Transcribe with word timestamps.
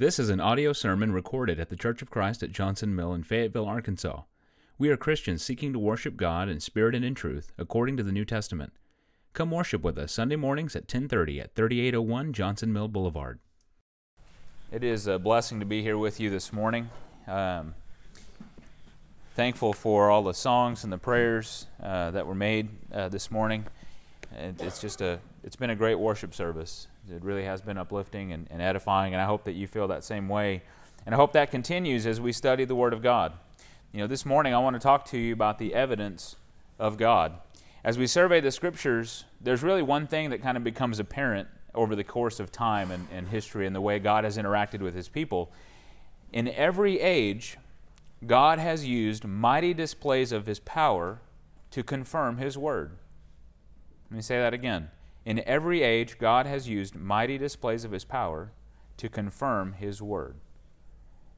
This 0.00 0.18
is 0.18 0.30
an 0.30 0.40
audio 0.40 0.72
sermon 0.72 1.12
recorded 1.12 1.60
at 1.60 1.68
the 1.68 1.76
Church 1.76 2.00
of 2.00 2.08
Christ 2.08 2.42
at 2.42 2.52
Johnson 2.52 2.96
Mill 2.96 3.12
in 3.12 3.22
Fayetteville, 3.22 3.66
Arkansas. 3.66 4.22
We 4.78 4.88
are 4.88 4.96
Christians 4.96 5.42
seeking 5.42 5.74
to 5.74 5.78
worship 5.78 6.16
God 6.16 6.48
in 6.48 6.58
spirit 6.58 6.94
and 6.94 7.04
in 7.04 7.14
truth, 7.14 7.52
according 7.58 7.98
to 7.98 8.02
the 8.02 8.10
New 8.10 8.24
Testament. 8.24 8.72
Come 9.34 9.50
worship 9.50 9.82
with 9.82 9.98
us 9.98 10.10
Sunday 10.10 10.36
mornings 10.36 10.74
at 10.74 10.88
10:30 10.88 11.42
at 11.42 11.54
3801 11.54 12.32
Johnson 12.32 12.72
Mill 12.72 12.88
Boulevard. 12.88 13.40
It 14.72 14.82
is 14.82 15.06
a 15.06 15.18
blessing 15.18 15.60
to 15.60 15.66
be 15.66 15.82
here 15.82 15.98
with 15.98 16.18
you 16.18 16.30
this 16.30 16.50
morning. 16.50 16.88
Um, 17.26 17.74
thankful 19.34 19.74
for 19.74 20.08
all 20.08 20.22
the 20.22 20.32
songs 20.32 20.82
and 20.82 20.90
the 20.90 20.96
prayers 20.96 21.66
uh, 21.82 22.10
that 22.12 22.26
were 22.26 22.34
made 22.34 22.70
uh, 22.90 23.10
this 23.10 23.30
morning. 23.30 23.66
It, 24.34 24.62
it's 24.62 24.80
just 24.80 25.02
a 25.02 25.20
it's 25.44 25.56
been 25.56 25.68
a 25.68 25.76
great 25.76 25.96
worship 25.96 26.32
service. 26.32 26.86
It 27.10 27.24
really 27.24 27.44
has 27.44 27.60
been 27.60 27.78
uplifting 27.78 28.32
and, 28.32 28.46
and 28.50 28.62
edifying, 28.62 29.12
and 29.12 29.20
I 29.20 29.26
hope 29.26 29.44
that 29.44 29.52
you 29.52 29.66
feel 29.66 29.88
that 29.88 30.04
same 30.04 30.28
way. 30.28 30.62
And 31.06 31.14
I 31.14 31.18
hope 31.18 31.32
that 31.32 31.50
continues 31.50 32.06
as 32.06 32.20
we 32.20 32.32
study 32.32 32.64
the 32.64 32.74
Word 32.74 32.92
of 32.92 33.02
God. 33.02 33.32
You 33.92 34.00
know, 34.00 34.06
this 34.06 34.24
morning 34.24 34.54
I 34.54 34.58
want 34.58 34.74
to 34.74 34.80
talk 34.80 35.04
to 35.06 35.18
you 35.18 35.32
about 35.32 35.58
the 35.58 35.74
evidence 35.74 36.36
of 36.78 36.96
God. 36.96 37.32
As 37.82 37.98
we 37.98 38.06
survey 38.06 38.40
the 38.40 38.52
Scriptures, 38.52 39.24
there's 39.40 39.62
really 39.62 39.82
one 39.82 40.06
thing 40.06 40.30
that 40.30 40.42
kind 40.42 40.56
of 40.56 40.62
becomes 40.62 40.98
apparent 40.98 41.48
over 41.74 41.96
the 41.96 42.04
course 42.04 42.38
of 42.38 42.52
time 42.52 42.90
and, 42.90 43.08
and 43.12 43.28
history 43.28 43.66
and 43.66 43.74
the 43.74 43.80
way 43.80 43.98
God 43.98 44.24
has 44.24 44.36
interacted 44.36 44.80
with 44.80 44.94
His 44.94 45.08
people. 45.08 45.50
In 46.32 46.48
every 46.48 47.00
age, 47.00 47.56
God 48.26 48.58
has 48.58 48.86
used 48.86 49.24
mighty 49.24 49.74
displays 49.74 50.30
of 50.30 50.46
His 50.46 50.60
power 50.60 51.20
to 51.70 51.82
confirm 51.82 52.38
His 52.38 52.58
Word. 52.58 52.92
Let 54.10 54.16
me 54.16 54.22
say 54.22 54.38
that 54.38 54.52
again. 54.52 54.90
In 55.24 55.42
every 55.46 55.82
age, 55.82 56.18
God 56.18 56.46
has 56.46 56.68
used 56.68 56.94
mighty 56.94 57.36
displays 57.38 57.84
of 57.84 57.92
His 57.92 58.04
power 58.04 58.52
to 58.96 59.08
confirm 59.08 59.74
His 59.74 60.00
Word. 60.00 60.36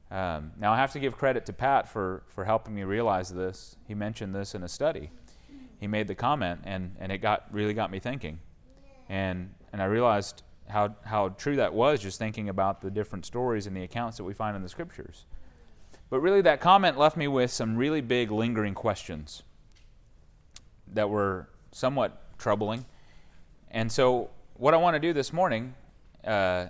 Um, 0.09 0.51
now, 0.59 0.73
I 0.73 0.77
have 0.77 0.91
to 0.93 0.99
give 0.99 1.17
credit 1.17 1.45
to 1.47 1.53
Pat 1.53 1.87
for, 1.87 2.23
for 2.27 2.45
helping 2.45 2.75
me 2.75 2.83
realize 2.83 3.29
this. 3.29 3.75
He 3.87 3.95
mentioned 3.95 4.33
this 4.35 4.53
in 4.53 4.63
a 4.63 4.67
study. 4.67 5.09
He 5.79 5.87
made 5.87 6.07
the 6.07 6.15
comment, 6.15 6.61
and, 6.63 6.95
and 6.99 7.11
it 7.11 7.17
got 7.17 7.47
really 7.51 7.73
got 7.73 7.91
me 7.91 7.99
thinking. 7.99 8.39
And, 9.09 9.53
and 9.73 9.81
I 9.81 9.85
realized 9.85 10.43
how, 10.69 10.95
how 11.03 11.29
true 11.29 11.57
that 11.57 11.73
was 11.73 11.99
just 11.99 12.19
thinking 12.19 12.47
about 12.47 12.81
the 12.81 12.91
different 12.91 13.25
stories 13.25 13.67
and 13.67 13.75
the 13.75 13.83
accounts 13.83 14.17
that 14.17 14.23
we 14.23 14.33
find 14.33 14.55
in 14.55 14.61
the 14.61 14.69
Scriptures. 14.69 15.25
But 16.09 16.19
really, 16.19 16.41
that 16.41 16.61
comment 16.61 16.97
left 16.97 17.17
me 17.17 17.27
with 17.27 17.51
some 17.51 17.75
really 17.75 18.01
big, 18.01 18.31
lingering 18.31 18.75
questions 18.75 19.43
that 20.87 21.09
were 21.09 21.49
somewhat 21.71 22.37
troubling 22.37 22.85
and 23.73 23.91
so, 23.91 24.29
what 24.53 24.73
I 24.73 24.77
want 24.77 24.95
to 24.95 24.99
do 24.99 25.13
this 25.13 25.33
morning 25.33 25.73
uh, 26.23 26.67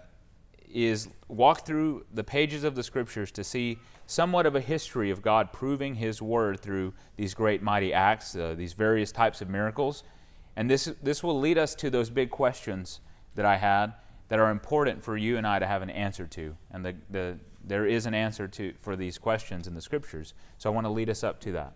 is 0.74 1.10
walk 1.28 1.66
through 1.66 2.06
the 2.14 2.24
pages 2.24 2.64
of 2.64 2.76
the 2.76 2.84
scriptures 2.84 3.30
to 3.32 3.44
see 3.44 3.78
somewhat 4.08 4.46
of 4.46 4.56
a 4.56 4.62
history 4.62 5.12
of 5.12 5.22
God 5.22 5.52
proving 5.52 5.96
His 5.96 6.22
word 6.22 6.60
through 6.60 6.94
these 7.18 7.34
great, 7.34 7.62
mighty 7.62 7.94
acts, 7.94 8.36
uh, 8.36 8.56
these 8.58 8.74
various 8.74 9.12
types 9.12 9.42
of 9.42 9.50
miracles. 9.50 10.04
And 10.56 10.70
this, 10.70 10.92
this 11.04 11.24
will 11.24 11.40
lead 11.40 11.58
us 11.58 11.76
to 11.76 11.90
those 11.90 12.10
big 12.10 12.30
questions 12.30 13.02
that 13.36 13.46
I 13.46 13.58
had 13.58 13.94
that 14.30 14.40
are 14.40 14.50
important 14.50 15.04
for 15.04 15.18
you 15.18 15.38
and 15.38 15.46
I 15.46 15.60
to 15.60 15.68
have 15.68 15.82
an 15.82 15.90
answer 15.90 16.26
to. 16.28 16.56
And 16.72 16.86
the, 16.86 16.96
the, 17.10 17.38
there 17.64 17.86
is 17.86 18.06
an 18.06 18.14
answer 18.14 18.48
to, 18.48 18.74
for 18.80 18.96
these 18.96 19.18
questions 19.18 19.68
in 19.68 19.74
the 19.74 19.82
scriptures. 19.82 20.34
So 20.58 20.72
I 20.72 20.74
want 20.74 20.86
to 20.86 20.92
lead 20.92 21.10
us 21.10 21.24
up 21.24 21.40
to 21.42 21.52
that. 21.52 21.74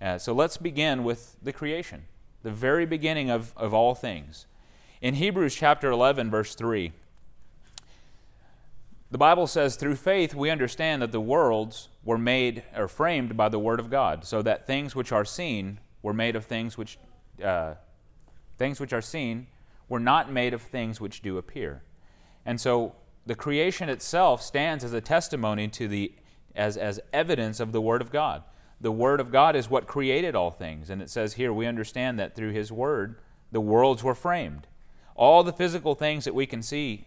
Uh, 0.00 0.18
so 0.18 0.32
let's 0.32 0.56
begin 0.56 1.02
with 1.02 1.36
the 1.42 1.52
creation, 1.52 2.04
the 2.42 2.50
very 2.50 2.84
beginning 2.84 3.30
of, 3.30 3.54
of 3.56 3.72
all 3.72 3.94
things. 3.94 4.46
In 5.02 5.14
Hebrews 5.14 5.54
chapter 5.54 5.90
11, 5.90 6.30
verse 6.30 6.54
3, 6.54 6.90
the 9.10 9.18
Bible 9.18 9.46
says, 9.46 9.76
Through 9.76 9.96
faith 9.96 10.34
we 10.34 10.48
understand 10.48 11.02
that 11.02 11.12
the 11.12 11.20
worlds 11.20 11.88
were 12.02 12.16
made 12.16 12.62
or 12.74 12.88
framed 12.88 13.36
by 13.36 13.50
the 13.50 13.58
Word 13.58 13.78
of 13.78 13.90
God, 13.90 14.24
so 14.24 14.40
that 14.42 14.66
things 14.66 14.96
which 14.96 15.12
are 15.12 15.24
seen 15.24 15.80
were 16.02 16.14
made 16.14 16.34
of 16.34 16.46
things 16.46 16.78
which, 16.78 16.98
uh, 17.44 17.74
things 18.56 18.80
which 18.80 18.94
are 18.94 19.02
seen 19.02 19.46
were 19.88 20.00
not 20.00 20.32
made 20.32 20.54
of 20.54 20.62
things 20.62 21.00
which 21.00 21.20
do 21.20 21.36
appear. 21.36 21.82
And 22.46 22.58
so 22.58 22.94
the 23.26 23.34
creation 23.34 23.90
itself 23.90 24.40
stands 24.40 24.82
as 24.82 24.94
a 24.94 25.00
testimony 25.02 25.68
to 25.68 25.88
the, 25.88 26.14
as, 26.54 26.78
as 26.78 27.00
evidence 27.12 27.60
of 27.60 27.72
the 27.72 27.82
Word 27.82 28.00
of 28.00 28.10
God. 28.10 28.44
The 28.80 28.92
Word 28.92 29.20
of 29.20 29.30
God 29.30 29.56
is 29.56 29.68
what 29.68 29.86
created 29.86 30.34
all 30.34 30.50
things. 30.50 30.88
And 30.88 31.02
it 31.02 31.10
says 31.10 31.34
here, 31.34 31.52
we 31.52 31.66
understand 31.66 32.18
that 32.18 32.34
through 32.34 32.52
His 32.52 32.72
Word, 32.72 33.18
the 33.52 33.60
worlds 33.60 34.02
were 34.02 34.14
framed. 34.14 34.66
All 35.16 35.42
the 35.42 35.52
physical 35.52 35.94
things 35.94 36.24
that 36.26 36.34
we 36.34 36.46
can 36.46 36.62
see 36.62 37.06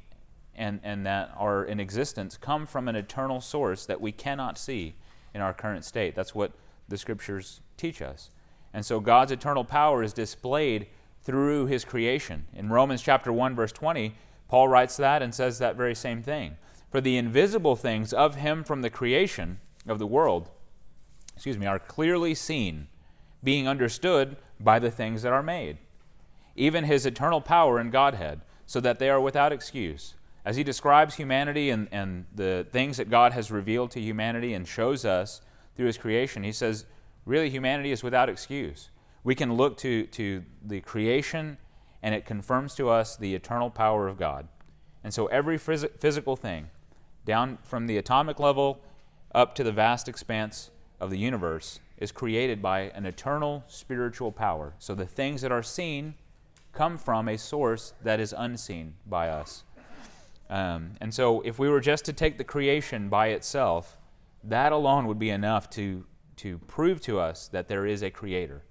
and, 0.56 0.80
and 0.84 1.06
that 1.06 1.32
are 1.38 1.64
in 1.64 1.80
existence 1.80 2.38
come 2.38 2.66
from 2.66 2.88
an 2.88 2.96
eternal 2.96 3.40
source 3.40 3.86
that 3.86 4.02
we 4.02 4.12
cannot 4.12 4.58
see 4.58 4.96
in 5.34 5.42
our 5.42 5.54
current 5.54 5.86
state. 5.86 6.16
That's 6.16 6.34
what 6.34 6.52
the 6.88 6.98
scriptures 6.98 7.62
teach 7.78 8.02
us. 8.02 8.32
And 8.74 8.84
so 8.84 9.00
God's 9.00 9.32
eternal 9.32 9.64
power 9.64 10.02
is 10.02 10.12
displayed 10.12 10.88
through 11.22 11.68
his 11.68 11.86
creation. 11.86 12.48
In 12.54 12.70
Romans 12.70 13.04
chapter 13.04 13.32
1 13.32 13.56
verse 13.56 13.72
20, 13.72 14.16
Paul 14.48 14.68
writes 14.68 14.98
that 14.98 15.22
and 15.22 15.34
says 15.34 15.60
that 15.60 15.76
very 15.76 15.94
same 15.94 16.24
thing. 16.24 16.58
For 16.90 17.02
the 17.02 17.18
invisible 17.18 17.76
things 17.76 18.12
of 18.12 18.36
him 18.36 18.64
from 18.64 18.82
the 18.82 18.90
creation 18.90 19.60
of 19.88 20.00
the 20.00 20.08
world, 20.08 20.50
excuse 21.36 21.58
me, 21.58 21.68
are 21.68 21.78
clearly 21.78 22.34
seen, 22.34 22.88
being 23.44 23.68
understood 23.68 24.38
by 24.60 24.80
the 24.80 24.90
things 24.90 25.22
that 25.22 25.32
are 25.32 25.44
made 25.44 25.78
even 26.60 26.84
his 26.84 27.06
eternal 27.06 27.42
power 27.42 27.80
and 27.80 27.92
Godhead, 27.92 28.42
so 28.66 28.80
that 28.82 29.00
they 29.00 29.10
are 29.10 29.20
without 29.20 29.52
excuse. 29.52 30.14
As 30.46 30.58
he 30.58 30.64
describes 30.64 31.16
humanity 31.16 31.70
and, 31.70 31.88
and 31.92 32.26
the 32.36 32.68
things 32.72 32.98
that 32.98 33.10
God 33.10 33.34
has 33.34 33.50
revealed 33.50 33.92
to 33.92 34.02
humanity 34.02 34.54
and 34.54 34.68
shows 34.68 35.06
us 35.06 35.42
through 35.76 35.88
his 35.88 35.98
creation, 35.98 36.44
he 36.44 36.52
says, 36.52 36.86
really, 37.26 37.50
humanity 37.50 37.92
is 37.92 38.04
without 38.04 38.30
excuse. 38.30 38.90
We 39.24 39.36
can 39.36 39.54
look 39.54 39.78
to, 39.78 40.06
to 40.08 40.44
the 40.64 40.82
creation, 40.82 41.58
and 42.04 42.14
it 42.14 42.26
confirms 42.26 42.76
to 42.76 42.90
us 42.90 43.16
the 43.16 43.36
eternal 43.36 43.70
power 43.70 44.08
of 44.08 44.18
God. 44.18 44.48
And 45.04 45.14
so, 45.14 45.28
every 45.28 45.58
phys- 45.58 45.98
physical 46.00 46.36
thing, 46.36 46.70
down 47.26 47.58
from 47.64 47.88
the 47.88 47.98
atomic 47.98 48.40
level 48.40 48.82
up 49.34 49.56
to 49.56 49.64
the 49.64 49.72
vast 49.72 50.08
expanse 50.08 50.72
of 51.00 51.10
the 51.10 51.18
universe, 51.18 51.80
is 51.98 52.12
created 52.12 52.62
by 52.62 52.82
an 52.82 53.06
eternal 53.06 53.64
spiritual 53.68 54.32
power. 54.32 54.74
So, 54.80 54.94
the 54.94 55.06
things 55.06 55.42
that 55.42 55.52
are 55.52 55.64
seen 55.64 56.16
come 56.80 56.98
from 56.98 57.28
a 57.28 57.38
source 57.38 57.94
that 58.02 58.22
is 58.22 58.34
unseen 58.38 58.94
by 59.06 59.28
us. 59.28 59.66
Um, 60.50 60.92
and 61.02 61.14
so, 61.14 61.42
if 61.42 61.60
we 61.60 61.68
were 61.68 61.82
just 61.82 62.06
to 62.06 62.14
take 62.14 62.38
the 62.38 62.46
creation 62.46 63.10
by 63.10 63.28
itself, 63.28 63.98
that 64.46 64.72
alone 64.72 65.06
would 65.06 65.20
be 65.20 65.30
enough 65.30 65.70
to, 65.72 66.06
to 66.38 66.58
prove 66.60 67.02
to 67.02 67.20
us 67.20 67.50
that 67.50 67.68
there 67.68 67.86
is 67.86 68.02
a 68.02 68.10
creator. 68.10 68.62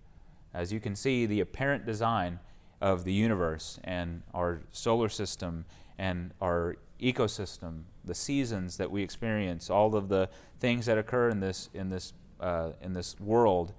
As 0.55 0.73
you 0.73 0.81
can 0.81 0.97
see, 0.97 1.27
the 1.27 1.41
apparent 1.41 1.85
design 1.85 2.41
of 2.81 3.05
the 3.05 3.13
universe 3.13 3.79
and 3.85 4.23
our 4.33 4.63
solar 4.73 5.11
system 5.11 5.67
and 5.99 6.33
our 6.41 6.77
ecosystem, 7.03 7.83
the 8.07 8.15
seasons 8.15 8.79
that 8.79 8.91
we 8.91 9.03
experience, 9.03 9.69
all 9.69 9.95
of 9.95 10.09
the 10.09 10.31
things 10.61 10.87
that 10.87 10.97
occur 10.97 11.29
in 11.29 11.41
this, 11.41 11.69
in 11.75 11.91
this, 11.91 12.15
uh, 12.41 12.71
in 12.81 12.95
this 12.95 13.21
world 13.21 13.75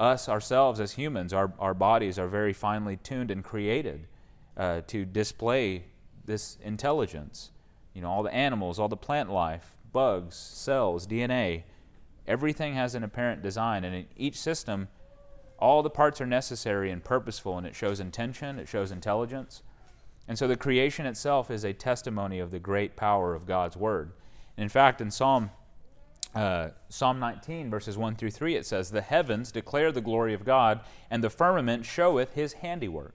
us 0.00 0.28
ourselves 0.28 0.80
as 0.80 0.92
humans, 0.92 1.32
our, 1.32 1.52
our 1.58 1.74
bodies 1.74 2.18
are 2.18 2.26
very 2.26 2.52
finely 2.52 2.96
tuned 2.96 3.30
and 3.30 3.44
created 3.44 4.06
uh, 4.56 4.80
to 4.86 5.04
display 5.04 5.84
this 6.24 6.56
intelligence. 6.62 7.50
You 7.92 8.02
know, 8.02 8.10
all 8.10 8.22
the 8.22 8.32
animals, 8.32 8.78
all 8.78 8.88
the 8.88 8.96
plant 8.96 9.30
life, 9.30 9.74
bugs, 9.92 10.36
cells, 10.36 11.06
DNA, 11.06 11.64
everything 12.26 12.74
has 12.74 12.94
an 12.94 13.04
apparent 13.04 13.42
design. 13.42 13.84
And 13.84 13.94
in 13.94 14.06
each 14.16 14.40
system, 14.40 14.88
all 15.58 15.82
the 15.82 15.90
parts 15.90 16.20
are 16.20 16.26
necessary 16.26 16.90
and 16.90 17.04
purposeful, 17.04 17.58
and 17.58 17.66
it 17.66 17.74
shows 17.74 18.00
intention, 18.00 18.58
it 18.58 18.68
shows 18.68 18.90
intelligence. 18.90 19.62
And 20.26 20.38
so 20.38 20.48
the 20.48 20.56
creation 20.56 21.06
itself 21.06 21.50
is 21.50 21.64
a 21.64 21.72
testimony 21.72 22.38
of 22.38 22.50
the 22.50 22.58
great 22.58 22.96
power 22.96 23.34
of 23.34 23.46
God's 23.46 23.76
Word. 23.76 24.12
And 24.56 24.62
in 24.62 24.68
fact, 24.70 25.00
in 25.00 25.10
Psalm 25.10 25.50
uh, 26.34 26.68
Psalm 26.88 27.18
19, 27.18 27.70
verses 27.70 27.96
1 27.96 28.16
through 28.16 28.30
3, 28.30 28.54
it 28.54 28.66
says, 28.66 28.90
The 28.90 29.00
heavens 29.00 29.50
declare 29.50 29.90
the 29.90 30.00
glory 30.00 30.34
of 30.34 30.44
God, 30.44 30.80
and 31.10 31.24
the 31.24 31.30
firmament 31.30 31.84
showeth 31.84 32.34
his 32.34 32.54
handiwork. 32.54 33.14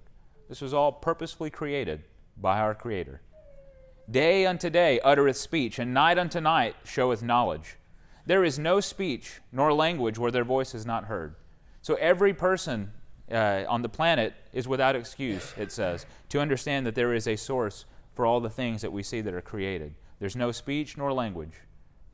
This 0.49 0.61
was 0.61 0.73
all 0.73 0.91
purposefully 0.91 1.49
created 1.49 2.03
by 2.37 2.59
our 2.59 2.75
Creator. 2.75 3.21
Day 4.09 4.45
unto 4.45 4.69
day 4.69 4.99
uttereth 4.99 5.37
speech, 5.37 5.79
and 5.79 5.93
night 5.93 6.19
unto 6.19 6.39
night 6.39 6.75
showeth 6.83 7.23
knowledge. 7.23 7.77
There 8.25 8.43
is 8.43 8.59
no 8.59 8.79
speech 8.79 9.39
nor 9.51 9.73
language 9.73 10.19
where 10.19 10.31
their 10.31 10.43
voice 10.43 10.75
is 10.75 10.85
not 10.85 11.05
heard. 11.05 11.35
So 11.81 11.95
every 11.95 12.33
person 12.33 12.91
uh, 13.31 13.63
on 13.67 13.81
the 13.81 13.89
planet 13.89 14.33
is 14.53 14.67
without 14.67 14.95
excuse, 14.95 15.53
it 15.57 15.71
says, 15.71 16.05
to 16.29 16.39
understand 16.39 16.85
that 16.85 16.95
there 16.95 17.13
is 17.13 17.27
a 17.27 17.35
source 17.35 17.85
for 18.13 18.25
all 18.25 18.39
the 18.39 18.49
things 18.49 18.81
that 18.81 18.91
we 18.91 19.03
see 19.03 19.21
that 19.21 19.33
are 19.33 19.41
created. 19.41 19.95
There's 20.19 20.35
no 20.35 20.51
speech 20.51 20.97
nor 20.97 21.13
language. 21.13 21.53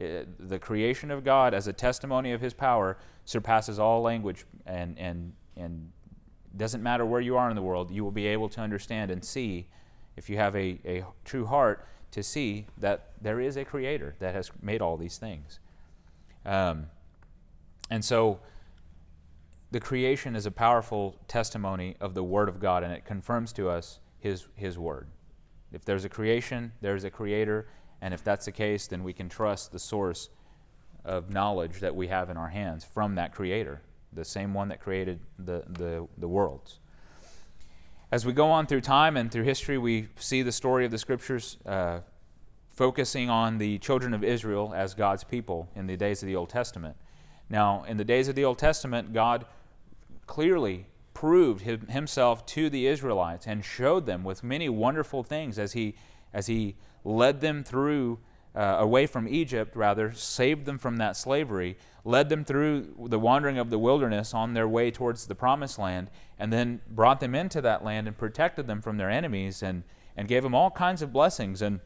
Uh, 0.01 0.25
the 0.39 0.57
creation 0.57 1.11
of 1.11 1.23
God 1.23 1.53
as 1.53 1.67
a 1.67 1.73
testimony 1.73 2.31
of 2.31 2.41
His 2.41 2.53
power 2.53 2.97
surpasses 3.25 3.77
all 3.77 4.01
language 4.01 4.45
and, 4.65 4.97
and, 4.97 5.33
and 5.55 5.91
doesn't 6.55 6.81
matter 6.81 7.05
where 7.05 7.21
you 7.21 7.37
are 7.37 7.49
in 7.49 7.55
the 7.55 7.61
world, 7.61 7.91
you 7.91 8.03
will 8.03 8.11
be 8.11 8.27
able 8.27 8.49
to 8.49 8.61
understand 8.61 9.11
and 9.11 9.23
see, 9.23 9.67
if 10.17 10.29
you 10.29 10.37
have 10.37 10.55
a, 10.55 10.79
a 10.85 11.05
true 11.23 11.45
heart, 11.45 11.85
to 12.11 12.23
see 12.23 12.65
that 12.77 13.11
there 13.21 13.39
is 13.39 13.57
a 13.57 13.63
creator 13.63 14.15
that 14.19 14.33
has 14.33 14.51
made 14.61 14.81
all 14.81 14.97
these 14.97 15.17
things. 15.17 15.59
Um, 16.45 16.87
and 17.89 18.03
so 18.03 18.39
the 19.71 19.79
creation 19.79 20.35
is 20.35 20.45
a 20.45 20.51
powerful 20.51 21.15
testimony 21.27 21.95
of 22.01 22.13
the 22.13 22.23
Word 22.23 22.49
of 22.49 22.59
God, 22.59 22.83
and 22.83 22.91
it 22.91 23.05
confirms 23.05 23.53
to 23.53 23.69
us 23.69 23.99
His, 24.19 24.47
his 24.55 24.77
Word. 24.77 25.07
If 25.71 25.85
there's 25.85 26.03
a 26.03 26.09
creation, 26.09 26.73
there's 26.81 27.05
a 27.05 27.09
creator, 27.09 27.67
and 28.01 28.13
if 28.13 28.23
that's 28.23 28.45
the 28.45 28.51
case, 28.51 28.87
then 28.87 29.03
we 29.03 29.13
can 29.13 29.29
trust 29.29 29.71
the 29.71 29.79
source 29.79 30.29
of 31.05 31.29
knowledge 31.31 31.79
that 31.79 31.95
we 31.95 32.07
have 32.07 32.29
in 32.29 32.37
our 32.37 32.49
hands 32.49 32.83
from 32.83 33.15
that 33.15 33.33
creator, 33.33 33.81
the 34.13 34.25
same 34.25 34.53
one 34.53 34.69
that 34.69 34.79
created 34.79 35.19
the, 35.39 35.63
the, 35.67 36.07
the 36.17 36.27
worlds. 36.27 36.79
As 38.11 38.25
we 38.25 38.33
go 38.33 38.49
on 38.49 38.67
through 38.67 38.81
time 38.81 39.15
and 39.15 39.31
through 39.31 39.43
history, 39.43 39.77
we 39.77 40.09
see 40.19 40.41
the 40.41 40.51
story 40.51 40.83
of 40.83 40.91
the 40.91 40.97
scriptures 40.97 41.57
uh, 41.65 41.99
focusing 42.69 43.29
on 43.29 43.57
the 43.57 43.77
children 43.77 44.13
of 44.13 44.23
Israel 44.23 44.73
as 44.75 44.93
God's 44.93 45.23
people 45.23 45.69
in 45.75 45.87
the 45.87 45.95
days 45.95 46.21
of 46.21 46.27
the 46.27 46.35
Old 46.35 46.49
Testament. 46.49 46.97
Now, 47.49 47.83
in 47.83 47.97
the 47.97 48.03
days 48.03 48.27
of 48.27 48.35
the 48.35 48.43
Old 48.43 48.57
Testament, 48.57 49.13
God 49.13 49.45
clearly 50.25 50.87
proved 51.13 51.61
himself 51.61 52.45
to 52.47 52.69
the 52.69 52.87
Israelites 52.87 53.45
and 53.45 53.63
showed 53.63 54.05
them 54.05 54.23
with 54.23 54.43
many 54.43 54.69
wonderful 54.69 55.23
things 55.23 55.59
as 55.59 55.73
he, 55.73 55.95
as 56.33 56.47
he 56.47 56.75
led 57.03 57.41
them 57.41 57.63
through, 57.63 58.19
uh, 58.55 58.77
away 58.79 59.07
from 59.07 59.27
Egypt, 59.27 59.75
rather, 59.75 60.11
saved 60.13 60.65
them 60.65 60.77
from 60.77 60.97
that 60.97 61.15
slavery, 61.15 61.77
led 62.03 62.29
them 62.29 62.43
through 62.43 62.93
the 63.07 63.19
wandering 63.19 63.57
of 63.57 63.69
the 63.69 63.79
wilderness 63.79 64.33
on 64.33 64.53
their 64.53 64.67
way 64.67 64.91
towards 64.91 65.27
the 65.27 65.35
promised 65.35 65.79
land, 65.79 66.09
and 66.39 66.51
then 66.51 66.81
brought 66.89 67.19
them 67.19 67.35
into 67.35 67.61
that 67.61 67.83
land 67.83 68.07
and 68.07 68.17
protected 68.17 68.67
them 68.67 68.81
from 68.81 68.97
their 68.97 69.09
enemies 69.09 69.61
and, 69.61 69.83
and 70.17 70.27
gave 70.27 70.43
them 70.43 70.55
all 70.55 70.71
kinds 70.71 71.01
of 71.01 71.13
blessings. 71.13 71.61
And 71.61 71.79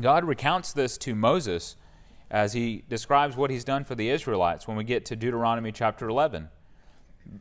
God 0.00 0.24
recounts 0.24 0.72
this 0.72 0.98
to 0.98 1.14
Moses 1.14 1.76
as 2.30 2.52
he 2.52 2.84
describes 2.88 3.36
what 3.36 3.50
he's 3.50 3.64
done 3.64 3.84
for 3.84 3.94
the 3.94 4.10
Israelites 4.10 4.66
when 4.66 4.76
we 4.76 4.84
get 4.84 5.04
to 5.06 5.16
Deuteronomy 5.16 5.72
chapter 5.72 6.08
11. 6.08 6.48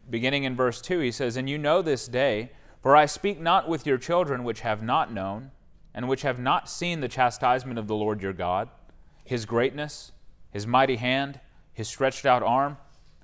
Beginning 0.09 0.43
in 0.43 0.55
verse 0.55 0.81
2, 0.81 0.99
he 0.99 1.11
says, 1.11 1.37
And 1.37 1.49
you 1.49 1.57
know 1.57 1.81
this 1.81 2.07
day, 2.07 2.51
for 2.81 2.95
I 2.95 3.05
speak 3.05 3.39
not 3.39 3.67
with 3.67 3.85
your 3.85 3.97
children 3.97 4.43
which 4.43 4.61
have 4.61 4.83
not 4.83 5.11
known, 5.11 5.51
and 5.95 6.09
which 6.09 6.23
have 6.23 6.37
not 6.37 6.69
seen 6.69 6.99
the 6.99 7.07
chastisement 7.07 7.79
of 7.79 7.87
the 7.87 7.95
Lord 7.95 8.21
your 8.21 8.33
God, 8.33 8.69
his 9.23 9.45
greatness, 9.45 10.11
his 10.51 10.67
mighty 10.67 10.97
hand, 10.97 11.39
his 11.73 11.87
stretched 11.87 12.25
out 12.25 12.43
arm, 12.43 12.77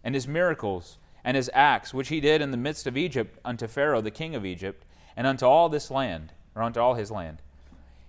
and 0.06 0.16
his 0.16 0.28
miracles, 0.28 0.98
and 1.24 1.36
his 1.36 1.52
acts, 1.54 1.94
which 1.94 2.08
he 2.08 2.22
did 2.22 2.42
in 2.42 2.52
the 2.52 2.58
midst 2.58 2.88
of 2.88 2.96
Egypt 2.96 3.38
unto 3.44 3.68
Pharaoh 3.68 4.02
the 4.02 4.10
king 4.10 4.36
of 4.36 4.46
Egypt, 4.46 4.86
and 5.18 5.28
unto 5.28 5.46
all 5.46 5.68
this 5.68 5.92
land, 5.92 6.32
or 6.56 6.64
unto 6.64 6.80
all 6.80 6.96
his 6.96 7.12
land. 7.12 7.42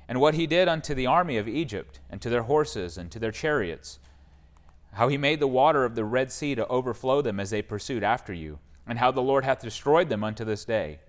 And 0.08 0.20
what 0.20 0.34
he 0.34 0.46
did 0.46 0.68
unto 0.68 0.94
the 0.94 1.06
army 1.06 1.36
of 1.36 1.48
Egypt, 1.48 1.98
and 2.08 2.22
to 2.22 2.30
their 2.30 2.44
horses, 2.44 2.96
and 2.96 3.10
to 3.10 3.18
their 3.18 3.32
chariots, 3.32 3.98
how 4.92 5.08
he 5.08 5.18
made 5.18 5.40
the 5.40 5.48
water 5.48 5.84
of 5.84 5.96
the 5.96 6.04
Red 6.04 6.30
Sea 6.30 6.54
to 6.54 6.66
overflow 6.68 7.20
them 7.20 7.40
as 7.40 7.50
they 7.50 7.62
pursued 7.62 8.04
after 8.04 8.32
you, 8.32 8.60
and 8.86 9.00
how 9.00 9.10
the 9.10 9.22
Lord 9.22 9.44
hath 9.44 9.60
destroyed 9.60 10.08
them 10.08 10.22
unto 10.22 10.44
this 10.44 10.64
day. 10.64 11.00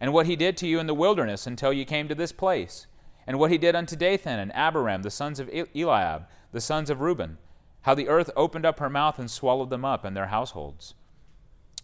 And 0.00 0.12
what 0.12 0.26
he 0.26 0.36
did 0.36 0.56
to 0.58 0.68
you 0.68 0.78
in 0.78 0.86
the 0.86 0.94
wilderness 0.94 1.46
until 1.46 1.72
you 1.72 1.84
came 1.84 2.08
to 2.08 2.14
this 2.14 2.32
place, 2.32 2.86
and 3.26 3.38
what 3.38 3.50
he 3.50 3.58
did 3.58 3.74
unto 3.74 3.96
Dathan 3.96 4.38
and 4.38 4.54
Abiram, 4.54 5.02
the 5.02 5.10
sons 5.10 5.40
of 5.40 5.48
Eliab, 5.48 6.26
the 6.52 6.60
sons 6.60 6.90
of 6.90 7.00
Reuben, 7.00 7.38
how 7.82 7.94
the 7.94 8.08
earth 8.08 8.30
opened 8.36 8.66
up 8.66 8.78
her 8.78 8.90
mouth 8.90 9.18
and 9.18 9.30
swallowed 9.30 9.70
them 9.70 9.84
up 9.84 10.04
and 10.04 10.16
their 10.16 10.26
households. 10.26 10.94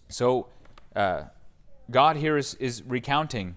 So, 0.08 0.48
uh, 0.94 1.24
God 1.90 2.16
here 2.16 2.36
is, 2.36 2.54
is 2.54 2.82
recounting 2.82 3.56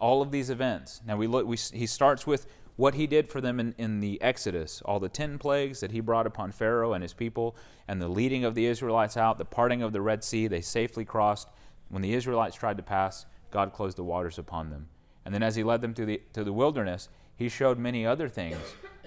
all 0.00 0.22
of 0.22 0.30
these 0.30 0.50
events. 0.50 1.00
Now, 1.06 1.16
we 1.16 1.26
look, 1.26 1.46
we, 1.46 1.56
he 1.56 1.86
starts 1.86 2.26
with 2.26 2.46
what 2.76 2.94
he 2.94 3.06
did 3.06 3.28
for 3.28 3.40
them 3.40 3.60
in, 3.60 3.74
in 3.78 4.00
the 4.00 4.20
Exodus, 4.20 4.82
all 4.84 4.98
the 4.98 5.08
ten 5.08 5.38
plagues 5.38 5.80
that 5.80 5.92
he 5.92 6.00
brought 6.00 6.26
upon 6.26 6.52
Pharaoh 6.52 6.92
and 6.92 7.02
his 7.02 7.12
people, 7.12 7.54
and 7.86 8.00
the 8.02 8.08
leading 8.08 8.44
of 8.44 8.54
the 8.54 8.66
Israelites 8.66 9.16
out, 9.16 9.38
the 9.38 9.44
parting 9.44 9.82
of 9.82 9.92
the 9.92 10.00
Red 10.00 10.24
Sea, 10.24 10.48
they 10.48 10.60
safely 10.60 11.04
crossed. 11.04 11.48
When 11.88 12.02
the 12.02 12.14
Israelites 12.14 12.56
tried 12.56 12.78
to 12.78 12.82
pass, 12.82 13.26
God 13.50 13.72
closed 13.72 13.96
the 13.96 14.04
waters 14.04 14.38
upon 14.38 14.70
them. 14.70 14.88
And 15.24 15.34
then 15.34 15.42
as 15.42 15.56
he 15.56 15.62
led 15.62 15.80
them 15.80 15.94
to 15.94 16.04
the, 16.04 16.20
to 16.32 16.44
the 16.44 16.52
wilderness, 16.52 17.08
he 17.36 17.48
showed 17.48 17.78
many 17.78 18.06
other 18.06 18.28
things. 18.28 18.58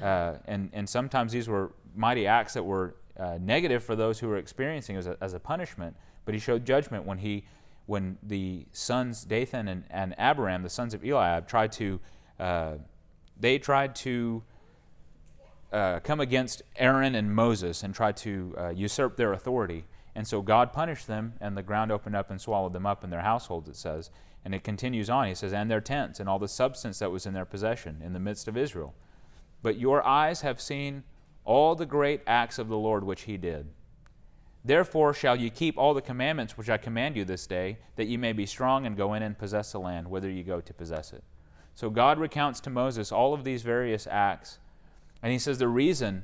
Uh, 0.02 0.36
and, 0.46 0.70
and 0.74 0.88
sometimes 0.88 1.32
these 1.32 1.48
were 1.48 1.72
mighty 1.96 2.28
acts 2.28 2.54
that 2.54 2.64
were 2.64 2.96
uh, 3.18 3.38
negative 3.42 3.84
for 3.84 3.96
those 3.96 4.20
who 4.20 4.28
were 4.28 4.38
experiencing 4.38 4.96
as 4.96 5.08
a, 5.08 5.18
as 5.22 5.34
a 5.34 5.40
punishment, 5.40 5.96
but 6.26 6.34
he 6.34 6.40
showed 6.40 6.66
judgment 6.66 7.06
when 7.06 7.18
he 7.18 7.46
when 7.88 8.18
the 8.22 8.66
sons 8.74 9.24
Dathan 9.24 9.70
and, 9.70 9.86
and 9.90 10.14
Abiram, 10.20 10.62
the 10.62 10.70
sons 10.70 10.94
of 10.94 11.04
Eliab, 11.04 11.48
tried 11.48 11.72
to 11.74 12.00
uh, 12.40 12.74
they 13.40 13.58
tried 13.58 13.96
to 13.96 14.44
uh, 15.72 16.00
come 16.02 16.20
against 16.20 16.62
Aaron 16.76 17.16
and 17.16 17.34
Moses 17.34 17.84
and 17.84 17.96
tried 17.96 18.18
to 18.18 18.56
uh, 18.58 18.70
usurp 18.70 19.16
their 19.18 19.34
authority. 19.34 19.86
And 20.16 20.28
so 20.28 20.42
God 20.42 20.74
punished 20.74 21.08
them, 21.08 21.34
and 21.40 21.56
the 21.56 21.64
ground 21.64 21.92
opened 21.92 22.16
up 22.16 22.32
and 22.32 22.42
swallowed 22.42 22.74
them 22.74 22.86
up 22.86 23.04
in 23.04 23.10
their 23.10 23.22
households, 23.22 23.70
it 23.70 23.76
says. 23.76 24.10
And 24.48 24.56
it 24.56 24.64
continues 24.64 25.10
on. 25.10 25.28
He 25.28 25.36
says, 25.36 25.52
and 25.52 25.70
their 25.70 25.82
tents 25.82 26.22
and 26.22 26.30
all 26.30 26.40
the 26.40 26.48
substance 26.48 27.00
that 27.00 27.12
was 27.12 27.26
in 27.26 27.34
their 27.34 27.44
possession 27.44 28.02
in 28.02 28.14
the 28.14 28.20
midst 28.22 28.48
of 28.48 28.56
Israel. 28.56 28.96
But 29.62 29.78
your 29.78 30.02
eyes 30.08 30.40
have 30.40 30.62
seen 30.62 31.04
all 31.44 31.76
the 31.76 31.86
great 31.86 32.22
acts 32.26 32.58
of 32.58 32.70
the 32.70 32.78
Lord 32.78 33.04
which 33.04 33.24
he 33.24 33.36
did. 33.36 33.68
Therefore 34.64 35.14
shall 35.14 35.36
you 35.36 35.50
keep 35.50 35.78
all 35.78 35.94
the 35.94 36.02
commandments 36.02 36.58
which 36.58 36.70
I 36.70 36.78
command 36.78 37.18
you 37.18 37.26
this 37.26 37.46
day, 37.46 37.80
that 37.98 38.08
you 38.08 38.18
may 38.18 38.32
be 38.32 38.46
strong 38.46 38.86
and 38.86 38.96
go 38.96 39.16
in 39.16 39.22
and 39.22 39.38
possess 39.38 39.74
the 39.74 39.82
land, 39.82 40.08
whither 40.10 40.30
you 40.30 40.44
go 40.44 40.62
to 40.62 40.74
possess 40.74 41.12
it. 41.12 41.26
So 41.76 41.90
God 41.90 42.18
recounts 42.18 42.62
to 42.62 42.70
Moses 42.70 43.12
all 43.12 43.34
of 43.34 43.44
these 43.44 43.64
various 43.64 44.08
acts. 44.10 44.60
And 45.22 45.34
he 45.34 45.40
says 45.40 45.58
the 45.58 45.68
reason 45.68 46.24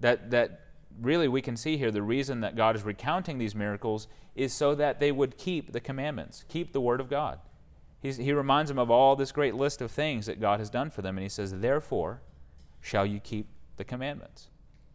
that, 0.00 0.30
that 0.32 0.66
really 1.00 1.28
we 1.28 1.40
can 1.40 1.56
see 1.56 1.78
here, 1.78 1.90
the 1.90 2.02
reason 2.02 2.42
that 2.42 2.56
God 2.56 2.76
is 2.76 2.82
recounting 2.82 3.38
these 3.38 3.54
miracles 3.54 4.06
is 4.34 4.52
so 4.52 4.74
that 4.74 5.00
they 5.00 5.12
would 5.12 5.38
keep 5.38 5.72
the 5.72 5.80
commandments, 5.80 6.44
keep 6.50 6.74
the 6.74 6.82
Word 6.82 7.00
of 7.00 7.08
God. 7.08 7.38
He's, 8.04 8.18
he 8.18 8.34
reminds 8.34 8.68
them 8.68 8.78
of 8.78 8.90
all 8.90 9.16
this 9.16 9.32
great 9.32 9.54
list 9.54 9.80
of 9.80 9.90
things 9.90 10.26
that 10.26 10.38
God 10.38 10.60
has 10.60 10.68
done 10.68 10.90
for 10.90 11.00
them. 11.00 11.16
And 11.16 11.22
he 11.22 11.28
says, 11.30 11.58
Therefore 11.58 12.20
shall 12.82 13.06
you 13.06 13.18
keep 13.18 13.46
the 13.78 13.84
commandments. 13.84 14.48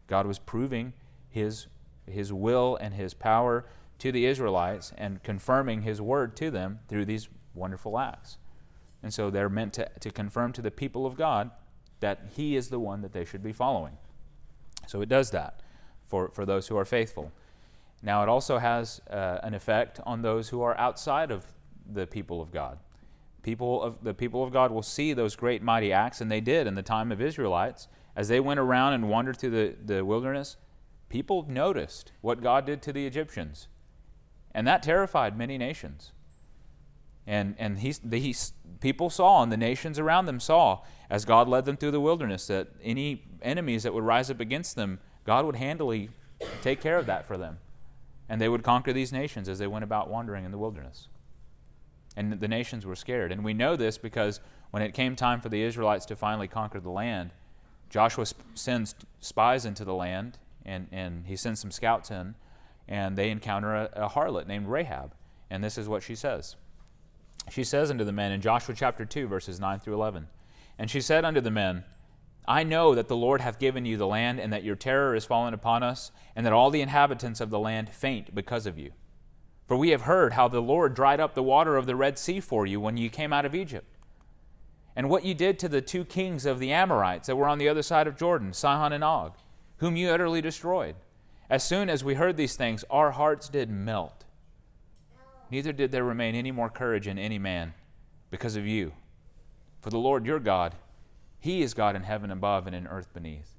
God 0.05 0.27
was 0.27 0.37
proving 0.37 0.93
his, 1.27 1.65
his 2.05 2.31
will 2.31 2.77
and 2.79 2.93
his 2.93 3.15
power 3.15 3.65
to 3.97 4.11
the 4.11 4.27
Israelites 4.27 4.93
and 4.95 5.23
confirming 5.23 5.81
his 5.81 5.99
word 5.99 6.37
to 6.37 6.51
them 6.51 6.81
through 6.87 7.05
these 7.05 7.29
wonderful 7.55 7.97
acts. 7.97 8.37
And 9.01 9.11
so 9.11 9.31
they're 9.31 9.49
meant 9.49 9.73
to, 9.73 9.89
to 10.01 10.11
confirm 10.11 10.53
to 10.53 10.61
the 10.61 10.69
people 10.69 11.07
of 11.07 11.17
God 11.17 11.49
that 12.01 12.27
He 12.35 12.55
is 12.55 12.69
the 12.69 12.79
one 12.79 13.01
that 13.01 13.11
they 13.11 13.25
should 13.25 13.41
be 13.41 13.53
following. 13.53 13.97
So 14.85 15.01
it 15.01 15.09
does 15.09 15.31
that 15.31 15.63
for, 16.05 16.29
for 16.29 16.45
those 16.45 16.67
who 16.67 16.77
are 16.77 16.85
faithful. 16.85 17.31
Now, 18.03 18.21
it 18.21 18.29
also 18.29 18.59
has 18.59 19.01
uh, 19.09 19.39
an 19.41 19.55
effect 19.55 19.99
on 20.05 20.21
those 20.21 20.49
who 20.49 20.61
are 20.61 20.77
outside 20.77 21.31
of 21.31 21.47
the 21.91 22.05
people 22.05 22.39
of 22.39 22.51
God. 22.51 22.77
People 23.49 23.81
of 23.81 24.03
the 24.03 24.13
people 24.13 24.43
of 24.43 24.53
God 24.53 24.71
will 24.71 24.83
see 24.83 25.11
those 25.11 25.35
great 25.35 25.63
mighty 25.63 25.91
acts, 25.91 26.21
and 26.21 26.31
they 26.31 26.39
did 26.39 26.67
in 26.67 26.75
the 26.75 26.83
time 26.83 27.11
of 27.11 27.19
Israelites. 27.19 27.87
As 28.15 28.27
they 28.27 28.39
went 28.39 28.59
around 28.59 28.93
and 28.93 29.09
wandered 29.09 29.37
through 29.37 29.49
the, 29.49 29.75
the 29.83 30.05
wilderness, 30.05 30.55
people 31.09 31.47
noticed 31.49 32.11
what 32.21 32.43
God 32.43 32.67
did 32.67 32.83
to 32.83 32.93
the 32.93 33.07
Egyptians. 33.07 33.67
And 34.53 34.67
that 34.67 34.83
terrified 34.83 35.35
many 35.35 35.57
nations. 35.57 36.11
And, 37.25 37.55
and 37.57 37.79
he, 37.79 37.95
he, 38.11 38.35
people 38.81 39.09
saw, 39.09 39.41
and 39.41 39.51
the 39.51 39.57
nations 39.57 39.97
around 39.97 40.27
them 40.27 40.39
saw, 40.39 40.83
as 41.09 41.25
God 41.25 41.47
led 41.47 41.65
them 41.65 41.75
through 41.75 41.91
the 41.91 41.99
wilderness, 41.99 42.45
that 42.47 42.67
any 42.83 43.23
enemies 43.41 43.81
that 43.81 43.95
would 43.95 44.03
rise 44.03 44.29
up 44.29 44.39
against 44.39 44.75
them, 44.75 44.99
God 45.25 45.43
would 45.47 45.55
handily 45.55 46.11
take 46.61 46.81
care 46.81 46.99
of 46.99 47.07
that 47.07 47.25
for 47.25 47.35
them. 47.35 47.57
And 48.29 48.39
they 48.39 48.49
would 48.49 48.61
conquer 48.61 48.93
these 48.93 49.11
nations 49.11 49.49
as 49.49 49.57
they 49.57 49.65
went 49.65 49.83
about 49.83 50.07
wandering 50.07 50.45
in 50.45 50.51
the 50.51 50.59
wilderness. 50.59 51.07
And 52.19 52.41
the 52.41 52.49
nations 52.49 52.85
were 52.85 52.97
scared. 52.97 53.31
And 53.31 53.45
we 53.45 53.53
know 53.53 53.77
this 53.77 53.97
because 53.97 54.41
when 54.71 54.83
it 54.83 54.93
came 54.93 55.15
time 55.15 55.39
for 55.39 55.47
the 55.47 55.63
Israelites 55.63 56.05
to 56.07 56.17
finally 56.17 56.49
conquer 56.49 56.81
the 56.81 56.89
land, 56.89 57.31
Joshua 57.89 58.25
sends 58.55 58.93
spies 59.21 59.63
into 59.63 59.85
the 59.85 59.93
land, 59.93 60.37
and, 60.65 60.89
and 60.91 61.25
he 61.27 61.37
sends 61.37 61.61
some 61.61 61.71
scouts 61.71 62.11
in, 62.11 62.35
and 62.89 63.17
they 63.17 63.29
encounter 63.29 63.73
a, 63.73 63.89
a 63.93 64.09
harlot 64.09 64.47
named 64.47 64.67
Rahab. 64.67 65.13
And 65.49 65.63
this 65.63 65.77
is 65.77 65.87
what 65.87 66.03
she 66.03 66.13
says 66.13 66.57
she 67.47 67.63
says 67.63 67.89
unto 67.89 68.03
the 68.03 68.11
men 68.11 68.33
in 68.33 68.41
Joshua 68.41 68.75
chapter 68.75 69.05
2, 69.05 69.25
verses 69.25 69.57
9 69.57 69.79
through 69.79 69.93
11, 69.93 70.27
And 70.77 70.91
she 70.91 70.99
said 70.99 71.23
unto 71.23 71.39
the 71.39 71.49
men, 71.49 71.85
I 72.45 72.63
know 72.63 72.95
that 72.95 73.07
the 73.07 73.15
Lord 73.15 73.39
hath 73.39 73.59
given 73.59 73.85
you 73.85 73.95
the 73.95 74.05
land, 74.05 74.41
and 74.41 74.51
that 74.51 74.65
your 74.65 74.75
terror 74.75 75.15
is 75.15 75.23
fallen 75.23 75.53
upon 75.53 75.83
us, 75.83 76.11
and 76.35 76.45
that 76.45 76.51
all 76.51 76.69
the 76.69 76.81
inhabitants 76.81 77.39
of 77.39 77.49
the 77.49 77.59
land 77.59 77.89
faint 77.89 78.35
because 78.35 78.65
of 78.65 78.77
you. 78.77 78.91
For 79.69 79.77
we 79.77 79.91
have 79.91 80.01
heard 80.01 80.33
how 80.33 80.49
the 80.49 80.61
Lord 80.61 80.93
dried 80.93 81.21
up 81.21 81.33
the 81.33 81.43
water 81.43 81.77
of 81.77 81.85
the 81.85 81.95
Red 81.95 82.19
Sea 82.19 82.41
for 82.41 82.65
you 82.65 82.81
when 82.81 82.97
you 82.97 83.09
came 83.09 83.31
out 83.31 83.45
of 83.45 83.55
Egypt, 83.55 83.87
and 84.93 85.09
what 85.09 85.23
you 85.23 85.33
did 85.33 85.57
to 85.59 85.69
the 85.69 85.79
two 85.79 86.03
kings 86.03 86.45
of 86.45 86.59
the 86.59 86.73
Amorites 86.73 87.27
that 87.27 87.37
were 87.37 87.47
on 87.47 87.59
the 87.59 87.69
other 87.69 87.83
side 87.83 88.07
of 88.07 88.17
Jordan, 88.17 88.51
Sihon 88.51 88.91
and 88.91 89.05
Og, 89.05 89.33
whom 89.77 89.95
you 89.95 90.09
utterly 90.09 90.41
destroyed. 90.41 90.95
As 91.49 91.63
soon 91.63 91.89
as 91.89 92.03
we 92.03 92.15
heard 92.15 92.35
these 92.35 92.57
things, 92.57 92.83
our 92.89 93.11
hearts 93.11 93.47
did 93.47 93.69
melt 93.69 94.25
neither 95.51 95.73
did 95.73 95.91
there 95.91 96.03
remain 96.03 96.35
any 96.35 96.51
more 96.51 96.69
courage 96.69 97.07
in 97.07 97.17
any 97.17 97.39
man 97.39 97.73
because 98.29 98.55
of 98.55 98.67
you. 98.67 98.93
For 99.81 99.89
the 99.89 99.97
Lord 99.97 100.25
your 100.25 100.39
God, 100.39 100.75
He 101.39 101.61
is 101.61 101.73
God 101.73 101.95
in 101.95 102.03
heaven 102.03 102.31
above 102.31 102.67
and 102.67 102.75
in 102.75 102.87
earth 102.87 103.13
beneath. 103.13 103.55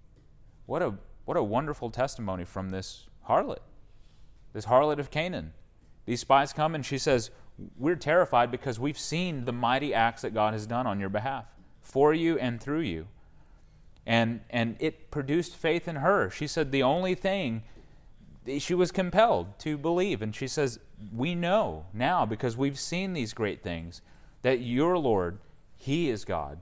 What 0.67 0.83
a, 0.83 0.95
what 1.25 1.37
a 1.37 1.43
wonderful 1.43 1.91
testimony 1.91 2.45
from 2.45 2.71
this 2.71 3.07
harlot, 3.29 3.61
this 4.53 4.67
harlot 4.67 4.99
of 4.99 5.11
Canaan. 5.11 5.53
These 6.11 6.23
spies 6.23 6.53
come 6.53 6.75
and 6.75 6.85
she 6.85 6.99
says, 6.99 7.31
We're 7.79 7.95
terrified 7.95 8.51
because 8.51 8.81
we've 8.81 8.99
seen 8.99 9.45
the 9.45 9.53
mighty 9.53 9.95
acts 9.95 10.23
that 10.23 10.35
God 10.35 10.55
has 10.55 10.67
done 10.67 10.85
on 10.85 10.99
your 10.99 11.09
behalf, 11.09 11.45
for 11.83 12.13
you 12.13 12.37
and 12.37 12.61
through 12.61 12.81
you. 12.81 13.07
And, 14.05 14.41
and 14.51 14.75
it 14.81 15.13
produced 15.13 15.55
faith 15.55 15.87
in 15.87 15.95
her. 15.95 16.29
She 16.29 16.49
said, 16.49 16.73
The 16.73 16.83
only 16.83 17.15
thing, 17.15 17.63
she 18.59 18.75
was 18.75 18.91
compelled 18.91 19.57
to 19.61 19.79
believe. 19.79 20.21
And 20.21 20.35
she 20.35 20.49
says, 20.49 20.81
We 21.15 21.37
know 21.37 21.87
now 21.95 22.27
because 22.27 22.57
we've 22.57 22.77
seen 22.77 23.13
these 23.13 23.33
great 23.33 23.63
things 23.63 24.03
that 24.43 24.59
your 24.59 24.99
Lord, 24.99 25.39
He 25.77 26.11
is 26.11 26.25
God. 26.25 26.59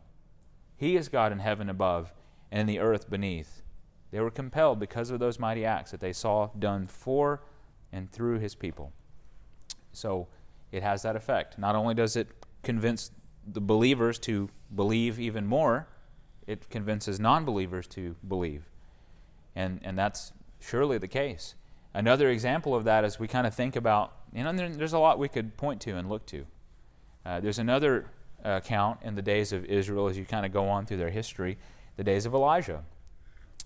He 0.76 0.94
is 0.94 1.08
God 1.08 1.32
in 1.32 1.38
heaven 1.38 1.70
above 1.70 2.12
and 2.52 2.60
in 2.60 2.66
the 2.66 2.80
earth 2.80 3.08
beneath. 3.08 3.62
They 4.10 4.20
were 4.20 4.30
compelled 4.30 4.78
because 4.78 5.08
of 5.08 5.20
those 5.20 5.38
mighty 5.38 5.64
acts 5.64 5.92
that 5.92 6.00
they 6.00 6.12
saw 6.12 6.50
done 6.58 6.86
for 6.86 7.40
and 7.90 8.12
through 8.12 8.40
His 8.40 8.54
people. 8.54 8.92
So 9.98 10.28
it 10.70 10.82
has 10.82 11.02
that 11.02 11.16
effect. 11.16 11.58
Not 11.58 11.74
only 11.74 11.94
does 11.94 12.16
it 12.16 12.28
convince 12.62 13.10
the 13.46 13.60
believers 13.60 14.18
to 14.20 14.48
believe 14.74 15.18
even 15.18 15.46
more, 15.46 15.88
it 16.46 16.70
convinces 16.70 17.18
non 17.18 17.44
believers 17.44 17.86
to 17.88 18.16
believe. 18.26 18.64
And, 19.54 19.80
and 19.82 19.98
that's 19.98 20.32
surely 20.60 20.98
the 20.98 21.08
case. 21.08 21.54
Another 21.94 22.30
example 22.30 22.74
of 22.74 22.84
that 22.84 23.04
is 23.04 23.18
we 23.18 23.26
kind 23.26 23.46
of 23.46 23.54
think 23.54 23.76
about, 23.76 24.12
you 24.32 24.44
know, 24.44 24.52
there's 24.52 24.92
a 24.92 24.98
lot 24.98 25.18
we 25.18 25.28
could 25.28 25.56
point 25.56 25.80
to 25.82 25.96
and 25.96 26.08
look 26.08 26.26
to. 26.26 26.46
Uh, 27.24 27.40
there's 27.40 27.58
another 27.58 28.06
account 28.44 29.00
in 29.02 29.14
the 29.14 29.22
days 29.22 29.52
of 29.52 29.64
Israel 29.64 30.08
as 30.08 30.16
you 30.16 30.24
kind 30.24 30.46
of 30.46 30.52
go 30.52 30.68
on 30.68 30.86
through 30.86 30.98
their 30.98 31.10
history, 31.10 31.58
the 31.96 32.04
days 32.04 32.24
of 32.24 32.34
Elijah. 32.34 32.84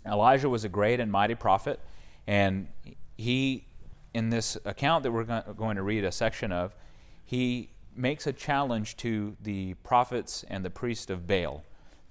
Elijah 0.06 0.48
was 0.48 0.64
a 0.64 0.68
great 0.68 0.98
and 0.98 1.12
mighty 1.12 1.34
prophet, 1.34 1.78
and 2.26 2.68
he, 3.16 3.66
in 4.14 4.30
this 4.30 4.56
account 4.64 5.02
that 5.04 5.12
we're 5.12 5.24
going 5.24 5.76
to 5.76 5.82
read 5.82 6.04
a 6.04 6.12
section 6.12 6.52
of, 6.52 6.74
he 7.24 7.70
makes 7.94 8.26
a 8.26 8.32
challenge 8.32 8.96
to 8.98 9.36
the 9.42 9.74
prophets 9.74 10.44
and 10.48 10.64
the 10.64 10.70
priest 10.70 11.10
of 11.10 11.26
Baal. 11.26 11.62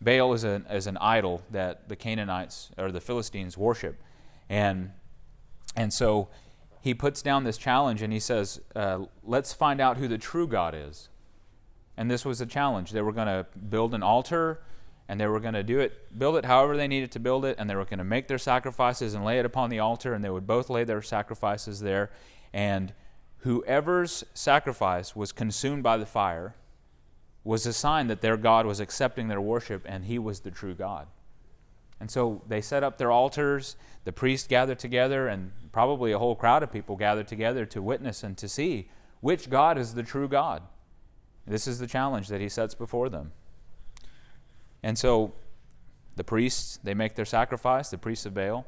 Baal 0.02 0.34
is, 0.34 0.44
a, 0.44 0.64
is 0.72 0.88
an 0.88 0.98
idol 0.98 1.44
that 1.52 1.90
the 1.90 1.96
Canaanites 1.96 2.72
or 2.78 2.92
the 2.92 3.02
Philistines 3.02 3.58
worship. 3.58 4.02
And, 4.50 4.92
and 5.76 5.94
so 5.94 6.30
he 6.82 6.94
puts 6.94 7.22
down 7.22 7.44
this 7.44 7.58
challenge 7.58 8.02
and 8.02 8.12
he 8.12 8.20
says, 8.20 8.60
uh, 8.76 9.06
Let's 9.24 9.54
find 9.54 9.80
out 9.80 9.98
who 9.98 10.08
the 10.08 10.18
true 10.18 10.48
God 10.48 10.74
is. 10.76 11.10
And 11.98 12.10
this 12.10 12.26
was 12.26 12.42
a 12.42 12.46
challenge. 12.46 12.92
They 12.92 13.02
were 13.02 13.12
going 13.12 13.28
to 13.28 13.46
build 13.70 13.94
an 13.94 14.02
altar 14.02 14.62
and 15.12 15.20
they 15.20 15.28
were 15.28 15.42
going 15.42 15.54
to 15.54 15.62
do 15.62 15.78
it, 15.78 16.18
build 16.18 16.38
it 16.38 16.46
however 16.46 16.78
they 16.78 16.88
needed 16.88 17.12
to 17.12 17.20
build 17.20 17.44
it, 17.44 17.58
and 17.60 17.70
they 17.70 17.76
were 17.76 17.84
going 17.84 17.98
to 17.98 18.06
make 18.06 18.30
their 18.30 18.38
sacrifices 18.38 19.14
and 19.14 19.26
lay 19.26 19.40
it 19.40 19.46
upon 19.46 19.70
the 19.70 19.78
altar, 19.78 20.14
and 20.14 20.24
they 20.24 20.30
would 20.30 20.48
both 20.48 20.70
lay 20.70 20.86
their 20.86 21.02
sacrifices 21.02 21.82
there. 21.82 22.12
And 22.54 22.94
whoever's 23.40 24.24
sacrifice 24.34 25.14
was 25.14 25.34
consumed 25.34 25.84
by 25.84 25.98
the 25.98 26.06
fire 26.06 26.56
was 27.44 27.66
a 27.66 27.74
sign 27.74 28.08
that 28.08 28.22
their 28.22 28.38
God 28.38 28.66
was 28.66 28.80
accepting 28.80 29.28
their 29.28 29.42
worship 29.42 29.82
and 29.86 30.06
he 30.06 30.18
was 30.18 30.40
the 30.40 30.52
true 30.52 30.76
God. 30.76 31.08
And 32.00 32.10
so 32.10 32.42
they 32.48 32.62
set 32.62 32.82
up 32.82 32.98
their 32.98 33.12
altars, 33.12 33.76
the 34.06 34.14
priests 34.14 34.48
gathered 34.48 34.80
together, 34.80 35.28
and 35.28 35.52
probably 35.74 36.14
a 36.14 36.20
whole 36.20 36.36
crowd 36.36 36.64
of 36.64 36.72
people 36.72 36.96
gathered 36.96 37.28
together 37.28 37.66
to 37.66 37.82
witness 37.82 38.24
and 38.24 38.38
to 38.38 38.48
see 38.48 38.90
which 39.20 39.50
God 39.50 39.78
is 39.78 39.94
the 39.94 40.04
true 40.04 40.30
God. 40.30 40.64
This 41.46 41.68
is 41.68 41.80
the 41.80 41.88
challenge 41.88 42.30
that 42.30 42.40
he 42.40 42.48
sets 42.48 42.76
before 42.76 43.10
them. 43.10 43.34
And 44.84 44.98
so 44.98 45.34
the 46.16 46.24
priests, 46.24 46.80
they 46.84 46.94
make 46.94 47.16
their 47.16 47.26
sacrifice, 47.26 47.90
the 47.90 47.98
priests 47.98 48.26
of 48.26 48.34
Baal, 48.34 48.66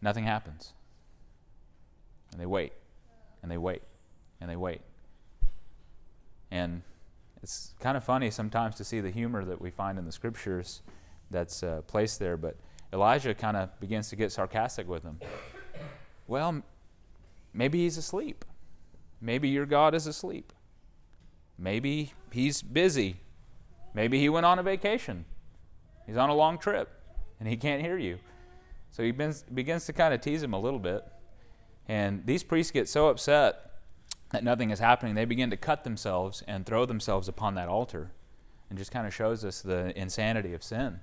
nothing 0.00 0.24
happens. 0.24 0.72
And 2.32 2.40
they 2.40 2.46
wait, 2.46 2.72
and 3.42 3.50
they 3.50 3.58
wait, 3.58 3.82
and 4.40 4.50
they 4.50 4.56
wait. 4.56 4.80
And 6.50 6.82
it's 7.42 7.74
kind 7.80 7.96
of 7.96 8.04
funny 8.04 8.30
sometimes 8.30 8.74
to 8.76 8.84
see 8.84 9.00
the 9.00 9.10
humor 9.10 9.44
that 9.44 9.60
we 9.60 9.70
find 9.70 9.98
in 9.98 10.04
the 10.04 10.12
scriptures 10.12 10.82
that's 11.30 11.62
uh, 11.62 11.82
placed 11.86 12.18
there, 12.18 12.36
but 12.36 12.56
Elijah 12.92 13.34
kind 13.34 13.56
of 13.56 13.78
begins 13.80 14.08
to 14.10 14.16
get 14.16 14.30
sarcastic 14.30 14.86
with 14.86 15.02
them. 15.02 15.18
Well, 16.26 16.62
maybe 17.54 17.80
he's 17.80 17.96
asleep. 17.96 18.44
Maybe 19.20 19.48
your 19.48 19.66
God 19.66 19.94
is 19.94 20.06
asleep. 20.06 20.52
Maybe 21.58 22.12
he's 22.30 22.60
busy. 22.60 23.16
Maybe 23.94 24.18
he 24.18 24.28
went 24.28 24.46
on 24.46 24.58
a 24.58 24.62
vacation. 24.62 25.24
He's 26.06 26.16
on 26.16 26.30
a 26.30 26.34
long 26.34 26.58
trip 26.58 26.88
and 27.38 27.48
he 27.48 27.56
can't 27.56 27.82
hear 27.82 27.98
you. 27.98 28.18
So 28.90 29.02
he 29.02 29.10
begins 29.10 29.86
to 29.86 29.92
kind 29.92 30.12
of 30.12 30.20
tease 30.20 30.42
him 30.42 30.52
a 30.52 30.60
little 30.60 30.78
bit. 30.78 31.04
And 31.88 32.24
these 32.26 32.42
priests 32.42 32.70
get 32.70 32.88
so 32.88 33.08
upset 33.08 33.70
that 34.30 34.44
nothing 34.44 34.70
is 34.70 34.78
happening, 34.78 35.14
they 35.14 35.24
begin 35.24 35.50
to 35.50 35.56
cut 35.56 35.84
themselves 35.84 36.42
and 36.46 36.64
throw 36.64 36.86
themselves 36.86 37.28
upon 37.28 37.54
that 37.54 37.68
altar. 37.68 38.12
And 38.70 38.78
just 38.78 38.90
kind 38.90 39.06
of 39.06 39.14
shows 39.14 39.44
us 39.44 39.60
the 39.60 39.98
insanity 39.98 40.54
of 40.54 40.62
sin 40.62 41.00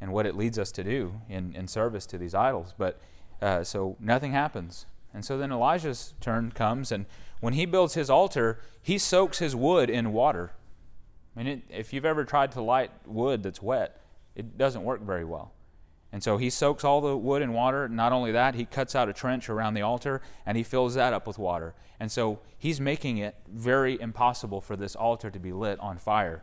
and 0.00 0.12
what 0.12 0.26
it 0.26 0.36
leads 0.36 0.58
us 0.58 0.70
to 0.72 0.84
do 0.84 1.20
in, 1.28 1.54
in 1.54 1.66
service 1.66 2.06
to 2.06 2.18
these 2.18 2.34
idols. 2.34 2.74
But 2.76 3.00
uh, 3.42 3.64
so 3.64 3.96
nothing 3.98 4.32
happens. 4.32 4.86
And 5.12 5.24
so 5.24 5.36
then 5.36 5.50
Elijah's 5.50 6.14
turn 6.20 6.52
comes, 6.52 6.92
and 6.92 7.06
when 7.40 7.54
he 7.54 7.66
builds 7.66 7.94
his 7.94 8.08
altar, 8.08 8.60
he 8.80 8.96
soaks 8.96 9.40
his 9.40 9.56
wood 9.56 9.90
in 9.90 10.12
water. 10.12 10.52
I 11.36 11.42
mean, 11.42 11.46
it, 11.46 11.62
if 11.70 11.92
you've 11.92 12.04
ever 12.04 12.24
tried 12.24 12.52
to 12.52 12.62
light 12.62 12.90
wood 13.06 13.42
that's 13.42 13.62
wet, 13.62 14.00
it 14.34 14.58
doesn't 14.58 14.84
work 14.84 15.02
very 15.02 15.24
well. 15.24 15.52
And 16.12 16.22
so 16.22 16.38
he 16.38 16.50
soaks 16.50 16.82
all 16.82 17.00
the 17.00 17.16
wood 17.16 17.40
in 17.40 17.52
water. 17.52 17.88
Not 17.88 18.12
only 18.12 18.32
that, 18.32 18.56
he 18.56 18.64
cuts 18.64 18.96
out 18.96 19.08
a 19.08 19.12
trench 19.12 19.48
around 19.48 19.74
the 19.74 19.82
altar 19.82 20.22
and 20.44 20.56
he 20.56 20.64
fills 20.64 20.94
that 20.94 21.12
up 21.12 21.26
with 21.26 21.38
water. 21.38 21.74
And 22.00 22.10
so 22.10 22.40
he's 22.58 22.80
making 22.80 23.18
it 23.18 23.36
very 23.48 24.00
impossible 24.00 24.60
for 24.60 24.76
this 24.76 24.96
altar 24.96 25.30
to 25.30 25.38
be 25.38 25.52
lit 25.52 25.78
on 25.78 25.98
fire 25.98 26.42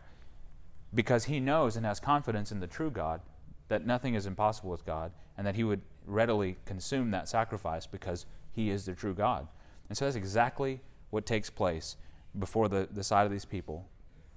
because 0.93 1.25
he 1.25 1.39
knows 1.39 1.75
and 1.75 1.85
has 1.85 1.99
confidence 1.99 2.51
in 2.51 2.61
the 2.61 2.67
true 2.67 2.89
God 2.89 3.21
that 3.67 3.85
nothing 3.85 4.13
is 4.13 4.25
impossible 4.25 4.69
with 4.69 4.85
God 4.85 5.11
and 5.37 5.45
that 5.45 5.55
he 5.55 5.65
would 5.65 5.81
readily 6.05 6.55
consume 6.65 7.11
that 7.11 7.27
sacrifice 7.27 7.85
because 7.85 8.25
he 8.53 8.69
is 8.69 8.85
the 8.85 8.93
true 8.93 9.13
God. 9.13 9.47
And 9.89 9.97
so 9.97 10.05
that's 10.05 10.15
exactly 10.15 10.79
what 11.09 11.25
takes 11.25 11.49
place 11.49 11.97
before 12.39 12.69
the, 12.69 12.87
the 12.89 13.03
sight 13.03 13.25
of 13.25 13.31
these 13.31 13.45
people 13.45 13.85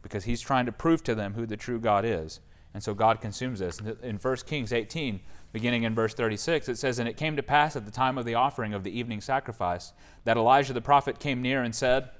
because 0.02 0.24
he's 0.24 0.40
trying 0.40 0.66
to 0.66 0.72
prove 0.72 1.02
to 1.04 1.14
them 1.14 1.34
who 1.34 1.46
the 1.46 1.56
true 1.56 1.80
God 1.80 2.04
is. 2.04 2.40
And 2.72 2.82
so 2.82 2.94
God 2.94 3.20
consumes 3.20 3.58
this. 3.58 3.80
In 4.02 4.16
1 4.16 4.36
Kings 4.46 4.72
18, 4.72 5.20
beginning 5.52 5.82
in 5.82 5.94
verse 5.94 6.14
36, 6.14 6.68
it 6.68 6.78
says, 6.78 6.98
And 6.98 7.08
it 7.08 7.16
came 7.16 7.36
to 7.36 7.42
pass 7.42 7.74
at 7.74 7.84
the 7.84 7.90
time 7.90 8.16
of 8.16 8.24
the 8.24 8.36
offering 8.36 8.74
of 8.74 8.84
the 8.84 8.96
evening 8.96 9.20
sacrifice 9.20 9.92
that 10.24 10.36
Elijah 10.36 10.72
the 10.72 10.80
prophet 10.80 11.18
came 11.18 11.42
near 11.42 11.62
and 11.62 11.74
said, 11.74 12.10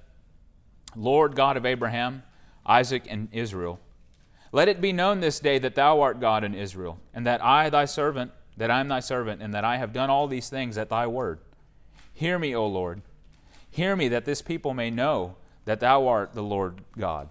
Lord 0.97 1.37
God 1.37 1.57
of 1.57 1.65
Abraham, 1.65 2.25
Isaac, 2.67 3.05
and 3.09 3.29
Israel, 3.33 3.79
let 4.53 4.69
it 4.69 4.81
be 4.81 4.93
known 4.93 5.21
this 5.21 5.39
day 5.39 5.59
that 5.61 5.77
thou 5.77 6.01
art 6.01 6.21
God 6.21 6.43
in 6.43 6.55
Israel, 6.55 6.99
and 7.15 7.25
that 7.27 7.43
I, 7.45 7.71
thy 7.71 7.85
servant, 7.85 8.33
that 8.57 8.71
I 8.71 8.81
am 8.81 8.89
thy 8.89 9.01
servant, 9.01 9.41
and 9.41 9.55
that 9.55 9.65
I 9.65 9.77
have 9.77 9.93
done 9.93 10.11
all 10.11 10.27
these 10.27 10.49
things 10.49 10.77
at 10.77 10.89
thy 10.89 11.07
word. 11.07 11.39
Hear 12.13 12.39
me, 12.39 12.55
O 12.55 12.67
Lord. 12.67 13.03
Hear 13.71 13.95
me, 13.95 14.09
that 14.09 14.25
this 14.25 14.43
people 14.43 14.75
may 14.75 14.91
know 14.91 15.37
that 15.65 15.79
thou 15.79 16.09
art 16.09 16.35
the 16.35 16.43
Lord 16.43 16.81
God, 16.99 17.29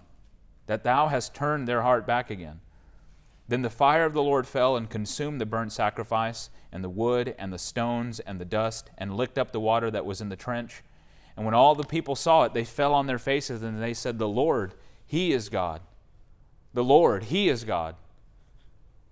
that 0.70 0.84
thou 0.84 1.08
hast 1.08 1.34
turned 1.34 1.66
their 1.68 1.82
heart 1.82 2.06
back 2.06 2.30
again 2.30 2.60
then 3.50 3.62
the 3.62 3.68
fire 3.68 4.04
of 4.04 4.12
the 4.12 4.22
Lord 4.22 4.46
fell 4.46 4.76
and 4.76 4.88
consumed 4.88 5.40
the 5.40 5.46
burnt 5.46 5.72
sacrifice, 5.72 6.50
and 6.70 6.84
the 6.84 6.88
wood, 6.88 7.34
and 7.36 7.52
the 7.52 7.58
stones, 7.58 8.20
and 8.20 8.40
the 8.40 8.44
dust, 8.44 8.90
and 8.96 9.16
licked 9.16 9.36
up 9.38 9.50
the 9.50 9.58
water 9.58 9.90
that 9.90 10.06
was 10.06 10.20
in 10.20 10.28
the 10.28 10.36
trench. 10.36 10.84
And 11.36 11.44
when 11.44 11.52
all 11.52 11.74
the 11.74 11.82
people 11.82 12.14
saw 12.14 12.44
it, 12.44 12.54
they 12.54 12.62
fell 12.62 12.94
on 12.94 13.08
their 13.08 13.18
faces, 13.18 13.64
and 13.64 13.82
they 13.82 13.92
said, 13.92 14.20
The 14.20 14.28
Lord, 14.28 14.74
He 15.04 15.32
is 15.32 15.48
God. 15.48 15.80
The 16.74 16.84
Lord, 16.84 17.24
He 17.24 17.48
is 17.48 17.64
God. 17.64 17.96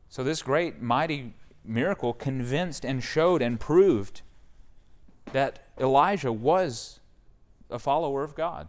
So 0.09 0.23
this 0.23 0.41
great, 0.41 0.81
mighty 0.81 1.35
miracle 1.65 2.13
convinced 2.13 2.85
and 2.85 3.03
showed 3.03 3.43
and 3.43 3.59
proved 3.59 4.23
that 5.33 5.67
Elijah 5.81 6.33
was 6.33 7.01
a 7.69 7.81
follower 7.81 8.23
of 8.23 8.37
God 8.37 8.69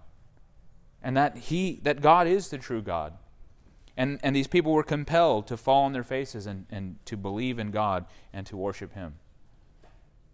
and 1.03 1.15
that 1.15 1.37
he 1.37 1.79
that 1.83 2.01
God 2.01 2.27
is 2.27 2.49
the 2.49 2.57
true 2.57 2.81
God 2.81 3.13
and, 3.99 4.17
and 4.23 4.33
these 4.33 4.47
people 4.47 4.71
were 4.71 4.81
compelled 4.81 5.45
to 5.47 5.57
fall 5.57 5.83
on 5.83 5.91
their 5.91 6.05
faces 6.05 6.45
and, 6.45 6.65
and 6.69 6.95
to 7.03 7.17
believe 7.17 7.59
in 7.59 7.69
God 7.69 8.05
and 8.31 8.47
to 8.47 8.55
worship 8.55 8.93
Him. 8.93 9.15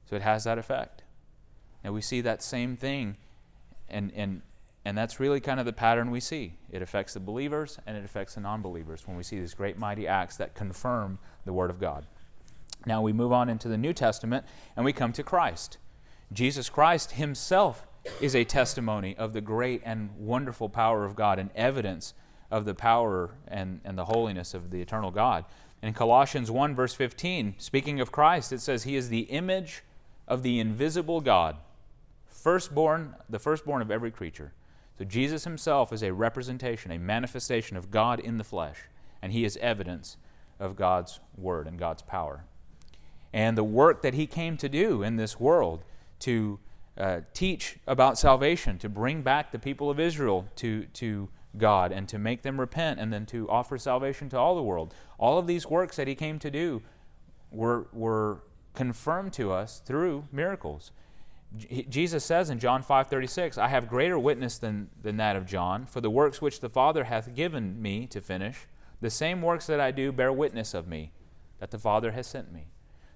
So 0.07 0.15
it 0.15 0.21
has 0.21 0.43
that 0.43 0.59
effect. 0.59 1.01
And 1.83 1.91
we 1.91 2.01
see 2.01 2.21
that 2.21 2.43
same 2.43 2.77
thing, 2.77 3.17
and, 3.89 4.11
and, 4.15 4.43
and 4.85 4.95
that's 4.95 5.19
really 5.19 5.39
kind 5.39 5.59
of 5.59 5.65
the 5.65 5.73
pattern 5.73 6.11
we 6.11 6.19
see. 6.19 6.59
It 6.71 6.83
affects 6.83 7.15
the 7.15 7.19
believers 7.19 7.79
and 7.87 7.97
it 7.97 8.05
affects 8.05 8.35
the 8.35 8.41
non 8.41 8.61
believers 8.61 9.01
when 9.07 9.17
we 9.17 9.23
see 9.23 9.39
these 9.39 9.55
great, 9.55 9.79
mighty 9.79 10.07
acts 10.07 10.37
that 10.37 10.53
confirm 10.53 11.17
the 11.43 11.53
Word 11.53 11.71
of 11.71 11.79
God. 11.79 12.05
Now 12.85 13.01
we 13.01 13.13
move 13.13 13.31
on 13.31 13.49
into 13.49 13.67
the 13.67 13.79
New 13.79 13.93
Testament 13.93 14.45
and 14.75 14.85
we 14.85 14.93
come 14.93 15.11
to 15.13 15.23
Christ. 15.23 15.79
Jesus 16.31 16.69
Christ 16.69 17.13
Himself 17.13 17.87
is 18.21 18.35
a 18.35 18.43
testimony 18.43 19.15
of 19.17 19.33
the 19.33 19.41
great 19.41 19.81
and 19.85 20.09
wonderful 20.17 20.69
power 20.69 21.05
of 21.05 21.15
God 21.15 21.39
and 21.39 21.49
evidence 21.55 22.13
of 22.51 22.65
the 22.65 22.75
power 22.75 23.35
and, 23.47 23.81
and 23.83 23.97
the 23.97 24.05
holiness 24.05 24.53
of 24.53 24.71
the 24.71 24.81
eternal 24.81 25.11
God. 25.11 25.45
In 25.81 25.93
Colossians 25.93 26.49
1, 26.49 26.75
verse 26.75 26.93
15, 26.93 27.55
speaking 27.57 27.99
of 27.99 28.11
Christ, 28.11 28.51
it 28.51 28.61
says, 28.61 28.83
He 28.83 28.95
is 28.95 29.09
the 29.09 29.21
image 29.21 29.83
of 30.27 30.41
the 30.41 30.59
invisible 30.59 31.21
God, 31.21 31.57
firstborn, 32.27 33.15
the 33.29 33.39
firstborn 33.39 33.81
of 33.81 33.91
every 33.91 34.11
creature. 34.11 34.53
So 34.97 35.03
Jesus 35.03 35.43
himself 35.43 35.91
is 35.91 36.01
a 36.01 36.13
representation, 36.13 36.91
a 36.91 36.97
manifestation 36.97 37.75
of 37.75 37.91
God 37.91 38.19
in 38.19 38.37
the 38.37 38.43
flesh, 38.43 38.83
and 39.21 39.33
he 39.33 39.43
is 39.43 39.57
evidence 39.57 40.17
of 40.59 40.75
God's 40.75 41.19
word 41.37 41.67
and 41.67 41.77
God's 41.77 42.01
power. 42.01 42.45
And 43.33 43.57
the 43.57 43.63
work 43.63 44.01
that 44.03 44.13
he 44.13 44.25
came 44.25 44.55
to 44.57 44.69
do 44.69 45.03
in 45.03 45.17
this 45.17 45.39
world 45.39 45.83
to 46.19 46.59
uh, 46.97 47.21
teach 47.33 47.77
about 47.87 48.17
salvation, 48.17 48.77
to 48.79 48.89
bring 48.89 49.21
back 49.21 49.51
the 49.51 49.59
people 49.59 49.89
of 49.89 49.99
Israel 49.99 50.47
to, 50.55 50.85
to 50.93 51.29
God 51.57 51.91
and 51.91 52.07
to 52.09 52.17
make 52.17 52.41
them 52.41 52.59
repent 52.59 52.99
and 52.99 53.11
then 53.11 53.25
to 53.27 53.49
offer 53.49 53.77
salvation 53.77 54.29
to 54.29 54.37
all 54.37 54.55
the 54.55 54.63
world. 54.63 54.93
All 55.17 55.37
of 55.37 55.47
these 55.47 55.65
works 55.67 55.95
that 55.97 56.07
he 56.07 56.15
came 56.15 56.39
to 56.39 56.51
do 56.51 56.81
were, 57.51 57.87
were 57.93 58.43
confirmed 58.73 59.33
to 59.33 59.51
us 59.51 59.81
through 59.85 60.25
miracles. 60.31 60.91
Jesus 61.89 62.25
says 62.25 62.49
in 62.49 62.59
John 62.59 62.83
5:36, 62.83 63.57
I 63.57 63.69
have 63.69 63.87
greater 63.87 64.19
witness 64.19 64.57
than, 64.57 64.89
than 65.01 65.17
that 65.17 65.35
of 65.35 65.45
John, 65.45 65.85
for 65.85 66.01
the 66.01 66.09
works 66.09 66.41
which 66.41 66.59
the 66.59 66.69
Father 66.69 67.05
hath 67.05 67.33
given 67.33 67.81
me 67.81 68.07
to 68.07 68.19
finish, 68.19 68.67
the 68.99 69.09
same 69.09 69.41
works 69.41 69.67
that 69.67 69.79
I 69.79 69.91
do 69.91 70.11
bear 70.11 70.33
witness 70.33 70.73
of 70.73 70.87
me, 70.87 71.11
that 71.59 71.71
the 71.71 71.79
Father 71.79 72.11
has 72.11 72.27
sent 72.27 72.51
me. 72.51 72.67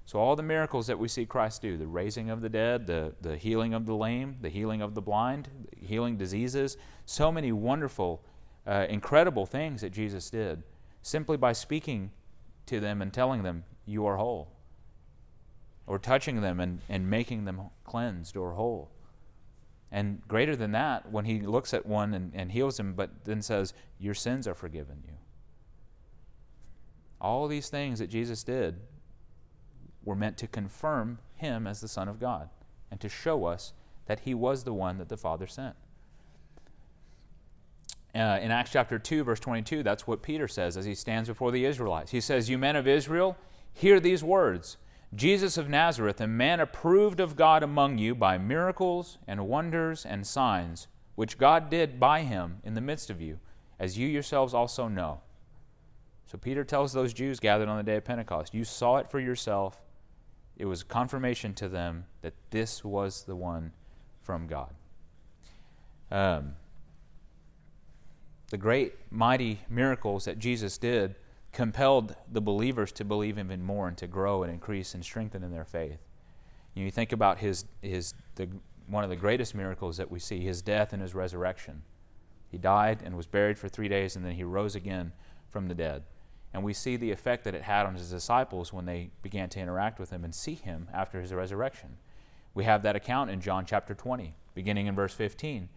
So, 0.09 0.17
all 0.17 0.35
the 0.35 0.41
miracles 0.41 0.87
that 0.87 0.97
we 0.97 1.07
see 1.07 1.27
Christ 1.27 1.61
do 1.61 1.77
the 1.77 1.85
raising 1.85 2.31
of 2.31 2.41
the 2.41 2.49
dead, 2.49 2.87
the, 2.87 3.13
the 3.21 3.37
healing 3.37 3.75
of 3.75 3.85
the 3.85 3.93
lame, 3.93 4.37
the 4.41 4.49
healing 4.49 4.81
of 4.81 4.95
the 4.95 5.03
blind, 5.03 5.49
healing 5.79 6.17
diseases 6.17 6.77
so 7.05 7.31
many 7.31 7.51
wonderful, 7.51 8.25
uh, 8.65 8.87
incredible 8.89 9.45
things 9.45 9.81
that 9.81 9.91
Jesus 9.91 10.31
did 10.31 10.63
simply 11.03 11.37
by 11.37 11.53
speaking 11.53 12.09
to 12.65 12.79
them 12.79 13.03
and 13.03 13.13
telling 13.13 13.43
them, 13.43 13.65
You 13.85 14.07
are 14.07 14.17
whole, 14.17 14.51
or 15.85 15.99
touching 15.99 16.41
them 16.41 16.59
and, 16.59 16.81
and 16.89 17.07
making 17.07 17.45
them 17.45 17.61
cleansed 17.83 18.35
or 18.35 18.53
whole. 18.53 18.89
And 19.91 20.27
greater 20.27 20.55
than 20.55 20.71
that, 20.71 21.11
when 21.11 21.25
he 21.25 21.41
looks 21.41 21.71
at 21.71 21.85
one 21.85 22.15
and, 22.15 22.31
and 22.33 22.51
heals 22.51 22.79
him, 22.79 22.93
but 22.95 23.11
then 23.25 23.43
says, 23.43 23.75
Your 23.99 24.15
sins 24.15 24.47
are 24.47 24.55
forgiven 24.55 25.03
you. 25.07 25.13
All 27.21 27.47
these 27.47 27.69
things 27.69 27.99
that 27.99 28.09
Jesus 28.09 28.43
did 28.43 28.79
were 30.09 30.15
meant 30.15 30.37
to 30.37 30.47
confirm 30.47 31.19
him 31.35 31.67
as 31.67 31.81
the 31.81 31.87
Son 31.87 32.07
of 32.07 32.19
God 32.19 32.49
and 32.89 32.99
to 32.99 33.07
show 33.07 33.45
us 33.45 33.73
that 34.07 34.21
he 34.21 34.33
was 34.33 34.63
the 34.63 34.73
one 34.73 34.97
that 34.97 35.07
the 35.07 35.15
Father 35.15 35.45
sent. 35.45 35.75
Uh, 38.15 38.39
in 38.41 38.49
Acts 38.49 38.71
chapter 38.71 38.97
2, 38.97 39.23
verse 39.23 39.39
22, 39.39 39.83
that's 39.83 40.07
what 40.07 40.23
Peter 40.23 40.47
says 40.47 40.75
as 40.75 40.85
he 40.85 40.95
stands 40.95 41.29
before 41.29 41.51
the 41.51 41.63
Israelites. 41.63 42.09
He 42.09 42.19
says, 42.19 42.49
You 42.49 42.57
men 42.57 42.75
of 42.75 42.87
Israel, 42.87 43.37
hear 43.71 43.99
these 43.99 44.23
words 44.23 44.77
Jesus 45.13 45.57
of 45.57 45.69
Nazareth, 45.69 46.19
a 46.19 46.27
man 46.27 46.59
approved 46.59 47.19
of 47.19 47.35
God 47.35 47.61
among 47.61 47.99
you 47.99 48.15
by 48.15 48.39
miracles 48.39 49.19
and 49.27 49.47
wonders 49.47 50.07
and 50.07 50.25
signs, 50.25 50.87
which 51.13 51.37
God 51.37 51.69
did 51.69 51.99
by 51.99 52.21
him 52.21 52.57
in 52.63 52.73
the 52.73 52.81
midst 52.81 53.11
of 53.11 53.21
you, 53.21 53.39
as 53.79 53.97
you 53.97 54.07
yourselves 54.07 54.55
also 54.55 54.87
know. 54.87 55.21
So 56.25 56.39
Peter 56.39 56.63
tells 56.63 56.93
those 56.93 57.13
Jews 57.13 57.39
gathered 57.39 57.69
on 57.69 57.77
the 57.77 57.83
day 57.83 57.97
of 57.97 58.05
Pentecost, 58.05 58.55
You 58.55 58.63
saw 58.63 58.97
it 58.97 59.09
for 59.09 59.19
yourself 59.19 59.81
it 60.59 60.65
was 60.65 60.83
confirmation 60.83 61.53
to 61.55 61.69
them 61.69 62.05
that 62.21 62.33
this 62.51 62.83
was 62.83 63.23
the 63.23 63.35
one 63.35 63.71
from 64.21 64.45
God. 64.45 64.75
Um, 66.11 66.55
the 68.49 68.57
great, 68.57 68.93
mighty 69.09 69.61
miracles 69.69 70.25
that 70.25 70.37
Jesus 70.37 70.77
did 70.77 71.15
compelled 71.53 72.15
the 72.31 72.41
believers 72.41 72.91
to 72.91 73.05
believe 73.05 73.39
even 73.39 73.63
more 73.63 73.87
and 73.87 73.97
to 73.97 74.05
grow 74.05 74.43
and 74.43 74.51
increase 74.51 74.93
and 74.93 75.03
strengthen 75.03 75.43
in 75.43 75.51
their 75.51 75.65
faith. 75.65 75.99
You, 76.75 76.83
you 76.83 76.91
think 76.91 77.13
about 77.13 77.39
his, 77.39 77.65
his, 77.81 78.13
the, 78.35 78.49
one 78.87 79.03
of 79.03 79.09
the 79.09 79.15
greatest 79.15 79.55
miracles 79.55 79.97
that 79.97 80.11
we 80.11 80.19
see 80.19 80.41
his 80.41 80.61
death 80.61 80.91
and 80.91 81.01
his 81.01 81.15
resurrection. 81.15 81.83
He 82.51 82.57
died 82.57 82.99
and 83.03 83.15
was 83.15 83.27
buried 83.27 83.57
for 83.57 83.69
three 83.69 83.87
days, 83.87 84.15
and 84.15 84.25
then 84.25 84.33
he 84.33 84.43
rose 84.43 84.75
again 84.75 85.13
from 85.49 85.67
the 85.67 85.75
dead. 85.75 86.03
And 86.53 86.63
we 86.63 86.73
see 86.73 86.95
the 86.95 87.11
effect 87.11 87.43
that 87.43 87.53
it 87.53 87.61
had 87.61 87.85
on 87.85 87.95
his 87.95 88.09
disciples 88.09 88.73
when 88.73 88.85
they 88.85 89.11
began 89.21 89.49
to 89.49 89.59
interact 89.59 89.99
with 89.99 90.09
him 90.09 90.23
and 90.23 90.33
see 90.33 90.55
him 90.55 90.89
after 90.93 91.21
his 91.21 91.33
resurrection. 91.33 91.97
We 92.53 92.63
have 92.63 92.81
that 92.83 92.95
account 92.95 93.29
in 93.29 93.41
John 93.41 93.65
chapter 93.65 93.93
20, 93.93 94.33
beginning 94.55 94.87
in 94.87 94.95
verse 94.95 95.13
15. 95.13 95.69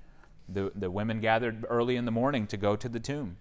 The, 0.48 0.72
the 0.74 0.90
women 0.90 1.20
gathered 1.20 1.64
early 1.68 1.96
in 1.96 2.06
the 2.06 2.10
morning 2.10 2.46
to 2.48 2.56
go 2.56 2.74
to 2.74 2.88
the 2.88 3.00
tomb, 3.00 3.36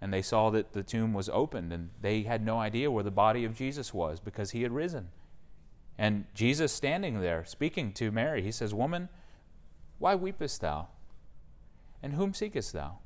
and 0.00 0.12
they 0.12 0.22
saw 0.22 0.50
that 0.50 0.72
the 0.72 0.82
tomb 0.82 1.14
was 1.14 1.28
opened, 1.28 1.72
and 1.72 1.90
they 2.00 2.22
had 2.22 2.44
no 2.44 2.58
idea 2.58 2.90
where 2.90 3.04
the 3.04 3.10
body 3.10 3.44
of 3.44 3.54
Jesus 3.54 3.94
was 3.94 4.18
because 4.18 4.50
he 4.50 4.62
had 4.62 4.72
risen. 4.72 5.08
And 5.96 6.24
Jesus 6.34 6.72
standing 6.72 7.20
there 7.20 7.44
speaking 7.44 7.92
to 7.92 8.10
Mary, 8.10 8.42
he 8.42 8.50
says, 8.50 8.74
Woman, 8.74 9.08
why 9.98 10.16
weepest 10.16 10.60
thou? 10.60 10.88
And 12.02 12.14
whom 12.14 12.34
seekest 12.34 12.72
thou? 12.72 12.98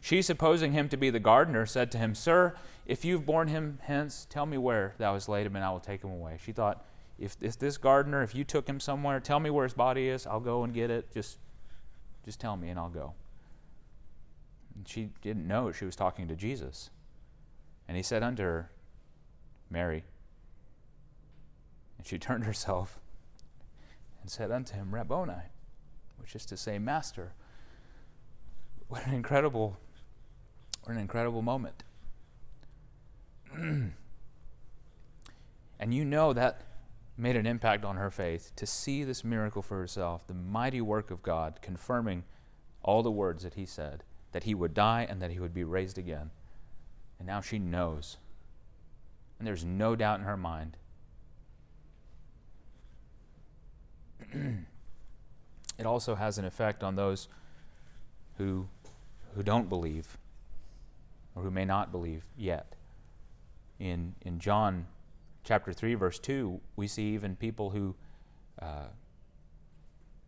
She, 0.00 0.22
supposing 0.22 0.72
him 0.72 0.88
to 0.88 0.96
be 0.96 1.10
the 1.10 1.20
gardener, 1.20 1.66
said 1.66 1.92
to 1.92 1.98
him, 1.98 2.14
Sir, 2.14 2.54
if 2.86 3.04
you've 3.04 3.26
borne 3.26 3.48
him 3.48 3.78
hence, 3.82 4.26
tell 4.30 4.46
me 4.46 4.56
where 4.56 4.94
thou 4.98 5.14
hast 5.14 5.28
laid 5.28 5.46
him, 5.46 5.56
and 5.56 5.64
I 5.64 5.70
will 5.70 5.80
take 5.80 6.02
him 6.02 6.10
away. 6.10 6.38
She 6.42 6.52
thought, 6.52 6.84
if, 7.18 7.36
if 7.40 7.58
this 7.58 7.76
gardener, 7.76 8.22
if 8.22 8.34
you 8.34 8.44
took 8.44 8.66
him 8.66 8.80
somewhere, 8.80 9.20
tell 9.20 9.40
me 9.40 9.50
where 9.50 9.64
his 9.64 9.74
body 9.74 10.08
is. 10.08 10.26
I'll 10.26 10.40
go 10.40 10.64
and 10.64 10.72
get 10.72 10.90
it. 10.90 11.12
Just, 11.12 11.38
just 12.24 12.40
tell 12.40 12.56
me, 12.56 12.70
and 12.70 12.78
I'll 12.78 12.88
go. 12.88 13.12
And 14.74 14.88
she 14.88 15.10
didn't 15.20 15.46
know 15.46 15.70
she 15.70 15.84
was 15.84 15.96
talking 15.96 16.28
to 16.28 16.34
Jesus. 16.34 16.88
And 17.86 17.96
he 17.96 18.02
said 18.02 18.22
unto 18.22 18.42
her, 18.42 18.70
Mary. 19.68 20.04
And 21.98 22.06
she 22.06 22.18
turned 22.18 22.44
herself 22.44 22.98
and 24.22 24.30
said 24.30 24.50
unto 24.50 24.74
him, 24.74 24.94
Rabboni, 24.94 25.34
which 26.16 26.34
is 26.34 26.46
to 26.46 26.56
say, 26.56 26.78
Master. 26.78 27.34
What 28.88 29.06
an 29.06 29.12
incredible 29.12 29.76
what 30.82 30.92
an 30.92 30.98
incredible 30.98 31.42
moment. 31.42 31.82
and 33.54 33.94
you 35.80 36.04
know 36.04 36.32
that 36.32 36.62
made 37.16 37.36
an 37.36 37.46
impact 37.46 37.84
on 37.84 37.96
her 37.96 38.10
faith 38.10 38.52
to 38.56 38.66
see 38.66 39.04
this 39.04 39.22
miracle 39.22 39.62
for 39.62 39.78
herself, 39.78 40.26
the 40.26 40.34
mighty 40.34 40.80
work 40.80 41.10
of 41.10 41.22
God 41.22 41.58
confirming 41.60 42.24
all 42.82 43.02
the 43.02 43.10
words 43.10 43.42
that 43.42 43.54
he 43.54 43.66
said, 43.66 44.02
that 44.32 44.44
he 44.44 44.54
would 44.54 44.72
die 44.72 45.06
and 45.08 45.20
that 45.20 45.30
he 45.30 45.38
would 45.38 45.52
be 45.52 45.64
raised 45.64 45.98
again. 45.98 46.30
And 47.18 47.26
now 47.26 47.42
she 47.42 47.58
knows. 47.58 48.16
And 49.38 49.46
there's 49.46 49.64
no 49.64 49.94
doubt 49.94 50.20
in 50.20 50.24
her 50.24 50.36
mind. 50.36 50.78
it 55.78 55.84
also 55.84 56.14
has 56.14 56.38
an 56.38 56.44
effect 56.44 56.82
on 56.82 56.96
those 56.96 57.28
who, 58.38 58.68
who 59.34 59.42
don't 59.42 59.68
believe 59.68 60.16
or 61.34 61.42
who 61.42 61.50
may 61.50 61.64
not 61.64 61.92
believe 61.92 62.24
yet. 62.36 62.74
In, 63.78 64.14
in 64.22 64.38
John 64.38 64.86
chapter 65.44 65.72
3, 65.72 65.94
verse 65.94 66.18
2, 66.18 66.60
we 66.76 66.86
see 66.86 67.14
even 67.14 67.36
people 67.36 67.70
who 67.70 67.94
uh, 68.60 68.88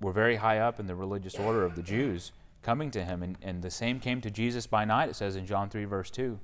were 0.01 0.13
very 0.13 0.37
high 0.37 0.59
up 0.59 0.81
in 0.81 0.87
the 0.87 0.95
religious 0.95 1.37
order 1.37 1.65
of 1.65 1.77
the 1.77 1.83
Jews 1.83 2.33
coming 2.63 2.91
to 2.93 3.05
him. 3.05 3.23
And, 3.23 3.37
and 3.43 3.63
the 3.63 3.71
same 3.71 4.01
came 4.01 4.21
to 4.21 4.31
Jesus 4.31 4.67
by 4.67 4.85
night, 4.85 5.11
it 5.11 5.17
says 5.17 5.37
in 5.37 5.47
John 5.47 5.69
3, 5.69 5.85
verse 5.85 6.11
2. 6.11 6.39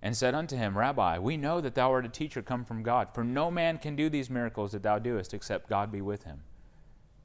And 0.00 0.16
said 0.16 0.34
unto 0.34 0.56
him, 0.56 0.78
Rabbi, 0.78 1.18
we 1.18 1.36
know 1.36 1.60
that 1.60 1.74
thou 1.74 1.90
art 1.90 2.06
a 2.06 2.08
teacher 2.08 2.42
come 2.42 2.64
from 2.64 2.82
God, 2.82 3.08
for 3.12 3.24
no 3.24 3.50
man 3.50 3.78
can 3.78 3.96
do 3.96 4.08
these 4.08 4.30
miracles 4.30 4.72
that 4.72 4.82
thou 4.82 4.98
doest 4.98 5.34
except 5.34 5.68
God 5.68 5.90
be 5.90 6.00
with 6.00 6.22
him. 6.22 6.42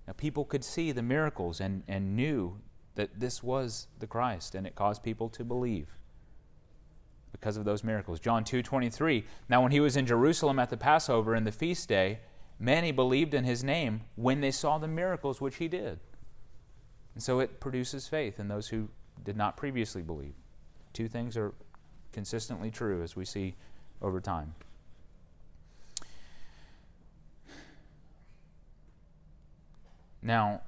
Now, 0.08 0.14
people 0.14 0.44
could 0.44 0.64
see 0.64 0.92
the 0.92 1.04
miracles 1.04 1.62
and, 1.62 1.84
and 1.88 2.16
knew 2.16 2.60
that 2.96 3.20
this 3.20 3.44
was 3.44 3.88
the 4.00 4.08
Christ, 4.08 4.56
and 4.56 4.66
it 4.68 4.76
caused 4.76 5.04
people 5.04 5.30
to 5.30 5.44
believe 5.44 5.96
because 7.44 7.58
of 7.58 7.66
those 7.66 7.84
miracles. 7.84 8.22
John 8.22 8.46
2:23. 8.46 9.26
Now 9.50 9.62
when 9.62 9.74
he 9.74 9.82
was 9.82 9.98
in 9.98 10.06
Jerusalem 10.06 10.60
at 10.60 10.70
the 10.70 10.78
Passover 10.78 11.34
and 11.34 11.46
the 11.46 11.52
feast 11.52 11.90
day, 11.90 12.22
many 12.58 12.94
believed 12.94 13.34
in 13.34 13.44
his 13.44 13.66
name 13.66 14.04
when 14.16 14.40
they 14.40 14.50
saw 14.50 14.78
the 14.78 14.88
miracles 14.88 15.42
which 15.42 15.58
he 15.58 15.68
did. 15.68 16.00
And 17.14 17.22
so 17.22 17.42
it 17.42 17.60
produces 17.60 18.08
faith 18.08 18.40
in 18.40 18.48
those 18.48 18.70
who 18.70 18.88
did 19.22 19.36
not 19.36 19.58
previously 19.58 20.02
believe. 20.02 20.36
Two 20.94 21.10
things 21.10 21.36
are 21.36 21.54
consistently 22.14 22.72
true 22.72 23.04
as 23.04 23.18
we 23.18 23.26
see 23.26 23.56
over 24.02 24.22
time. 24.22 24.56
Now, 30.22 30.62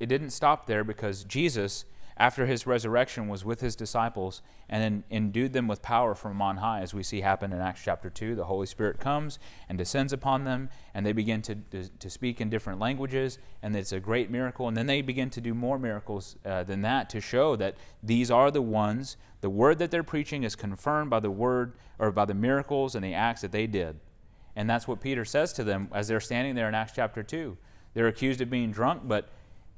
it 0.00 0.06
didn't 0.06 0.30
stop 0.30 0.66
there 0.66 0.82
because 0.82 1.22
Jesus 1.22 1.84
after 2.16 2.46
his 2.46 2.66
resurrection, 2.66 3.28
was 3.28 3.44
with 3.44 3.60
his 3.60 3.74
disciples 3.74 4.40
and 4.68 4.82
then 4.82 5.04
endued 5.10 5.52
them 5.52 5.66
with 5.66 5.82
power 5.82 6.14
from 6.14 6.40
on 6.40 6.58
high, 6.58 6.80
as 6.80 6.94
we 6.94 7.02
see 7.02 7.22
happen 7.22 7.52
in 7.52 7.60
Acts 7.60 7.82
chapter 7.84 8.08
2. 8.08 8.34
The 8.36 8.44
Holy 8.44 8.66
Spirit 8.66 9.00
comes 9.00 9.38
and 9.68 9.76
descends 9.76 10.12
upon 10.12 10.44
them, 10.44 10.70
and 10.94 11.04
they 11.04 11.12
begin 11.12 11.42
to, 11.42 11.56
to, 11.72 11.88
to 11.88 12.10
speak 12.10 12.40
in 12.40 12.48
different 12.48 12.78
languages, 12.78 13.38
and 13.62 13.74
it's 13.74 13.92
a 13.92 13.98
great 13.98 14.30
miracle. 14.30 14.68
And 14.68 14.76
then 14.76 14.86
they 14.86 15.02
begin 15.02 15.28
to 15.30 15.40
do 15.40 15.54
more 15.54 15.78
miracles 15.78 16.36
uh, 16.44 16.62
than 16.62 16.82
that 16.82 17.10
to 17.10 17.20
show 17.20 17.56
that 17.56 17.76
these 18.02 18.30
are 18.30 18.50
the 18.50 18.62
ones, 18.62 19.16
the 19.40 19.50
word 19.50 19.78
that 19.78 19.90
they're 19.90 20.04
preaching 20.04 20.44
is 20.44 20.54
confirmed 20.54 21.10
by 21.10 21.20
the 21.20 21.30
word 21.30 21.72
or 21.98 22.12
by 22.12 22.24
the 22.24 22.34
miracles 22.34 22.94
and 22.94 23.04
the 23.04 23.14
acts 23.14 23.40
that 23.40 23.52
they 23.52 23.66
did. 23.66 23.98
And 24.56 24.70
that's 24.70 24.86
what 24.86 25.00
Peter 25.00 25.24
says 25.24 25.52
to 25.54 25.64
them 25.64 25.88
as 25.92 26.08
they're 26.08 26.20
standing 26.20 26.54
there 26.54 26.68
in 26.68 26.74
Acts 26.74 26.92
chapter 26.94 27.22
2. 27.22 27.56
They're 27.94 28.08
accused 28.08 28.40
of 28.40 28.50
being 28.50 28.70
drunk, 28.70 29.02
but 29.06 29.28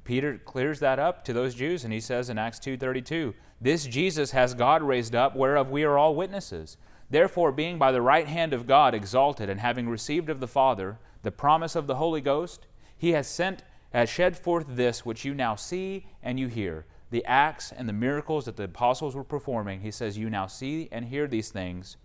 Peter 0.07 0.37
clears 0.37 0.79
that 0.79 0.99
up 0.99 1.25
to 1.25 1.33
those 1.33 1.53
Jews 1.53 1.83
and 1.83 1.91
he 1.91 1.99
says 1.99 2.29
in 2.29 2.37
Acts 2.37 2.59
2:32, 2.59 3.35
"This 3.59 3.85
Jesus 3.85 4.31
has 4.31 4.53
God 4.53 4.81
raised 4.81 5.13
up, 5.13 5.35
whereof 5.35 5.69
we 5.69 5.83
are 5.83 5.97
all 5.97 6.15
witnesses. 6.15 6.77
Therefore, 7.09 7.51
being 7.51 7.77
by 7.77 7.91
the 7.91 8.01
right 8.01 8.25
hand 8.25 8.53
of 8.53 8.67
God 8.67 8.93
exalted 8.93 9.49
and 9.49 9.59
having 9.59 9.89
received 9.89 10.29
of 10.29 10.39
the 10.39 10.47
Father 10.47 10.97
the 11.23 11.31
promise 11.31 11.75
of 11.75 11.87
the 11.87 11.95
Holy 11.95 12.21
Ghost, 12.21 12.67
he 12.97 13.11
has 13.11 13.27
sent 13.27 13.63
has 13.91 14.09
shed 14.09 14.37
forth 14.37 14.65
this 14.69 15.05
which 15.05 15.25
you 15.25 15.33
now 15.33 15.55
see 15.55 16.07
and 16.23 16.39
you 16.39 16.47
hear, 16.47 16.85
the 17.09 17.25
acts 17.25 17.73
and 17.73 17.89
the 17.89 17.93
miracles 17.93 18.45
that 18.45 18.55
the 18.55 18.63
apostles 18.63 19.13
were 19.13 19.25
performing. 19.25 19.81
He 19.81 19.91
says, 19.91 20.17
You 20.17 20.29
now 20.29 20.47
see 20.47 20.87
and 20.89 21.03
hear 21.03 21.27
these 21.27 21.49
things 21.49 21.97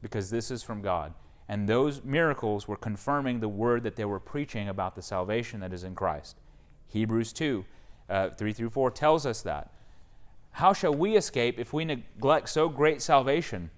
because 0.00 0.30
this 0.30 0.50
is 0.50 0.62
from 0.62 0.80
God. 0.80 1.12
And 1.48 1.68
those 1.68 2.02
miracles 2.02 2.66
were 2.66 2.76
confirming 2.76 3.40
the 3.40 3.48
word 3.48 3.82
that 3.82 3.96
they 3.96 4.06
were 4.06 4.20
preaching 4.20 4.70
about 4.70 4.94
the 4.94 5.02
salvation 5.02 5.60
that 5.60 5.74
is 5.74 5.84
in 5.84 5.94
Christ. 5.94 6.38
Hebrews 6.92 7.32
2 7.32 7.64
uh, 8.08 8.30
3 8.30 8.52
through 8.52 8.70
4 8.70 8.90
tells 8.90 9.26
us 9.26 9.42
that. 9.42 9.72
How 10.52 10.72
shall 10.72 10.94
we 10.94 11.16
escape 11.16 11.58
if 11.58 11.72
we 11.72 11.84
neglect 11.84 12.48
so 12.50 12.68
great 12.68 13.00
salvation, 13.00 13.70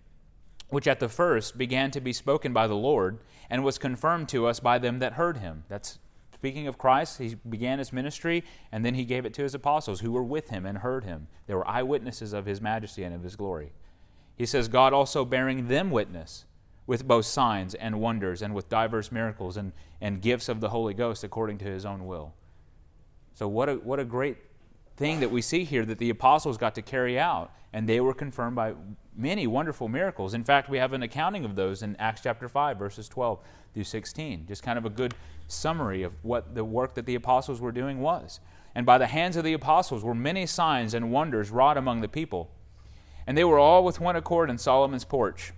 which 0.68 0.88
at 0.88 0.98
the 0.98 1.08
first 1.08 1.56
began 1.56 1.92
to 1.92 2.00
be 2.00 2.12
spoken 2.12 2.52
by 2.52 2.66
the 2.66 2.74
Lord 2.74 3.20
and 3.48 3.62
was 3.62 3.78
confirmed 3.78 4.28
to 4.30 4.46
us 4.46 4.58
by 4.58 4.78
them 4.78 4.98
that 4.98 5.12
heard 5.12 5.36
him? 5.36 5.64
That's 5.68 6.00
speaking 6.34 6.66
of 6.66 6.76
Christ. 6.76 7.18
He 7.18 7.36
began 7.48 7.78
his 7.78 7.92
ministry 7.92 8.42
and 8.72 8.84
then 8.84 8.94
he 8.94 9.04
gave 9.04 9.24
it 9.24 9.32
to 9.34 9.42
his 9.42 9.54
apostles 9.54 10.00
who 10.00 10.10
were 10.10 10.24
with 10.24 10.50
him 10.50 10.66
and 10.66 10.78
heard 10.78 11.04
him. 11.04 11.28
They 11.46 11.54
were 11.54 11.66
eyewitnesses 11.66 12.32
of 12.32 12.44
his 12.44 12.60
majesty 12.60 13.04
and 13.04 13.14
of 13.14 13.22
his 13.22 13.36
glory. 13.36 13.72
He 14.36 14.46
says, 14.46 14.66
God 14.66 14.92
also 14.92 15.24
bearing 15.24 15.68
them 15.68 15.90
witness 15.90 16.44
with 16.86 17.06
both 17.06 17.24
signs 17.24 17.74
and 17.74 18.00
wonders 18.00 18.42
and 18.42 18.52
with 18.52 18.68
diverse 18.68 19.12
miracles 19.12 19.56
and, 19.56 19.72
and 20.00 20.20
gifts 20.20 20.48
of 20.48 20.60
the 20.60 20.70
Holy 20.70 20.92
Ghost 20.92 21.22
according 21.22 21.58
to 21.58 21.64
his 21.64 21.86
own 21.86 22.04
will. 22.04 22.34
So, 23.34 23.48
what 23.48 23.68
a, 23.68 23.74
what 23.74 23.98
a 23.98 24.04
great 24.04 24.36
thing 24.96 25.20
that 25.20 25.30
we 25.30 25.42
see 25.42 25.64
here 25.64 25.84
that 25.84 25.98
the 25.98 26.10
apostles 26.10 26.56
got 26.56 26.74
to 26.76 26.82
carry 26.82 27.18
out, 27.18 27.52
and 27.72 27.88
they 27.88 28.00
were 28.00 28.14
confirmed 28.14 28.54
by 28.54 28.74
many 29.16 29.46
wonderful 29.46 29.88
miracles. 29.88 30.34
In 30.34 30.44
fact, 30.44 30.68
we 30.68 30.78
have 30.78 30.92
an 30.92 31.02
accounting 31.02 31.44
of 31.44 31.56
those 31.56 31.82
in 31.82 31.96
Acts 31.96 32.20
chapter 32.22 32.48
5, 32.48 32.78
verses 32.78 33.08
12 33.08 33.40
through 33.74 33.84
16. 33.84 34.46
Just 34.46 34.62
kind 34.62 34.78
of 34.78 34.84
a 34.84 34.90
good 34.90 35.14
summary 35.48 36.04
of 36.04 36.12
what 36.22 36.54
the 36.54 36.64
work 36.64 36.94
that 36.94 37.06
the 37.06 37.16
apostles 37.16 37.60
were 37.60 37.72
doing 37.72 38.00
was. 38.00 38.38
And 38.74 38.86
by 38.86 38.98
the 38.98 39.06
hands 39.06 39.36
of 39.36 39.44
the 39.44 39.52
apostles 39.52 40.04
were 40.04 40.14
many 40.14 40.46
signs 40.46 40.94
and 40.94 41.12
wonders 41.12 41.50
wrought 41.50 41.76
among 41.76 42.00
the 42.00 42.08
people. 42.08 42.50
And 43.26 43.36
they 43.36 43.44
were 43.44 43.58
all 43.58 43.84
with 43.84 44.00
one 44.00 44.16
accord 44.16 44.50
in 44.50 44.58
Solomon's 44.58 45.04
porch. 45.04 45.52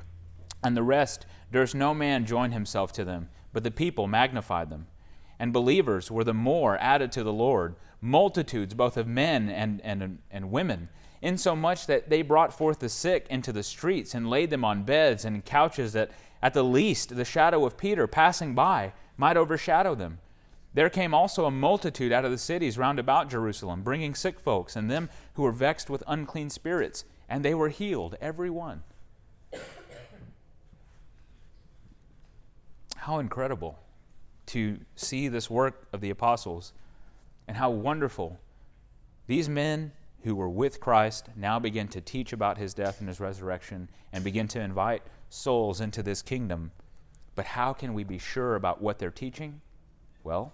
And 0.62 0.76
the 0.76 0.82
rest 0.82 1.26
durst 1.52 1.74
no 1.74 1.94
man 1.94 2.24
join 2.24 2.52
himself 2.52 2.92
to 2.92 3.04
them, 3.04 3.28
but 3.52 3.64
the 3.64 3.70
people 3.70 4.06
magnified 4.06 4.70
them 4.70 4.86
and 5.38 5.52
believers 5.52 6.10
were 6.10 6.24
the 6.24 6.34
more 6.34 6.78
added 6.78 7.12
to 7.12 7.22
the 7.22 7.32
Lord, 7.32 7.76
multitudes 8.00 8.74
both 8.74 8.96
of 8.96 9.06
men 9.06 9.48
and, 9.48 9.80
and, 9.82 10.18
and 10.30 10.50
women, 10.50 10.88
insomuch 11.22 11.86
that 11.86 12.08
they 12.08 12.22
brought 12.22 12.52
forth 12.52 12.78
the 12.78 12.88
sick 12.88 13.26
into 13.28 13.52
the 13.52 13.62
streets 13.62 14.14
and 14.14 14.30
laid 14.30 14.50
them 14.50 14.64
on 14.64 14.84
beds 14.84 15.24
and 15.24 15.44
couches 15.44 15.92
that 15.92 16.10
at 16.42 16.54
the 16.54 16.64
least 16.64 17.16
the 17.16 17.24
shadow 17.24 17.64
of 17.64 17.76
Peter 17.76 18.06
passing 18.06 18.54
by 18.54 18.92
might 19.16 19.36
overshadow 19.36 19.94
them. 19.94 20.18
There 20.74 20.90
came 20.90 21.14
also 21.14 21.46
a 21.46 21.50
multitude 21.50 22.12
out 22.12 22.26
of 22.26 22.30
the 22.30 22.38
cities 22.38 22.76
round 22.76 22.98
about 22.98 23.30
Jerusalem, 23.30 23.82
bringing 23.82 24.14
sick 24.14 24.38
folks 24.38 24.76
and 24.76 24.90
them 24.90 25.08
who 25.34 25.42
were 25.42 25.52
vexed 25.52 25.88
with 25.88 26.02
unclean 26.06 26.50
spirits, 26.50 27.04
and 27.28 27.42
they 27.42 27.54
were 27.54 27.70
healed, 27.70 28.14
every 28.20 28.50
one. 28.50 28.82
How 32.96 33.18
incredible 33.18 33.78
to 34.46 34.78
see 34.94 35.28
this 35.28 35.50
work 35.50 35.86
of 35.92 36.00
the 36.00 36.10
apostles 36.10 36.72
and 37.48 37.56
how 37.56 37.70
wonderful 37.70 38.38
these 39.26 39.48
men 39.48 39.92
who 40.22 40.34
were 40.34 40.48
with 40.48 40.80
Christ 40.80 41.28
now 41.36 41.58
begin 41.58 41.88
to 41.88 42.00
teach 42.00 42.32
about 42.32 42.58
his 42.58 42.74
death 42.74 43.00
and 43.00 43.08
his 43.08 43.20
resurrection 43.20 43.88
and 44.12 44.24
begin 44.24 44.48
to 44.48 44.60
invite 44.60 45.02
souls 45.28 45.80
into 45.80 46.02
this 46.02 46.22
kingdom. 46.22 46.72
But 47.34 47.46
how 47.46 47.72
can 47.72 47.94
we 47.94 48.04
be 48.04 48.18
sure 48.18 48.54
about 48.56 48.80
what 48.80 48.98
they're 48.98 49.10
teaching? 49.10 49.60
Well, 50.24 50.52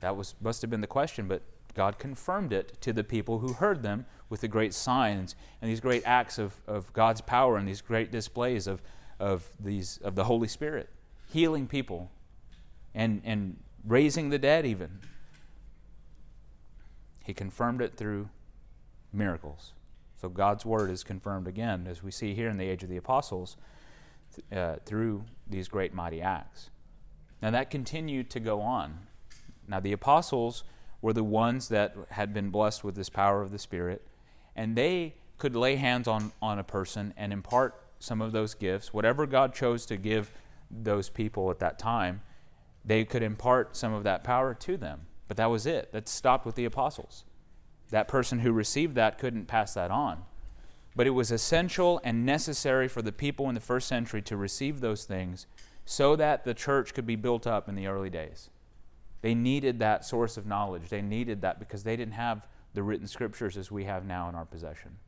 that 0.00 0.16
was 0.16 0.34
must 0.40 0.60
have 0.62 0.70
been 0.70 0.82
the 0.82 0.86
question, 0.86 1.26
but 1.26 1.42
God 1.74 1.98
confirmed 1.98 2.52
it 2.52 2.80
to 2.82 2.92
the 2.92 3.02
people 3.02 3.40
who 3.40 3.54
heard 3.54 3.82
them 3.82 4.06
with 4.28 4.40
the 4.40 4.48
great 4.48 4.72
signs 4.72 5.34
and 5.60 5.70
these 5.70 5.80
great 5.80 6.02
acts 6.06 6.38
of, 6.38 6.54
of 6.66 6.92
God's 6.92 7.20
power 7.20 7.56
and 7.56 7.66
these 7.66 7.80
great 7.80 8.12
displays 8.12 8.66
of, 8.66 8.80
of, 9.18 9.52
these, 9.58 9.98
of 10.04 10.14
the 10.14 10.24
Holy 10.24 10.48
Spirit, 10.48 10.88
healing 11.32 11.66
people, 11.66 12.10
and, 12.94 13.20
and 13.24 13.56
raising 13.86 14.30
the 14.30 14.38
dead, 14.38 14.64
even. 14.64 15.00
He 17.24 17.34
confirmed 17.34 17.80
it 17.80 17.96
through 17.96 18.28
miracles. 19.12 19.72
So 20.20 20.28
God's 20.28 20.64
word 20.64 20.90
is 20.90 21.02
confirmed 21.04 21.48
again, 21.48 21.86
as 21.88 22.02
we 22.02 22.10
see 22.10 22.34
here 22.34 22.48
in 22.48 22.56
the 22.56 22.68
age 22.68 22.82
of 22.82 22.88
the 22.88 22.96
apostles, 22.96 23.56
uh, 24.52 24.76
through 24.84 25.24
these 25.48 25.68
great 25.68 25.94
mighty 25.94 26.20
acts. 26.20 26.70
Now 27.42 27.50
that 27.50 27.70
continued 27.70 28.30
to 28.30 28.40
go 28.40 28.60
on. 28.60 29.00
Now 29.68 29.80
the 29.80 29.92
apostles 29.92 30.64
were 31.02 31.12
the 31.12 31.24
ones 31.24 31.68
that 31.68 31.94
had 32.10 32.32
been 32.32 32.50
blessed 32.50 32.84
with 32.84 32.94
this 32.94 33.10
power 33.10 33.42
of 33.42 33.50
the 33.50 33.58
Spirit, 33.58 34.06
and 34.56 34.76
they 34.76 35.14
could 35.36 35.54
lay 35.54 35.76
hands 35.76 36.08
on, 36.08 36.32
on 36.40 36.58
a 36.58 36.64
person 36.64 37.12
and 37.16 37.32
impart 37.32 37.80
some 37.98 38.22
of 38.22 38.32
those 38.32 38.54
gifts, 38.54 38.94
whatever 38.94 39.26
God 39.26 39.54
chose 39.54 39.84
to 39.86 39.96
give 39.96 40.30
those 40.70 41.08
people 41.08 41.50
at 41.50 41.58
that 41.58 41.78
time 41.78 42.22
they 42.84 43.04
could 43.04 43.22
impart 43.22 43.76
some 43.76 43.92
of 43.92 44.04
that 44.04 44.24
power 44.24 44.54
to 44.54 44.76
them. 44.76 45.06
But 45.26 45.36
that 45.38 45.50
was 45.50 45.66
it. 45.66 45.92
That 45.92 46.08
stopped 46.08 46.44
with 46.44 46.54
the 46.54 46.64
apostles. 46.64 47.24
That 47.90 48.08
person 48.08 48.40
who 48.40 48.52
received 48.52 48.94
that 48.96 49.18
couldn't 49.18 49.46
pass 49.46 49.74
that 49.74 49.90
on. 49.90 50.24
But 50.96 51.06
it 51.06 51.10
was 51.10 51.32
essential 51.32 52.00
and 52.04 52.24
necessary 52.24 52.88
for 52.88 53.02
the 53.02 53.12
people 53.12 53.48
in 53.48 53.54
the 53.54 53.60
first 53.60 53.88
century 53.88 54.22
to 54.22 54.36
receive 54.36 54.80
those 54.80 55.04
things 55.04 55.46
so 55.84 56.16
that 56.16 56.44
the 56.44 56.54
church 56.54 56.94
could 56.94 57.06
be 57.06 57.16
built 57.16 57.46
up 57.46 57.68
in 57.68 57.74
the 57.74 57.86
early 57.86 58.10
days. 58.10 58.50
They 59.22 59.34
needed 59.34 59.78
that 59.78 60.04
source 60.04 60.36
of 60.36 60.46
knowledge. 60.46 60.88
They 60.88 61.02
needed 61.02 61.40
that 61.42 61.58
because 61.58 61.82
they 61.82 61.96
didn't 61.96 62.14
have 62.14 62.46
the 62.74 62.82
written 62.82 63.06
scriptures 63.06 63.56
as 63.56 63.70
we 63.70 63.84
have 63.84 64.04
now 64.04 64.28
in 64.28 64.34
our 64.34 64.44
possession. 64.44 64.98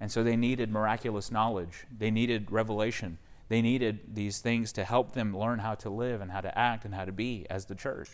And 0.00 0.10
so 0.10 0.22
they 0.22 0.36
needed 0.36 0.70
miraculous 0.70 1.30
knowledge. 1.30 1.86
They 1.96 2.10
needed 2.10 2.50
revelation. 2.50 3.18
They 3.48 3.62
needed 3.62 4.14
these 4.14 4.40
things 4.40 4.72
to 4.72 4.84
help 4.84 5.12
them 5.12 5.36
learn 5.36 5.60
how 5.60 5.74
to 5.76 5.90
live 5.90 6.20
and 6.20 6.32
how 6.32 6.40
to 6.40 6.58
act 6.58 6.84
and 6.84 6.94
how 6.94 7.04
to 7.04 7.12
be 7.12 7.46
as 7.48 7.66
the 7.66 7.74
church. 7.74 8.10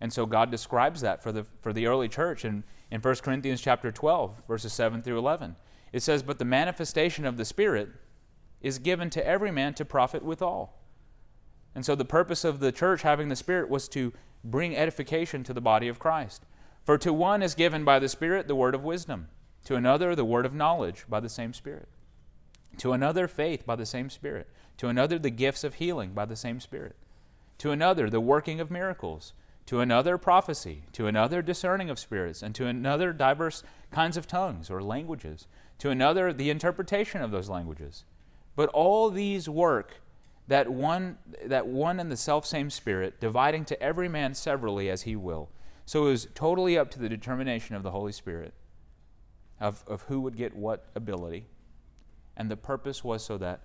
And 0.00 0.12
so 0.12 0.26
God 0.26 0.50
describes 0.50 1.00
that 1.02 1.22
for 1.22 1.30
the, 1.30 1.46
for 1.60 1.72
the 1.72 1.86
early 1.86 2.08
church 2.08 2.44
in, 2.44 2.64
in 2.90 3.00
1 3.00 3.14
Corinthians 3.16 3.60
chapter 3.60 3.92
12, 3.92 4.42
verses 4.48 4.72
7 4.72 5.00
through 5.02 5.18
11. 5.18 5.54
It 5.92 6.02
says, 6.02 6.24
But 6.24 6.38
the 6.38 6.44
manifestation 6.44 7.24
of 7.24 7.36
the 7.36 7.44
Spirit 7.44 7.90
is 8.60 8.80
given 8.80 9.10
to 9.10 9.24
every 9.24 9.52
man 9.52 9.74
to 9.74 9.84
profit 9.84 10.24
withal. 10.24 10.76
And 11.74 11.86
so 11.86 11.94
the 11.94 12.04
purpose 12.04 12.44
of 12.44 12.58
the 12.58 12.72
church 12.72 13.02
having 13.02 13.28
the 13.28 13.36
Spirit 13.36 13.70
was 13.70 13.88
to 13.90 14.12
bring 14.42 14.76
edification 14.76 15.44
to 15.44 15.52
the 15.52 15.60
body 15.60 15.86
of 15.86 16.00
Christ. 16.00 16.46
For 16.84 16.98
to 16.98 17.12
one 17.12 17.40
is 17.40 17.54
given 17.54 17.84
by 17.84 18.00
the 18.00 18.08
Spirit 18.08 18.48
the 18.48 18.56
word 18.56 18.74
of 18.74 18.82
wisdom, 18.82 19.28
to 19.66 19.76
another 19.76 20.16
the 20.16 20.24
word 20.24 20.44
of 20.44 20.52
knowledge 20.52 21.04
by 21.08 21.20
the 21.20 21.28
same 21.28 21.52
Spirit 21.52 21.88
to 22.78 22.92
another, 22.92 23.28
faith 23.28 23.66
by 23.66 23.76
the 23.76 23.86
same 23.86 24.10
Spirit. 24.10 24.48
To 24.78 24.88
another, 24.88 25.18
the 25.18 25.30
gifts 25.30 25.64
of 25.64 25.74
healing 25.74 26.12
by 26.12 26.24
the 26.24 26.36
same 26.36 26.60
Spirit. 26.60 26.96
To 27.58 27.70
another, 27.70 28.10
the 28.10 28.20
working 28.20 28.60
of 28.60 28.70
miracles. 28.70 29.32
To 29.66 29.80
another, 29.80 30.18
prophecy. 30.18 30.84
To 30.92 31.06
another, 31.06 31.42
discerning 31.42 31.90
of 31.90 31.98
spirits. 31.98 32.42
And 32.42 32.54
to 32.56 32.66
another, 32.66 33.12
diverse 33.12 33.62
kinds 33.90 34.16
of 34.16 34.26
tongues 34.26 34.70
or 34.70 34.82
languages. 34.82 35.46
To 35.78 35.90
another, 35.90 36.32
the 36.32 36.50
interpretation 36.50 37.22
of 37.22 37.30
those 37.30 37.48
languages. 37.48 38.04
But 38.56 38.68
all 38.70 39.10
these 39.10 39.48
work 39.48 40.00
that 40.48 40.68
one, 40.68 41.18
that 41.44 41.66
one 41.66 42.00
and 42.00 42.10
the 42.10 42.16
self 42.16 42.44
same 42.44 42.68
Spirit, 42.70 43.20
dividing 43.20 43.64
to 43.66 43.82
every 43.82 44.08
man 44.08 44.34
severally 44.34 44.90
as 44.90 45.02
he 45.02 45.16
will. 45.16 45.48
So 45.86 46.06
it 46.06 46.10
was 46.10 46.28
totally 46.34 46.76
up 46.76 46.90
to 46.92 46.98
the 46.98 47.08
determination 47.08 47.74
of 47.74 47.82
the 47.82 47.90
Holy 47.90 48.12
Spirit 48.12 48.54
of, 49.60 49.84
of 49.86 50.02
who 50.02 50.20
would 50.20 50.36
get 50.36 50.56
what 50.56 50.86
ability. 50.94 51.46
And 52.36 52.50
the 52.50 52.56
purpose 52.56 53.04
was 53.04 53.24
so 53.24 53.38
that 53.38 53.60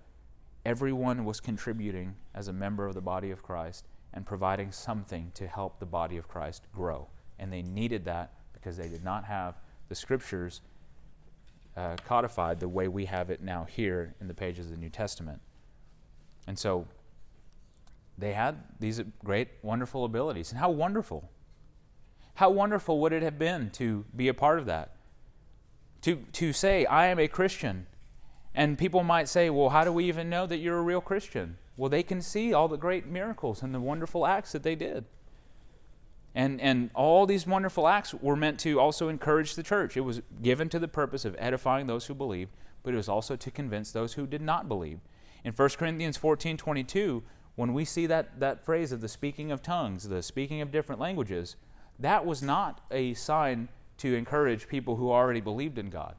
everyone 0.66 1.26
was 1.26 1.40
contributing 1.40 2.16
as 2.34 2.48
a 2.48 2.54
member 2.54 2.86
of 2.86 2.94
the 2.94 3.02
body 3.02 3.32
of 3.32 3.42
Christ 3.42 3.86
and 4.14 4.26
providing 4.26 4.72
something 4.72 5.32
to 5.36 5.48
help 5.48 5.80
the 5.80 5.86
body 5.86 6.18
of 6.18 6.28
Christ 6.28 6.64
grow. 6.74 7.08
And 7.40 7.52
they 7.52 7.62
needed 7.62 8.06
that 8.06 8.34
because 8.54 8.78
they 8.78 8.90
did 8.90 9.04
not 9.04 9.26
have 9.26 9.56
the 9.90 9.96
scriptures 9.96 10.62
uh, 11.76 11.96
codified 12.06 12.60
the 12.60 12.68
way 12.68 12.88
we 12.88 13.06
have 13.06 13.30
it 13.30 13.42
now 13.42 13.66
here 13.70 14.16
in 14.20 14.28
the 14.28 14.34
pages 14.34 14.66
of 14.66 14.72
the 14.72 14.78
New 14.78 14.90
Testament. 14.90 15.40
And 16.48 16.58
so 16.58 16.88
they 18.18 18.34
had 18.34 18.64
these 18.80 19.02
great, 19.24 19.50
wonderful 19.62 20.04
abilities. 20.06 20.52
And 20.52 20.60
how 20.60 20.72
wonderful! 20.72 21.30
How 22.36 22.50
wonderful 22.50 23.00
would 23.02 23.14
it 23.14 23.24
have 23.24 23.40
been 23.40 23.70
to 23.72 24.06
be 24.16 24.28
a 24.28 24.34
part 24.34 24.60
of 24.60 24.66
that? 24.68 24.96
To, 26.02 26.18
to 26.34 26.54
say, 26.54 26.86
I 26.86 27.08
am 27.08 27.20
a 27.20 27.28
Christian. 27.28 27.88
And 28.58 28.76
people 28.76 29.04
might 29.04 29.30
say, 29.30 29.52
well, 29.52 29.70
how 29.70 29.84
do 29.84 29.94
we 29.94 30.06
even 30.06 30.32
know 30.32 30.48
that 30.48 30.58
you're 30.58 30.80
a 30.80 30.82
real 30.82 31.00
Christian? 31.00 31.60
Well, 31.78 31.92
they 31.92 32.02
can 32.02 32.24
see 32.24 32.56
all 32.56 32.68
the 32.68 32.76
great 32.76 33.06
miracles 33.06 33.62
and 33.62 33.72
the 33.72 33.80
wonderful 33.80 34.26
acts 34.26 34.52
that 34.54 34.64
they 34.64 34.74
did. 34.74 35.06
And, 36.34 36.60
and 36.60 36.90
all 36.96 37.28
these 37.28 37.46
wonderful 37.46 37.88
acts 37.88 38.16
were 38.16 38.36
meant 38.36 38.60
to 38.62 38.80
also 38.80 39.10
encourage 39.10 39.54
the 39.54 39.62
church. 39.62 39.96
It 39.96 40.02
was 40.02 40.24
given 40.42 40.70
to 40.70 40.80
the 40.80 40.88
purpose 40.88 41.24
of 41.24 41.36
edifying 41.38 41.86
those 41.86 42.08
who 42.08 42.16
believed, 42.16 42.50
but 42.82 42.96
it 42.96 42.98
was 42.98 43.08
also 43.08 43.36
to 43.36 43.52
convince 43.52 43.92
those 43.92 44.14
who 44.14 44.26
did 44.26 44.42
not 44.42 44.68
believe. 44.68 45.02
In 45.44 45.54
1 45.54 45.70
Corinthians 45.78 46.18
14 46.18 46.58
22, 46.58 47.22
when 47.54 47.76
we 47.76 47.86
see 47.86 48.08
that, 48.08 48.40
that 48.40 48.66
phrase 48.66 48.92
of 48.92 49.02
the 49.02 49.08
speaking 49.08 49.52
of 49.52 49.62
tongues, 49.62 50.10
the 50.10 50.24
speaking 50.24 50.62
of 50.62 50.72
different 50.72 51.00
languages, 51.00 51.58
that 52.00 52.26
was 52.26 52.42
not 52.42 52.82
a 52.90 53.14
sign 53.14 53.70
to 53.98 54.16
encourage 54.16 54.68
people 54.68 54.96
who 54.96 55.12
already 55.12 55.42
believed 55.42 55.78
in 55.78 55.92
God. 55.92 56.16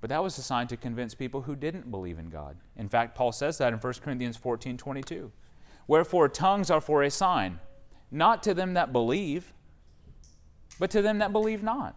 But 0.00 0.10
that 0.10 0.22
was 0.22 0.38
a 0.38 0.42
sign 0.42 0.68
to 0.68 0.76
convince 0.76 1.14
people 1.14 1.42
who 1.42 1.56
didn't 1.56 1.90
believe 1.90 2.18
in 2.18 2.30
God. 2.30 2.56
In 2.76 2.88
fact, 2.88 3.16
Paul 3.16 3.32
says 3.32 3.58
that 3.58 3.72
in 3.72 3.78
1 3.78 3.92
Corinthians 3.94 4.36
14 4.36 4.76
22. 4.76 5.32
Wherefore, 5.86 6.28
tongues 6.28 6.70
are 6.70 6.80
for 6.80 7.02
a 7.02 7.10
sign 7.10 7.60
not 8.10 8.42
to 8.42 8.54
them 8.54 8.74
that 8.74 8.92
believe, 8.92 9.52
but 10.78 10.90
to 10.90 11.02
them 11.02 11.18
that 11.18 11.32
believe 11.32 11.62
not. 11.62 11.96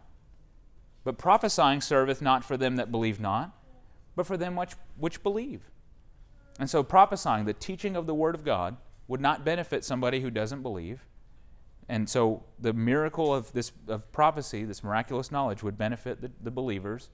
But 1.03 1.17
prophesying 1.17 1.81
serveth 1.81 2.21
not 2.21 2.43
for 2.43 2.57
them 2.57 2.75
that 2.75 2.91
believe 2.91 3.19
not, 3.19 3.57
but 4.15 4.25
for 4.25 4.37
them 4.37 4.55
which, 4.55 4.73
which 4.97 5.23
believe. 5.23 5.69
And 6.59 6.69
so, 6.69 6.83
prophesying, 6.83 7.45
the 7.45 7.53
teaching 7.53 7.95
of 7.95 8.07
the 8.07 8.13
Word 8.13 8.35
of 8.35 8.43
God, 8.43 8.77
would 9.07 9.21
not 9.21 9.43
benefit 9.43 9.83
somebody 9.83 10.21
who 10.21 10.29
doesn't 10.29 10.61
believe. 10.61 11.05
And 11.89 12.07
so, 12.07 12.43
the 12.59 12.73
miracle 12.73 13.33
of 13.33 13.51
this 13.53 13.71
of 13.87 14.11
prophecy, 14.11 14.63
this 14.63 14.83
miraculous 14.83 15.31
knowledge, 15.31 15.63
would 15.63 15.77
benefit 15.77 16.21
the, 16.21 16.31
the 16.41 16.51
believers. 16.51 17.09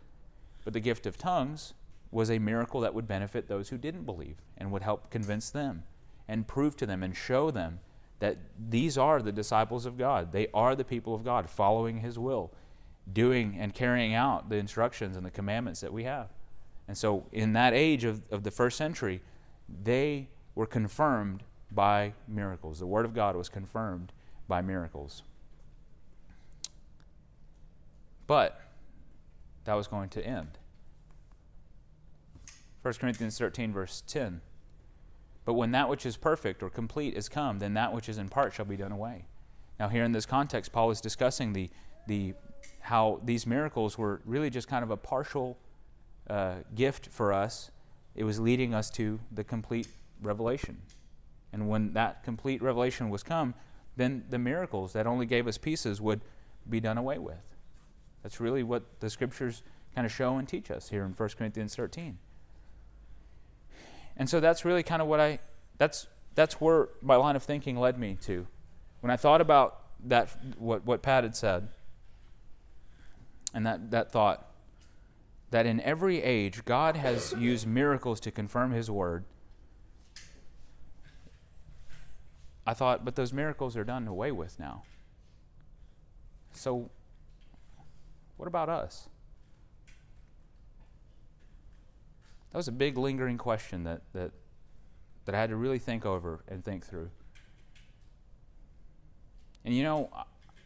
But 0.67 0.73
the 0.73 0.81
gift 0.81 1.05
of 1.05 1.17
tongues 1.17 1.75
was 2.11 2.29
a 2.29 2.39
miracle 2.39 2.81
that 2.81 2.93
would 2.93 3.07
benefit 3.07 3.47
those 3.47 3.69
who 3.69 3.77
didn't 3.77 4.03
believe 4.03 4.41
and 4.57 4.69
would 4.69 4.81
help 4.81 5.09
convince 5.09 5.49
them 5.49 5.83
and 6.27 6.45
prove 6.45 6.75
to 6.75 6.85
them 6.85 7.03
and 7.03 7.15
show 7.15 7.51
them 7.51 7.79
that 8.19 8.37
these 8.69 8.97
are 8.97 9.21
the 9.21 9.31
disciples 9.31 9.85
of 9.85 9.97
God. 9.97 10.33
They 10.33 10.49
are 10.53 10.75
the 10.75 10.83
people 10.83 11.15
of 11.15 11.23
God, 11.23 11.49
following 11.49 11.99
His 12.01 12.19
will, 12.19 12.51
doing 13.13 13.55
and 13.57 13.73
carrying 13.73 14.13
out 14.13 14.49
the 14.49 14.57
instructions 14.57 15.15
and 15.15 15.25
the 15.25 15.31
commandments 15.31 15.79
that 15.79 15.93
we 15.93 16.03
have. 16.03 16.33
And 16.85 16.97
so, 16.97 17.27
in 17.31 17.53
that 17.53 17.73
age 17.73 18.03
of, 18.03 18.23
of 18.29 18.43
the 18.43 18.51
first 18.51 18.77
century, 18.77 19.21
they 19.69 20.27
were 20.53 20.67
confirmed 20.67 21.43
by 21.71 22.11
miracles. 22.27 22.79
The 22.79 22.87
Word 22.87 23.05
of 23.05 23.13
God 23.13 23.37
was 23.37 23.47
confirmed 23.47 24.11
by 24.49 24.61
miracles. 24.61 25.23
But 28.27 28.66
that 29.67 29.75
was 29.75 29.87
going 29.87 30.09
to 30.09 30.25
end. 30.25 30.57
1 32.81 32.93
Corinthians 32.95 33.37
13, 33.37 33.71
verse 33.71 34.03
10 34.07 34.41
but 35.47 35.53
when 35.53 35.71
that 35.71 35.87
which 35.87 36.05
is 36.05 36.17
perfect 36.17 36.61
or 36.61 36.69
complete 36.69 37.13
is 37.13 37.29
come, 37.29 37.59
then 37.59 37.73
that 37.75 37.93
which 37.93 38.09
is 38.09 38.17
in 38.17 38.27
part 38.27 38.53
shall 38.53 38.65
be 38.65 38.75
done 38.75 38.91
away. 38.91 39.27
Now, 39.79 39.87
here 39.87 40.03
in 40.03 40.11
this 40.11 40.25
context, 40.25 40.73
Paul 40.73 40.91
is 40.91 40.99
discussing 40.99 41.53
the, 41.53 41.69
the, 42.05 42.33
how 42.81 43.21
these 43.23 43.47
miracles 43.47 43.97
were 43.97 44.21
really 44.25 44.49
just 44.49 44.67
kind 44.67 44.83
of 44.83 44.91
a 44.91 44.97
partial 44.97 45.57
uh, 46.29 46.55
gift 46.75 47.07
for 47.07 47.31
us. 47.31 47.71
It 48.13 48.25
was 48.25 48.41
leading 48.41 48.73
us 48.73 48.89
to 48.91 49.21
the 49.31 49.45
complete 49.45 49.87
revelation. 50.21 50.81
And 51.53 51.69
when 51.69 51.93
that 51.93 52.25
complete 52.25 52.61
revelation 52.61 53.09
was 53.09 53.23
come, 53.23 53.53
then 53.95 54.25
the 54.29 54.39
miracles 54.39 54.91
that 54.91 55.07
only 55.07 55.25
gave 55.25 55.47
us 55.47 55.57
pieces 55.57 56.01
would 56.01 56.19
be 56.69 56.81
done 56.81 56.97
away 56.97 57.19
with. 57.19 57.55
That's 58.27 58.41
really 58.41 58.61
what 58.61 58.83
the 58.99 59.09
scriptures 59.09 59.63
kind 59.95 60.05
of 60.05 60.11
show 60.11 60.35
and 60.35 60.45
teach 60.45 60.69
us 60.69 60.89
here 60.89 61.05
in 61.05 61.13
1 61.13 61.29
Corinthians 61.37 61.73
13. 61.77 62.17
And 64.17 64.29
so 64.29 64.41
that's 64.41 64.65
really 64.65 64.83
kind 64.83 65.01
of 65.01 65.07
what 65.07 65.21
I, 65.21 65.39
that's, 65.77 66.07
that's 66.35 66.59
where 66.59 66.89
my 67.01 67.15
line 67.15 67.37
of 67.37 67.43
thinking 67.43 67.79
led 67.79 67.97
me 67.97 68.17
to. 68.23 68.45
When 68.99 69.11
I 69.11 69.15
thought 69.15 69.39
about 69.39 69.79
that, 70.09 70.35
what, 70.57 70.85
what 70.85 71.01
Pat 71.01 71.23
had 71.23 71.37
said, 71.37 71.69
and 73.53 73.65
that, 73.65 73.91
that 73.91 74.11
thought, 74.11 74.45
that 75.51 75.65
in 75.65 75.79
every 75.79 76.21
age, 76.21 76.65
God 76.65 76.97
has 76.97 77.33
used 77.39 77.65
miracles 77.65 78.19
to 78.19 78.29
confirm 78.29 78.73
His 78.73 78.91
word. 78.91 79.23
I 82.65 82.73
thought, 82.73 83.05
but 83.05 83.15
those 83.15 83.31
miracles 83.31 83.77
are 83.77 83.85
done 83.85 84.05
away 84.05 84.33
with 84.33 84.59
now. 84.59 84.83
So, 86.51 86.89
what 88.37 88.47
about 88.47 88.69
us? 88.69 89.09
That 92.51 92.57
was 92.57 92.67
a 92.67 92.71
big 92.73 92.97
lingering 92.97 93.37
question 93.37 93.83
that, 93.83 94.01
that, 94.13 94.31
that 95.25 95.35
I 95.35 95.39
had 95.39 95.49
to 95.49 95.55
really 95.55 95.79
think 95.79 96.05
over 96.05 96.43
and 96.47 96.63
think 96.63 96.85
through. 96.85 97.09
And 99.65 99.75
you 99.75 99.83
know, 99.83 100.09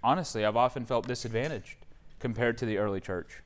honestly, 0.04 0.46
I've 0.46 0.56
often 0.56 0.86
felt 0.86 1.08
disadvantaged 1.08 1.78
compared 2.20 2.58
to 2.60 2.66
the 2.66 2.78
early 2.78 3.02
church. 3.02 3.42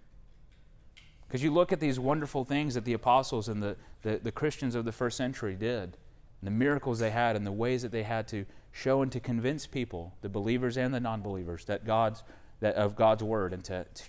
Because 1.28 1.42
you 1.42 1.52
look 1.52 1.72
at 1.72 1.80
these 1.80 2.00
wonderful 2.00 2.44
things 2.44 2.74
that 2.76 2.86
the 2.86 2.94
apostles 2.94 3.48
and 3.48 3.64
the, 3.64 3.78
the, 4.02 4.20
the, 4.22 4.32
Christians 4.32 4.76
of 4.76 4.86
the 4.86 4.92
first 4.92 5.18
century 5.18 5.56
did, 5.56 5.98
the 6.44 6.52
miracles 6.52 7.00
they 7.00 7.10
had, 7.10 7.36
and 7.36 7.48
the 7.48 7.52
ways 7.52 7.82
that 7.82 7.92
they 7.92 8.04
had 8.04 8.28
to 8.28 8.46
show 8.72 9.02
and 9.02 9.12
to 9.12 9.20
convince 9.20 9.66
people, 9.66 10.14
the 10.22 10.30
believers 10.30 10.78
and 10.78 10.94
the 10.94 11.00
non 11.00 11.22
believers, 11.22 11.66
that 11.66 11.86
God's, 11.86 12.24
that 12.60 12.76
of 12.76 12.96
God's 12.96 13.24
word, 13.24 13.54
and 13.54 13.64
to, 13.64 13.86
to 13.86 14.04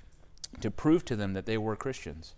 prove 0.70 1.04
to 1.06 1.16
them 1.16 1.32
that 1.34 1.46
they 1.46 1.58
were 1.58 1.76
Christians. 1.76 2.34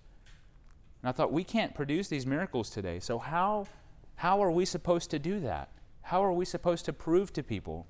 And 1.03 1.09
I 1.09 1.13
thought, 1.13 1.33
we 1.33 1.45
can't 1.45 1.75
produce 1.75 2.09
these 2.09 2.27
miracles 2.27 2.71
today. 2.71 2.99
So, 3.01 3.19
how, 3.19 3.67
how 4.17 4.43
are 4.43 4.51
we 4.51 4.65
supposed 4.65 5.11
to 5.11 5.19
do 5.19 5.41
that? 5.41 5.69
How 6.03 6.25
are 6.25 6.33
we 6.33 6.45
supposed 6.45 6.85
to 6.87 6.93
prove 6.93 7.33
to 7.35 7.43
people 7.43 7.87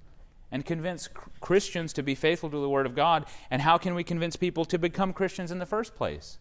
and 0.50 0.64
convince 0.64 1.08
Christians 1.40 1.92
to 1.94 2.02
be 2.02 2.14
faithful 2.14 2.50
to 2.50 2.60
the 2.60 2.68
Word 2.68 2.86
of 2.86 2.94
God? 2.94 3.26
And 3.50 3.62
how 3.62 3.78
can 3.78 3.94
we 3.94 4.04
convince 4.04 4.36
people 4.36 4.64
to 4.66 4.78
become 4.78 5.12
Christians 5.12 5.50
in 5.50 5.58
the 5.58 5.66
first 5.66 5.94
place 5.94 6.38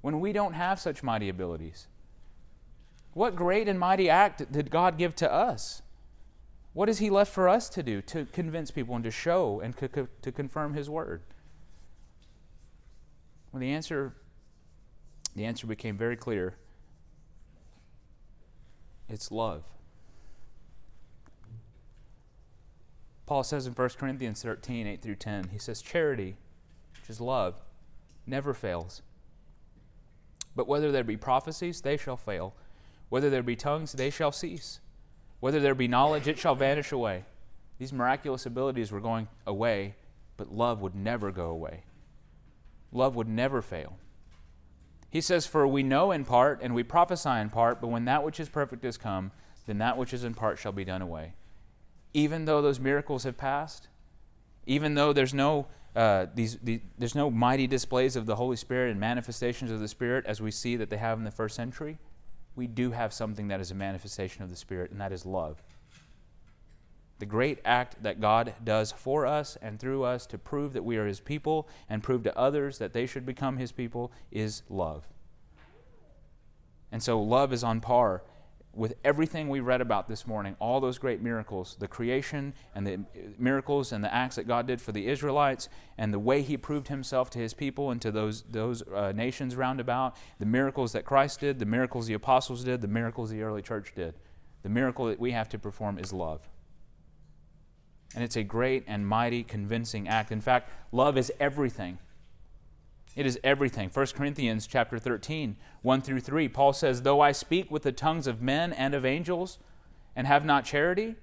when 0.00 0.20
we 0.20 0.32
don't 0.32 0.54
have 0.54 0.80
such 0.80 1.02
mighty 1.02 1.28
abilities? 1.28 1.88
What 3.12 3.34
great 3.34 3.68
and 3.68 3.78
mighty 3.78 4.08
act 4.08 4.52
did 4.52 4.70
God 4.70 4.98
give 4.98 5.14
to 5.16 5.32
us? 5.32 5.82
What 6.74 6.88
is 6.88 6.98
He 6.98 7.10
left 7.10 7.32
for 7.32 7.48
us 7.48 7.68
to 7.70 7.82
do 7.82 8.02
to 8.02 8.26
convince 8.26 8.70
people 8.70 8.94
and 8.94 9.04
to 9.04 9.10
show 9.10 9.60
and 9.60 9.74
to 9.76 10.32
confirm 10.32 10.74
His 10.74 10.88
Word? 10.88 11.22
Well, 13.52 13.60
the 13.60 13.70
answer 13.70 14.14
the 15.34 15.44
answer 15.44 15.66
became 15.66 15.96
very 15.96 16.16
clear 16.16 16.56
it's 19.08 19.30
love. 19.30 19.62
Paul 23.26 23.42
says 23.42 23.66
in 23.66 23.72
1 23.72 23.88
Corinthians 23.98 24.42
13, 24.42 24.86
8 24.86 25.02
through 25.02 25.16
10, 25.16 25.48
he 25.52 25.58
says, 25.58 25.82
Charity, 25.82 26.36
which 27.00 27.10
is 27.10 27.20
love, 27.20 27.54
never 28.26 28.54
fails. 28.54 29.02
But 30.54 30.68
whether 30.68 30.92
there 30.92 31.04
be 31.04 31.16
prophecies, 31.16 31.80
they 31.80 31.96
shall 31.96 32.16
fail. 32.16 32.54
Whether 33.08 33.28
there 33.28 33.42
be 33.42 33.56
tongues, 33.56 33.92
they 33.92 34.10
shall 34.10 34.32
cease. 34.32 34.80
Whether 35.40 35.60
there 35.60 35.74
be 35.74 35.88
knowledge, 35.88 36.28
it 36.28 36.38
shall 36.38 36.54
vanish 36.54 36.92
away. 36.92 37.24
These 37.78 37.92
miraculous 37.92 38.46
abilities 38.46 38.90
were 38.90 39.00
going 39.00 39.28
away, 39.46 39.96
but 40.36 40.52
love 40.52 40.80
would 40.80 40.94
never 40.94 41.30
go 41.30 41.46
away. 41.46 41.82
Love 42.96 43.14
would 43.14 43.28
never 43.28 43.60
fail. 43.60 43.98
He 45.10 45.20
says, 45.20 45.46
For 45.46 45.66
we 45.66 45.82
know 45.82 46.10
in 46.10 46.24
part, 46.24 46.60
and 46.62 46.74
we 46.74 46.82
prophesy 46.82 47.30
in 47.30 47.50
part, 47.50 47.80
but 47.80 47.88
when 47.88 48.06
that 48.06 48.24
which 48.24 48.40
is 48.40 48.48
perfect 48.48 48.84
is 48.84 48.96
come, 48.96 49.32
then 49.66 49.78
that 49.78 49.98
which 49.98 50.12
is 50.12 50.24
in 50.24 50.34
part 50.34 50.58
shall 50.58 50.72
be 50.72 50.84
done 50.84 51.02
away. 51.02 51.34
Even 52.14 52.46
though 52.46 52.62
those 52.62 52.80
miracles 52.80 53.24
have 53.24 53.36
passed, 53.36 53.88
even 54.66 54.94
though 54.94 55.12
there's 55.12 55.34
no 55.34 55.66
uh, 55.94 56.26
these, 56.34 56.58
the, 56.58 56.80
there's 56.98 57.14
no 57.14 57.30
mighty 57.30 57.66
displays 57.66 58.16
of 58.16 58.26
the 58.26 58.36
Holy 58.36 58.56
Spirit 58.56 58.90
and 58.90 59.00
manifestations 59.00 59.70
of 59.70 59.80
the 59.80 59.88
Spirit 59.88 60.26
as 60.26 60.42
we 60.42 60.50
see 60.50 60.76
that 60.76 60.90
they 60.90 60.98
have 60.98 61.16
in 61.16 61.24
the 61.24 61.30
first 61.30 61.56
century, 61.56 61.96
we 62.54 62.66
do 62.66 62.90
have 62.90 63.14
something 63.14 63.48
that 63.48 63.60
is 63.60 63.70
a 63.70 63.74
manifestation 63.74 64.42
of 64.42 64.50
the 64.50 64.56
Spirit, 64.56 64.90
and 64.90 65.00
that 65.00 65.12
is 65.12 65.24
love 65.24 65.62
the 67.18 67.26
great 67.26 67.60
act 67.64 68.02
that 68.02 68.20
God 68.20 68.54
does 68.62 68.92
for 68.92 69.26
us 69.26 69.56
and 69.62 69.80
through 69.80 70.04
us 70.04 70.26
to 70.26 70.38
prove 70.38 70.72
that 70.74 70.84
we 70.84 70.96
are 70.96 71.06
His 71.06 71.20
people 71.20 71.68
and 71.88 72.02
prove 72.02 72.22
to 72.24 72.38
others 72.38 72.78
that 72.78 72.92
they 72.92 73.06
should 73.06 73.24
become 73.24 73.56
His 73.56 73.72
people 73.72 74.12
is 74.30 74.62
love. 74.68 75.06
And 76.92 77.02
so 77.02 77.20
love 77.20 77.52
is 77.52 77.64
on 77.64 77.80
par 77.80 78.22
with 78.76 78.94
everything 79.02 79.48
we 79.48 79.58
read 79.58 79.80
about 79.80 80.06
this 80.06 80.26
morning, 80.26 80.54
all 80.60 80.80
those 80.80 80.98
great 80.98 81.22
miracles, 81.22 81.76
the 81.80 81.88
creation 81.88 82.52
and 82.74 82.86
the 82.86 83.00
miracles 83.38 83.90
and 83.90 84.04
the 84.04 84.14
acts 84.14 84.36
that 84.36 84.46
God 84.46 84.66
did 84.66 84.82
for 84.82 84.92
the 84.92 85.08
Israelites, 85.08 85.70
and 85.96 86.12
the 86.12 86.18
way 86.18 86.42
He 86.42 86.58
proved 86.58 86.88
Himself 86.88 87.30
to 87.30 87.38
His 87.38 87.54
people 87.54 87.90
and 87.90 88.02
to 88.02 88.10
those, 88.10 88.42
those 88.42 88.82
uh, 88.82 89.12
nations 89.12 89.56
round 89.56 89.80
about, 89.80 90.14
the 90.38 90.46
miracles 90.46 90.92
that 90.92 91.06
Christ 91.06 91.40
did, 91.40 91.58
the 91.58 91.64
miracles 91.64 92.06
the 92.06 92.14
apostles 92.14 92.64
did, 92.64 92.82
the 92.82 92.88
miracles 92.88 93.30
the 93.30 93.42
early 93.42 93.62
church 93.62 93.94
did. 93.96 94.14
The 94.62 94.68
miracle 94.68 95.06
that 95.06 95.18
we 95.18 95.32
have 95.32 95.48
to 95.50 95.58
perform 95.58 95.98
is 95.98 96.12
love. 96.12 96.48
And 98.16 98.24
it's 98.24 98.36
a 98.36 98.42
great 98.42 98.82
and 98.86 99.06
mighty, 99.06 99.42
convincing 99.44 100.08
act. 100.08 100.32
In 100.32 100.40
fact, 100.40 100.70
love 100.90 101.18
is 101.18 101.30
everything. 101.38 101.98
It 103.14 103.26
is 103.26 103.38
everything. 103.44 103.90
1 103.92 104.06
Corinthians 104.16 104.66
chapter 104.66 104.98
13, 104.98 105.56
1 105.82 106.00
through 106.00 106.20
3, 106.20 106.48
Paul 106.48 106.72
says, 106.72 107.02
Though 107.02 107.20
I 107.20 107.32
speak 107.32 107.70
with 107.70 107.82
the 107.82 107.92
tongues 107.92 108.26
of 108.26 108.40
men 108.40 108.72
and 108.72 108.94
of 108.94 109.04
angels 109.04 109.58
and 110.16 110.26
have 110.26 110.46
not 110.46 110.64
charity, 110.64 111.16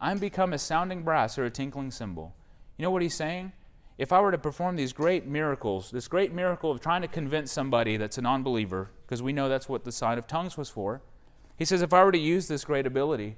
I'm 0.00 0.18
become 0.18 0.52
a 0.52 0.58
sounding 0.58 1.04
brass 1.04 1.38
or 1.38 1.44
a 1.44 1.50
tinkling 1.50 1.92
cymbal. 1.92 2.34
You 2.76 2.82
know 2.82 2.90
what 2.90 3.02
he's 3.02 3.16
saying? 3.16 3.52
If 3.96 4.12
I 4.12 4.20
were 4.20 4.32
to 4.32 4.38
perform 4.38 4.74
these 4.74 4.92
great 4.92 5.26
miracles, 5.26 5.92
this 5.92 6.08
great 6.08 6.32
miracle 6.32 6.72
of 6.72 6.80
trying 6.80 7.02
to 7.02 7.08
convince 7.08 7.52
somebody 7.52 7.96
that's 7.96 8.18
a 8.18 8.22
non 8.22 8.42
believer, 8.42 8.90
because 9.06 9.22
we 9.22 9.32
know 9.32 9.48
that's 9.48 9.68
what 9.68 9.84
the 9.84 9.92
sign 9.92 10.18
of 10.18 10.26
tongues 10.26 10.56
was 10.56 10.68
for, 10.68 11.02
he 11.56 11.64
says, 11.64 11.82
if 11.82 11.92
I 11.92 12.02
were 12.02 12.10
to 12.10 12.18
use 12.18 12.48
this 12.48 12.64
great 12.64 12.86
ability, 12.86 13.36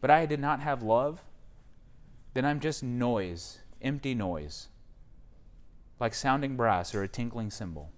but 0.00 0.10
I 0.10 0.26
did 0.26 0.38
not 0.38 0.60
have 0.60 0.84
love, 0.84 1.24
then 2.34 2.44
I'm 2.44 2.60
just 2.60 2.82
noise, 2.82 3.60
empty 3.82 4.14
noise 4.14 4.68
like 6.00 6.14
sounding 6.14 6.56
brass 6.56 6.94
or 6.94 7.02
a 7.02 7.08
tinkling 7.08 7.50
cymbal. 7.50 7.90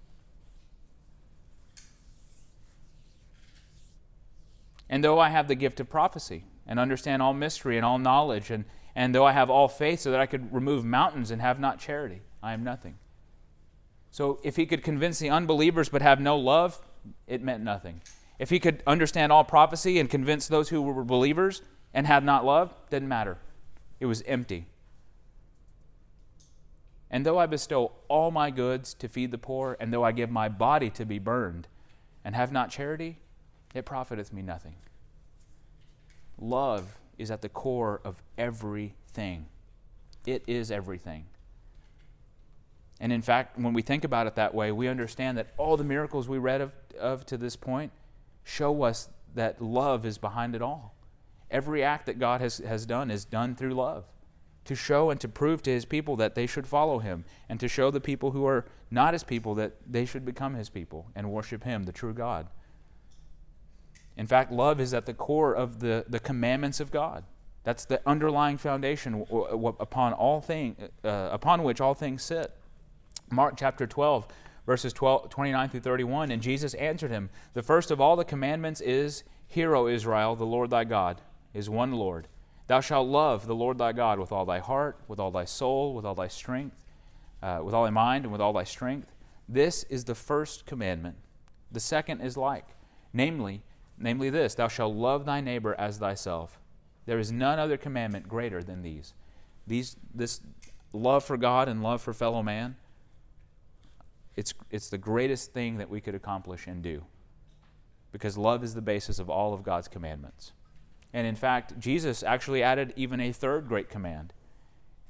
And 4.91 5.03
though 5.03 5.21
I 5.21 5.31
have 5.31 5.49
the 5.49 5.55
gift 5.55 5.81
of 5.81 5.89
prophecy 5.89 6.45
and 6.67 6.79
understand 6.79 7.23
all 7.23 7.33
mystery 7.33 7.77
and 7.77 7.87
all 7.87 7.99
knowledge, 7.99 8.51
and, 8.51 8.67
and 8.95 9.15
though 9.15 9.25
I 9.25 9.33
have 9.33 9.49
all 9.49 9.69
faith 9.69 10.01
so 10.01 10.11
that 10.11 10.21
I 10.21 10.27
could 10.27 10.53
remove 10.53 10.85
mountains 10.85 11.31
and 11.31 11.41
have 11.41 11.59
not 11.59 11.79
charity, 11.79 12.21
I 12.43 12.53
am 12.53 12.63
nothing. 12.63 12.99
So 14.11 14.41
if 14.43 14.57
he 14.57 14.67
could 14.67 14.83
convince 14.83 15.19
the 15.19 15.31
unbelievers 15.31 15.89
but 15.89 16.03
have 16.03 16.21
no 16.21 16.37
love, 16.37 16.79
it 17.27 17.41
meant 17.41 17.63
nothing. 17.63 18.03
If 18.39 18.51
he 18.51 18.61
could 18.61 18.83
understand 18.87 19.33
all 19.33 19.45
prophecy 19.45 19.99
and 19.99 20.11
convince 20.11 20.49
those 20.49 20.69
who 20.69 20.83
were 20.83 21.05
believers 21.05 21.63
and 21.95 22.07
had 22.07 22.25
not 22.25 22.45
love, 22.45 22.75
didn't 22.91 23.09
matter. 23.09 23.39
It 24.03 24.07
was 24.07 24.21
empty. 24.27 24.67
And 27.09 27.25
though 27.25 27.39
I 27.39 27.47
bestow 27.47 27.93
all 28.09 28.33
my 28.33 28.51
goods 28.51 28.95
to 28.95 29.07
feed 29.07 29.31
the 29.31 29.39
poor, 29.39 29.77
and 29.79 29.93
though 29.93 30.03
I 30.03 30.11
give 30.11 30.29
my 30.29 30.49
body 30.49 30.91
to 30.91 31.05
be 31.05 31.21
burned, 31.21 31.69
and 32.25 32.35
have 32.35 32.51
not 32.51 32.69
charity, 32.69 33.21
it 33.73 33.85
profiteth 33.85 34.33
me 34.33 34.43
nothing. 34.43 34.75
Love 36.37 36.99
is 37.17 37.31
at 37.31 37.43
the 37.43 37.49
core 37.49 38.01
of 38.05 38.21
everything. 38.37 39.47
It 40.27 40.43
is 40.49 40.73
everything. 40.73 41.27
And 42.99 43.13
in 43.13 43.23
fact, 43.23 43.57
when 43.57 43.73
we 43.73 43.83
think 43.83 44.03
about 44.03 44.27
it 44.27 44.35
that 44.35 44.53
way, 44.53 44.73
we 44.73 44.89
understand 44.89 45.39
that 45.39 45.55
all 45.57 45.77
the 45.77 45.85
miracles 45.85 46.29
we 46.29 46.39
read 46.39 46.61
of, 46.61 46.77
of 46.99 47.25
to 47.27 47.37
this 47.37 47.55
point 47.55 47.93
show 48.43 48.83
us 48.83 49.11
that 49.37 49.63
love 49.63 50.05
is 50.05 50.19
behind 50.19 50.57
it 50.57 50.61
all. 50.61 50.93
Every 51.53 51.85
act 51.85 52.07
that 52.07 52.19
God 52.19 52.41
has, 52.41 52.59
has 52.59 52.87
done 52.87 53.11
is 53.11 53.25
done 53.25 53.55
through 53.55 53.75
love 53.75 54.07
to 54.65 54.75
show 54.75 55.11
and 55.11 55.21
to 55.21 55.29
prove 55.29 55.63
to 55.63 55.71
his 55.71 55.85
people 55.85 56.17
that 56.17 56.35
they 56.35 56.47
should 56.47 56.67
follow 56.67 56.99
him, 57.01 57.25
and 57.49 57.59
to 57.61 57.69
show 57.69 57.91
the 57.91 58.01
people 58.01 58.31
who 58.31 58.47
are 58.47 58.65
not 58.91 59.13
his 59.13 59.25
people 59.25 59.55
that 59.57 59.73
they 59.91 60.05
should 60.05 60.25
become 60.25 60.55
his 60.55 60.69
people 60.69 61.07
and 61.15 61.31
worship 61.31 61.65
him, 61.65 61.85
the 61.85 61.93
true 61.93 62.15
God. 62.15 62.47
In 64.17 64.27
fact, 64.27 64.53
love 64.53 64.81
is 64.81 64.95
at 64.95 65.07
the 65.07 65.15
core 65.15 65.55
of 65.55 65.81
the, 65.81 66.05
the 66.09 66.21
commandments 66.21 66.81
of 66.81 66.91
God. 66.91 67.25
That's 67.65 67.85
the 67.85 68.01
underlying 68.07 68.59
foundation 68.59 69.25
upon 69.81 70.13
all 70.13 70.41
thing, 70.41 70.77
uh, 71.05 71.29
upon 71.33 71.63
which 71.63 71.81
all 71.81 71.95
things 71.95 72.23
sit. 72.23 72.53
Mark 73.31 73.55
chapter 73.57 73.87
12, 73.87 74.27
verses 74.67 74.93
12, 74.93 75.31
29 75.31 75.69
through 75.71 75.81
31. 75.81 76.31
And 76.31 76.43
Jesus 76.43 76.75
answered 76.75 77.11
him, 77.11 77.31
The 77.55 77.63
first 77.63 77.91
of 77.91 78.01
all 78.01 78.17
the 78.17 78.25
commandments 78.25 78.81
is, 78.81 79.25
Hear, 79.47 79.75
O 79.75 79.87
Israel, 79.87 80.35
the 80.35 80.47
Lord 80.47 80.71
thy 80.71 80.85
God 80.85 81.21
is 81.55 81.69
one 81.69 81.93
Lord. 81.93 82.29
Thou 82.67 82.81
shalt 82.81 83.09
love 83.09 83.47
the 83.47 83.55
Lord 83.55 83.79
thy 83.79 83.93
God 83.93 84.19
with 84.19 84.33
all 84.33 84.45
thy 84.45 84.59
heart, 84.59 84.99
with 85.09 85.19
all 85.19 85.31
thy 85.31 85.45
soul, 85.45 85.95
with 85.95 86.05
all 86.05 86.15
thy 86.15 86.29
strength, 86.29 86.85
uh, 87.43 87.61
with 87.63 87.75
all 87.75 87.85
thy 87.85 87.91
mind, 87.91 88.25
and 88.25 88.33
with 88.33 88.41
all 88.41 88.53
thy 88.53 88.65
strength. 88.65 89.13
This 89.49 89.85
is 89.85 90.05
the 90.05 90.15
first 90.15 90.65
commandment. 90.65 91.17
The 91.71 91.81
second 91.81 92.21
is 92.21 92.37
like, 92.37 92.67
namely, 93.13 93.63
namely 93.99 94.31
this: 94.31 94.55
Thou 94.55 94.69
shalt 94.69 94.95
love 94.95 95.27
thy 95.27 95.41
neighbor 95.41 95.75
as 95.79 95.99
thyself. 95.99 96.59
There 97.07 97.19
is 97.19 97.33
none 97.33 97.59
other 97.59 97.77
commandment 97.77 98.29
greater 98.29 98.63
than 98.63 98.83
these. 98.83 99.13
These, 99.67 99.97
this 100.15 100.41
love 100.93 101.25
for 101.25 101.37
God 101.37 101.69
and 101.69 101.83
love 101.83 102.01
for 102.01 102.13
fellow 102.13 102.43
man. 102.43 102.77
It's, 104.37 104.55
it's 104.71 104.89
the 104.89 104.99
greatest 104.99 105.53
thing 105.53 105.77
that 105.79 105.91
we 105.91 106.01
could 106.01 106.15
accomplish 106.15 106.67
and 106.67 106.83
do, 106.83 107.05
because 108.13 108.39
love 108.39 108.65
is 108.65 108.75
the 108.75 108.81
basis 108.81 109.19
of 109.19 109.29
all 109.29 109.53
of 109.53 109.63
God's 109.63 109.89
commandments. 109.89 110.53
And 111.13 111.27
in 111.27 111.35
fact, 111.35 111.79
Jesus 111.79 112.23
actually 112.23 112.63
added 112.63 112.93
even 112.97 113.21
a 113.21 113.33
third 113.33 113.69
great 113.69 113.91
command 113.91 114.33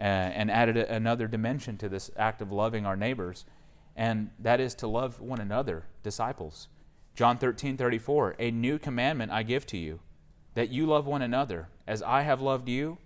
uh, 0.01 0.03
and 0.03 0.51
added 0.51 0.77
a, 0.77 0.93
another 0.93 1.29
dimension 1.29 1.77
to 1.79 1.89
this 1.89 2.11
act 2.17 2.43
of 2.43 2.51
loving 2.51 2.85
our 2.85 2.97
neighbors, 2.97 3.45
and 3.95 4.31
that 4.39 4.61
is 4.61 4.75
to 4.77 4.87
love 4.87 5.21
one 5.21 5.41
another, 5.41 5.85
disciples. 6.03 6.69
John 7.15 7.39
13, 7.39 7.77
34, 7.77 8.37
a 8.39 8.51
new 8.51 8.79
commandment 8.79 9.31
I 9.31 9.43
give 9.43 9.67
to 9.67 9.77
you, 9.77 10.01
that 10.55 10.71
you 10.71 10.87
love 10.87 11.07
one 11.07 11.23
another. 11.23 11.69
As 11.87 12.03
I 12.03 12.23
have 12.23 12.41
loved 12.41 12.69
you, 12.69 12.99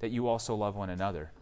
that 0.00 0.10
you 0.10 0.28
also 0.28 0.54
love 0.54 0.76
one 0.76 0.90
another. 0.90 1.32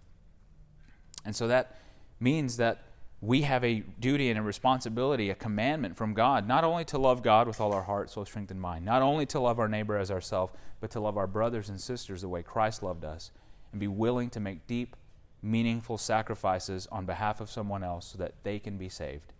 And 1.24 1.34
so 1.34 1.48
that 1.48 1.78
means 2.20 2.56
that 2.56 2.85
we 3.20 3.42
have 3.42 3.64
a 3.64 3.82
duty 3.98 4.28
and 4.28 4.38
a 4.38 4.42
responsibility, 4.42 5.30
a 5.30 5.34
commandment 5.34 5.96
from 5.96 6.12
God, 6.12 6.46
not 6.46 6.64
only 6.64 6.84
to 6.86 6.98
love 6.98 7.22
God 7.22 7.46
with 7.46 7.60
all 7.60 7.72
our 7.72 7.82
heart, 7.82 8.10
soul, 8.10 8.26
strength, 8.26 8.50
and 8.50 8.60
mind, 8.60 8.84
not 8.84 9.02
only 9.02 9.24
to 9.26 9.40
love 9.40 9.58
our 9.58 9.68
neighbor 9.68 9.96
as 9.96 10.10
ourselves, 10.10 10.52
but 10.80 10.90
to 10.90 11.00
love 11.00 11.16
our 11.16 11.26
brothers 11.26 11.70
and 11.70 11.80
sisters 11.80 12.20
the 12.20 12.28
way 12.28 12.42
Christ 12.42 12.82
loved 12.82 13.04
us, 13.04 13.30
and 13.72 13.80
be 13.80 13.88
willing 13.88 14.28
to 14.30 14.40
make 14.40 14.66
deep, 14.66 14.96
meaningful 15.42 15.96
sacrifices 15.96 16.86
on 16.92 17.06
behalf 17.06 17.40
of 17.40 17.50
someone 17.50 17.82
else 17.82 18.06
so 18.06 18.18
that 18.18 18.34
they 18.42 18.58
can 18.58 18.76
be 18.76 18.88
saved. 18.88 19.32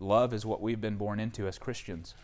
Love 0.00 0.32
is 0.32 0.46
what 0.46 0.62
we've 0.62 0.80
been 0.80 0.96
born 0.96 1.20
into 1.20 1.46
as 1.46 1.58
Christians. 1.58 2.14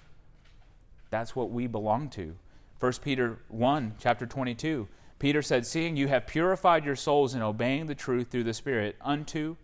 That's 1.11 1.37
what 1.37 1.51
we 1.51 1.67
belong 1.67 2.09
to. 2.11 2.37
1 2.81 2.93
Peter 3.03 3.39
1, 3.49 3.95
chapter 3.99 4.27
22 4.27 4.89
Peter 5.19 5.43
said, 5.43 5.67
Seeing 5.67 5.97
you 5.97 6.09
have 6.09 6.27
purified 6.27 6.85
your 6.85 6.97
souls 6.97 7.35
in 7.35 7.43
obeying 7.43 7.87
the 7.87 7.95
truth 7.95 8.29
through 8.29 8.45
the 8.45 8.55
Spirit 8.55 8.97
unto 9.01 9.57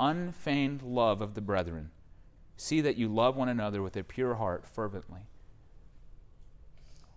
unfeigned 0.00 0.82
love 0.82 1.20
of 1.22 1.34
the 1.34 1.40
brethren, 1.40 1.90
see 2.56 2.80
that 2.80 2.96
you 2.96 3.08
love 3.08 3.36
one 3.36 3.48
another 3.48 3.82
with 3.82 3.96
a 3.96 4.04
pure 4.04 4.34
heart 4.34 4.66
fervently. 4.66 5.20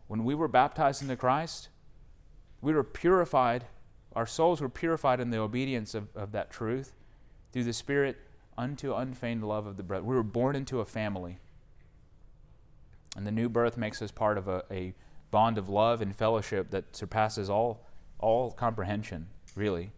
When 0.07 0.23
we 0.23 0.35
were 0.35 0.47
baptized 0.47 1.01
into 1.01 1.15
Christ, 1.15 1.69
we 2.61 2.73
were 2.73 2.83
purified, 2.83 3.65
our 4.15 4.25
souls 4.25 4.61
were 4.61 4.69
purified 4.69 5.19
in 5.19 5.29
the 5.29 5.39
obedience 5.39 5.93
of, 5.93 6.07
of 6.15 6.31
that 6.31 6.51
truth 6.51 6.93
through 7.51 7.63
the 7.63 7.73
Spirit 7.73 8.17
unto 8.57 8.93
unfeigned 8.93 9.43
love 9.43 9.65
of 9.65 9.77
the 9.77 9.83
brethren. 9.83 10.09
We 10.09 10.15
were 10.15 10.23
born 10.23 10.55
into 10.55 10.79
a 10.79 10.85
family. 10.85 11.39
And 13.15 13.25
the 13.25 13.31
new 13.31 13.49
birth 13.49 13.77
makes 13.77 14.01
us 14.01 14.11
part 14.11 14.37
of 14.37 14.47
a, 14.47 14.63
a 14.69 14.93
bond 15.31 15.57
of 15.57 15.69
love 15.69 16.01
and 16.01 16.15
fellowship 16.15 16.71
that 16.71 16.95
surpasses 16.95 17.49
all, 17.49 17.85
all 18.19 18.51
comprehension, 18.51 19.27
really. 19.55 19.91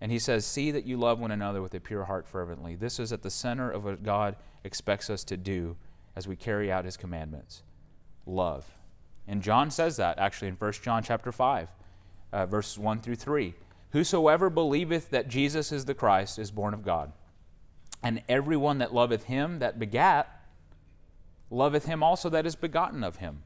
And 0.00 0.12
he 0.12 0.18
says, 0.18 0.46
See 0.46 0.70
that 0.70 0.86
you 0.86 0.96
love 0.96 1.18
one 1.18 1.30
another 1.30 1.60
with 1.60 1.74
a 1.74 1.80
pure 1.80 2.04
heart 2.04 2.26
fervently. 2.26 2.74
This 2.74 2.98
is 2.98 3.12
at 3.12 3.22
the 3.22 3.30
center 3.30 3.70
of 3.70 3.84
what 3.84 4.02
God 4.02 4.36
expects 4.64 5.10
us 5.10 5.24
to 5.24 5.36
do 5.36 5.76
as 6.14 6.26
we 6.26 6.36
carry 6.36 6.70
out 6.70 6.84
his 6.84 6.96
commandments 6.96 7.62
love. 8.26 8.66
And 9.26 9.42
John 9.42 9.70
says 9.70 9.96
that 9.96 10.18
actually 10.18 10.48
in 10.48 10.54
1 10.54 10.72
John 10.82 11.02
chapter 11.02 11.32
5, 11.32 11.68
uh, 12.32 12.46
verses 12.46 12.78
1 12.78 13.00
through 13.00 13.16
3. 13.16 13.54
Whosoever 13.90 14.50
believeth 14.50 15.10
that 15.10 15.28
Jesus 15.28 15.72
is 15.72 15.86
the 15.86 15.94
Christ 15.94 16.38
is 16.38 16.50
born 16.50 16.74
of 16.74 16.84
God. 16.84 17.12
And 18.02 18.22
everyone 18.28 18.78
that 18.78 18.94
loveth 18.94 19.24
him 19.24 19.58
that 19.58 19.78
begat 19.78 20.34
loveth 21.50 21.86
him 21.86 22.02
also 22.02 22.28
that 22.28 22.46
is 22.46 22.54
begotten 22.54 23.02
of 23.02 23.16
him. 23.16 23.42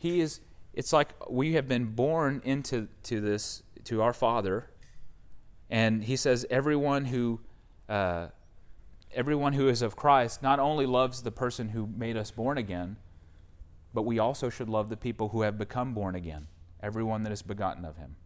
He 0.00 0.20
is, 0.20 0.40
it's 0.72 0.94
like 0.94 1.10
we 1.28 1.52
have 1.52 1.68
been 1.68 1.84
born 1.84 2.40
into 2.42 2.88
to 3.02 3.20
this, 3.20 3.62
to 3.84 4.00
our 4.00 4.14
Father. 4.14 4.70
And 5.68 6.02
he 6.02 6.16
says, 6.16 6.46
everyone 6.48 7.04
who, 7.04 7.40
uh, 7.86 8.28
everyone 9.14 9.52
who 9.52 9.68
is 9.68 9.82
of 9.82 9.96
Christ 9.96 10.42
not 10.42 10.58
only 10.58 10.86
loves 10.86 11.20
the 11.20 11.30
person 11.30 11.68
who 11.68 11.86
made 11.86 12.16
us 12.16 12.30
born 12.30 12.56
again, 12.56 12.96
but 13.92 14.02
we 14.02 14.18
also 14.18 14.48
should 14.48 14.70
love 14.70 14.88
the 14.88 14.96
people 14.96 15.28
who 15.28 15.42
have 15.42 15.58
become 15.58 15.92
born 15.92 16.14
again, 16.14 16.46
everyone 16.82 17.22
that 17.24 17.32
is 17.32 17.42
begotten 17.42 17.84
of 17.84 17.98
him. 17.98 18.16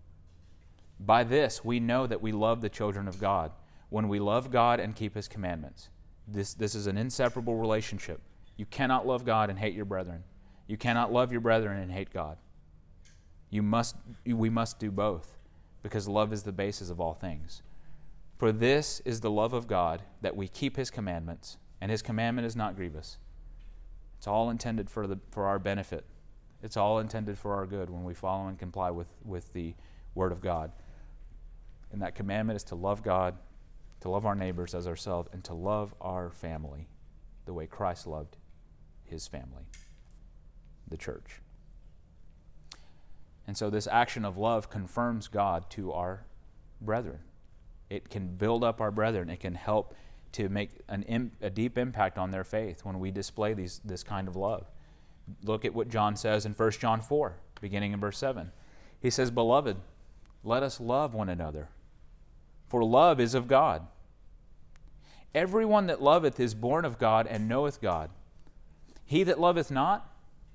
By 1.00 1.24
this, 1.24 1.64
we 1.64 1.80
know 1.80 2.06
that 2.06 2.22
we 2.22 2.30
love 2.30 2.60
the 2.60 2.68
children 2.68 3.08
of 3.08 3.18
God 3.18 3.50
when 3.88 4.08
we 4.08 4.20
love 4.20 4.52
God 4.52 4.78
and 4.78 4.94
keep 4.94 5.16
his 5.16 5.26
commandments. 5.26 5.88
This, 6.28 6.54
this 6.54 6.76
is 6.76 6.86
an 6.86 6.96
inseparable 6.96 7.56
relationship 7.56 8.20
You 8.56 8.66
cannot 8.66 9.04
love 9.04 9.24
God 9.24 9.50
and 9.50 9.58
hate 9.58 9.74
your 9.74 9.84
brethren. 9.84 10.22
You 10.66 10.76
cannot 10.76 11.12
love 11.12 11.32
your 11.32 11.40
brethren 11.40 11.78
and 11.78 11.92
hate 11.92 12.12
God. 12.12 12.38
You 13.50 13.62
must, 13.62 13.96
we 14.26 14.50
must 14.50 14.78
do 14.78 14.90
both 14.90 15.38
because 15.82 16.08
love 16.08 16.32
is 16.32 16.42
the 16.42 16.52
basis 16.52 16.90
of 16.90 17.00
all 17.00 17.14
things. 17.14 17.62
For 18.38 18.50
this 18.50 19.00
is 19.04 19.20
the 19.20 19.30
love 19.30 19.52
of 19.52 19.68
God, 19.68 20.02
that 20.22 20.36
we 20.36 20.48
keep 20.48 20.76
his 20.76 20.90
commandments, 20.90 21.58
and 21.80 21.90
his 21.90 22.02
commandment 22.02 22.46
is 22.46 22.56
not 22.56 22.74
grievous. 22.74 23.18
It's 24.18 24.26
all 24.26 24.50
intended 24.50 24.90
for, 24.90 25.06
the, 25.06 25.18
for 25.30 25.46
our 25.46 25.58
benefit. 25.58 26.04
It's 26.62 26.76
all 26.76 26.98
intended 26.98 27.38
for 27.38 27.54
our 27.54 27.66
good 27.66 27.90
when 27.90 28.04
we 28.04 28.14
follow 28.14 28.48
and 28.48 28.58
comply 28.58 28.90
with, 28.90 29.08
with 29.24 29.52
the 29.52 29.74
Word 30.14 30.32
of 30.32 30.40
God. 30.40 30.72
And 31.92 32.00
that 32.02 32.14
commandment 32.14 32.56
is 32.56 32.64
to 32.64 32.74
love 32.74 33.02
God, 33.02 33.36
to 34.00 34.08
love 34.08 34.26
our 34.26 34.34
neighbors 34.34 34.74
as 34.74 34.88
ourselves, 34.88 35.28
and 35.32 35.44
to 35.44 35.54
love 35.54 35.94
our 36.00 36.30
family 36.30 36.88
the 37.44 37.52
way 37.52 37.66
Christ 37.66 38.06
loved 38.06 38.36
his 39.04 39.28
family, 39.28 39.64
the 40.88 40.96
church. 40.96 41.40
And 43.46 43.56
so 43.56 43.70
this 43.70 43.86
action 43.86 44.24
of 44.24 44.38
love 44.38 44.70
confirms 44.70 45.28
God 45.28 45.68
to 45.70 45.92
our 45.92 46.24
brethren. 46.80 47.20
It 47.90 48.08
can 48.08 48.28
build 48.28 48.64
up 48.64 48.80
our 48.80 48.90
brethren. 48.90 49.28
It 49.28 49.40
can 49.40 49.54
help 49.54 49.94
to 50.32 50.48
make 50.48 50.70
an, 50.88 51.30
a 51.40 51.50
deep 51.50 51.78
impact 51.78 52.18
on 52.18 52.30
their 52.30 52.44
faith 52.44 52.84
when 52.84 52.98
we 52.98 53.10
display 53.10 53.54
these, 53.54 53.80
this 53.84 54.02
kind 54.02 54.26
of 54.26 54.34
love. 54.34 54.66
Look 55.42 55.64
at 55.64 55.74
what 55.74 55.88
John 55.88 56.16
says 56.16 56.44
in 56.44 56.52
1 56.52 56.70
John 56.72 57.00
4, 57.00 57.36
beginning 57.60 57.92
in 57.92 58.00
verse 58.00 58.18
7. 58.18 58.50
He 59.00 59.10
says, 59.10 59.30
Beloved, 59.30 59.76
let 60.42 60.62
us 60.62 60.80
love 60.80 61.14
one 61.14 61.28
another, 61.28 61.68
for 62.68 62.82
love 62.82 63.20
is 63.20 63.34
of 63.34 63.46
God. 63.46 63.86
Everyone 65.34 65.86
that 65.86 66.02
loveth 66.02 66.38
is 66.38 66.54
born 66.54 66.84
of 66.84 66.98
God 66.98 67.26
and 67.26 67.48
knoweth 67.48 67.80
God. 67.80 68.10
He 69.04 69.22
that 69.24 69.40
loveth 69.40 69.70
not 69.70 70.13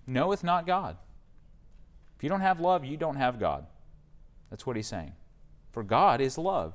knoweth 0.10 0.43
not 0.43 0.68
God. 0.68 0.97
If 2.18 2.24
you 2.24 2.30
don't 2.30 2.41
have 2.41 2.60
love, 2.60 2.84
you 2.84 2.97
don't 2.97 3.16
have 3.16 3.39
God. 3.39 3.66
That's 4.49 4.66
what 4.66 4.76
he's 4.76 4.88
saying. 4.88 5.14
For 5.72 5.84
God 5.84 6.20
is 6.20 6.38
love. 6.38 6.74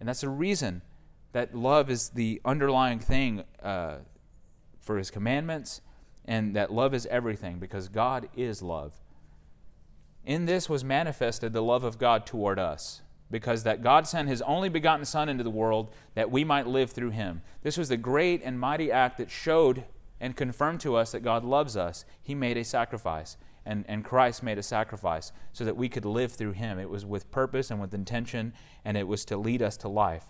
And 0.00 0.08
that's 0.08 0.22
the 0.22 0.28
reason 0.28 0.82
that 1.32 1.54
love 1.54 1.90
is 1.90 2.10
the 2.10 2.40
underlying 2.44 3.00
thing 3.00 3.44
uh, 3.62 3.96
for 4.78 4.98
his 4.98 5.10
commandments, 5.10 5.80
and 6.24 6.54
that 6.56 6.72
love 6.72 6.94
is 6.94 7.06
everything 7.06 7.58
because 7.58 7.88
God 7.88 8.28
is 8.36 8.62
love. 8.62 8.92
In 10.24 10.46
this 10.46 10.68
was 10.68 10.84
manifested 10.84 11.52
the 11.52 11.62
love 11.62 11.84
of 11.84 11.98
God 11.98 12.24
toward 12.24 12.58
us, 12.58 13.02
because 13.30 13.64
that 13.64 13.82
God 13.82 14.06
sent 14.06 14.28
his 14.28 14.42
only 14.42 14.68
begotten 14.68 15.04
Son 15.04 15.28
into 15.28 15.42
the 15.42 15.50
world 15.50 15.92
that 16.14 16.30
we 16.30 16.44
might 16.44 16.66
live 16.66 16.92
through 16.92 17.10
him. 17.10 17.42
This 17.62 17.76
was 17.76 17.88
the 17.88 17.96
great 17.96 18.42
and 18.44 18.60
mighty 18.60 18.92
act 18.92 19.18
that 19.18 19.30
showed 19.30 19.84
and 20.24 20.34
confirmed 20.34 20.80
to 20.80 20.96
us 20.96 21.12
that 21.12 21.20
God 21.20 21.44
loves 21.44 21.76
us. 21.76 22.06
He 22.22 22.34
made 22.34 22.56
a 22.56 22.64
sacrifice, 22.64 23.36
and, 23.66 23.84
and 23.86 24.02
Christ 24.02 24.42
made 24.42 24.56
a 24.56 24.62
sacrifice 24.62 25.32
so 25.52 25.66
that 25.66 25.76
we 25.76 25.90
could 25.90 26.06
live 26.06 26.32
through 26.32 26.52
him. 26.52 26.78
It 26.78 26.88
was 26.88 27.04
with 27.04 27.30
purpose 27.30 27.70
and 27.70 27.78
with 27.78 27.92
intention, 27.92 28.54
and 28.86 28.96
it 28.96 29.06
was 29.06 29.26
to 29.26 29.36
lead 29.36 29.60
us 29.60 29.76
to 29.78 29.88
life. 29.88 30.24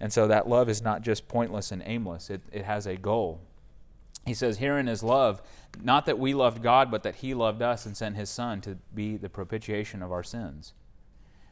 And 0.00 0.12
so 0.12 0.26
that 0.26 0.48
love 0.48 0.68
is 0.68 0.82
not 0.82 1.02
just 1.02 1.28
pointless 1.28 1.70
and 1.70 1.84
aimless, 1.86 2.30
it, 2.30 2.40
it 2.50 2.64
has 2.64 2.84
a 2.84 2.96
goal. 2.96 3.40
He 4.26 4.34
says, 4.34 4.58
Herein 4.58 4.88
is 4.88 5.04
love, 5.04 5.40
not 5.80 6.04
that 6.06 6.18
we 6.18 6.34
loved 6.34 6.60
God, 6.60 6.90
but 6.90 7.04
that 7.04 7.14
He 7.14 7.32
loved 7.32 7.62
us 7.62 7.86
and 7.86 7.96
sent 7.96 8.16
His 8.16 8.28
Son 8.28 8.60
to 8.62 8.76
be 8.92 9.16
the 9.16 9.28
propitiation 9.28 10.02
of 10.02 10.10
our 10.10 10.24
sins. 10.24 10.74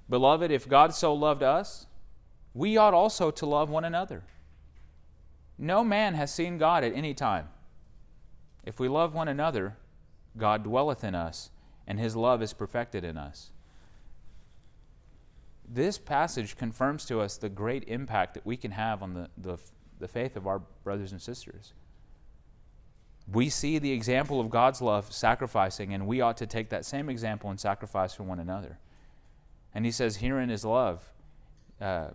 Beloved, 0.08 0.50
if 0.50 0.68
God 0.68 0.92
so 0.92 1.14
loved 1.14 1.44
us, 1.44 1.86
we 2.52 2.76
ought 2.76 2.94
also 2.94 3.30
to 3.30 3.46
love 3.46 3.70
one 3.70 3.84
another. 3.84 4.24
No 5.56 5.84
man 5.84 6.14
has 6.14 6.34
seen 6.34 6.58
God 6.58 6.82
at 6.82 6.94
any 6.96 7.14
time. 7.14 7.48
If 8.64 8.78
we 8.78 8.88
love 8.88 9.14
one 9.14 9.28
another, 9.28 9.76
God 10.36 10.64
dwelleth 10.64 11.02
in 11.04 11.14
us, 11.14 11.50
and 11.86 11.98
His 11.98 12.14
love 12.14 12.42
is 12.42 12.52
perfected 12.52 13.04
in 13.04 13.16
us 13.16 13.50
this 15.72 15.98
passage 15.98 16.56
confirms 16.56 17.04
to 17.06 17.20
us 17.20 17.36
the 17.36 17.48
great 17.48 17.84
impact 17.86 18.34
that 18.34 18.44
we 18.44 18.56
can 18.56 18.72
have 18.72 19.02
on 19.02 19.14
the, 19.14 19.30
the, 19.38 19.56
the 20.00 20.08
faith 20.08 20.36
of 20.36 20.46
our 20.46 20.60
brothers 20.82 21.12
and 21.12 21.22
sisters. 21.22 21.72
We 23.32 23.48
see 23.48 23.78
the 23.78 23.92
example 23.92 24.40
of 24.40 24.50
God's 24.50 24.82
love 24.82 25.12
sacrificing, 25.12 25.94
and 25.94 26.08
we 26.08 26.20
ought 26.20 26.36
to 26.38 26.46
take 26.46 26.70
that 26.70 26.84
same 26.84 27.08
example 27.08 27.50
and 27.50 27.60
sacrifice 27.60 28.12
for 28.12 28.24
one 28.24 28.40
another. 28.40 28.78
And 29.72 29.84
he 29.84 29.92
says, 29.92 30.16
Herein 30.16 30.50
is 30.50 30.64
love, 30.64 31.04
uh, 31.80 32.08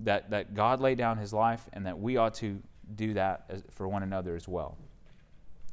that, 0.00 0.30
that 0.30 0.54
God 0.54 0.80
laid 0.80 0.98
down 0.98 1.18
his 1.18 1.32
life, 1.32 1.68
and 1.72 1.86
that 1.86 2.00
we 2.00 2.16
ought 2.16 2.34
to 2.34 2.60
do 2.92 3.14
that 3.14 3.44
as, 3.48 3.62
for 3.70 3.86
one 3.86 4.02
another 4.02 4.34
as 4.34 4.48
well. 4.48 4.76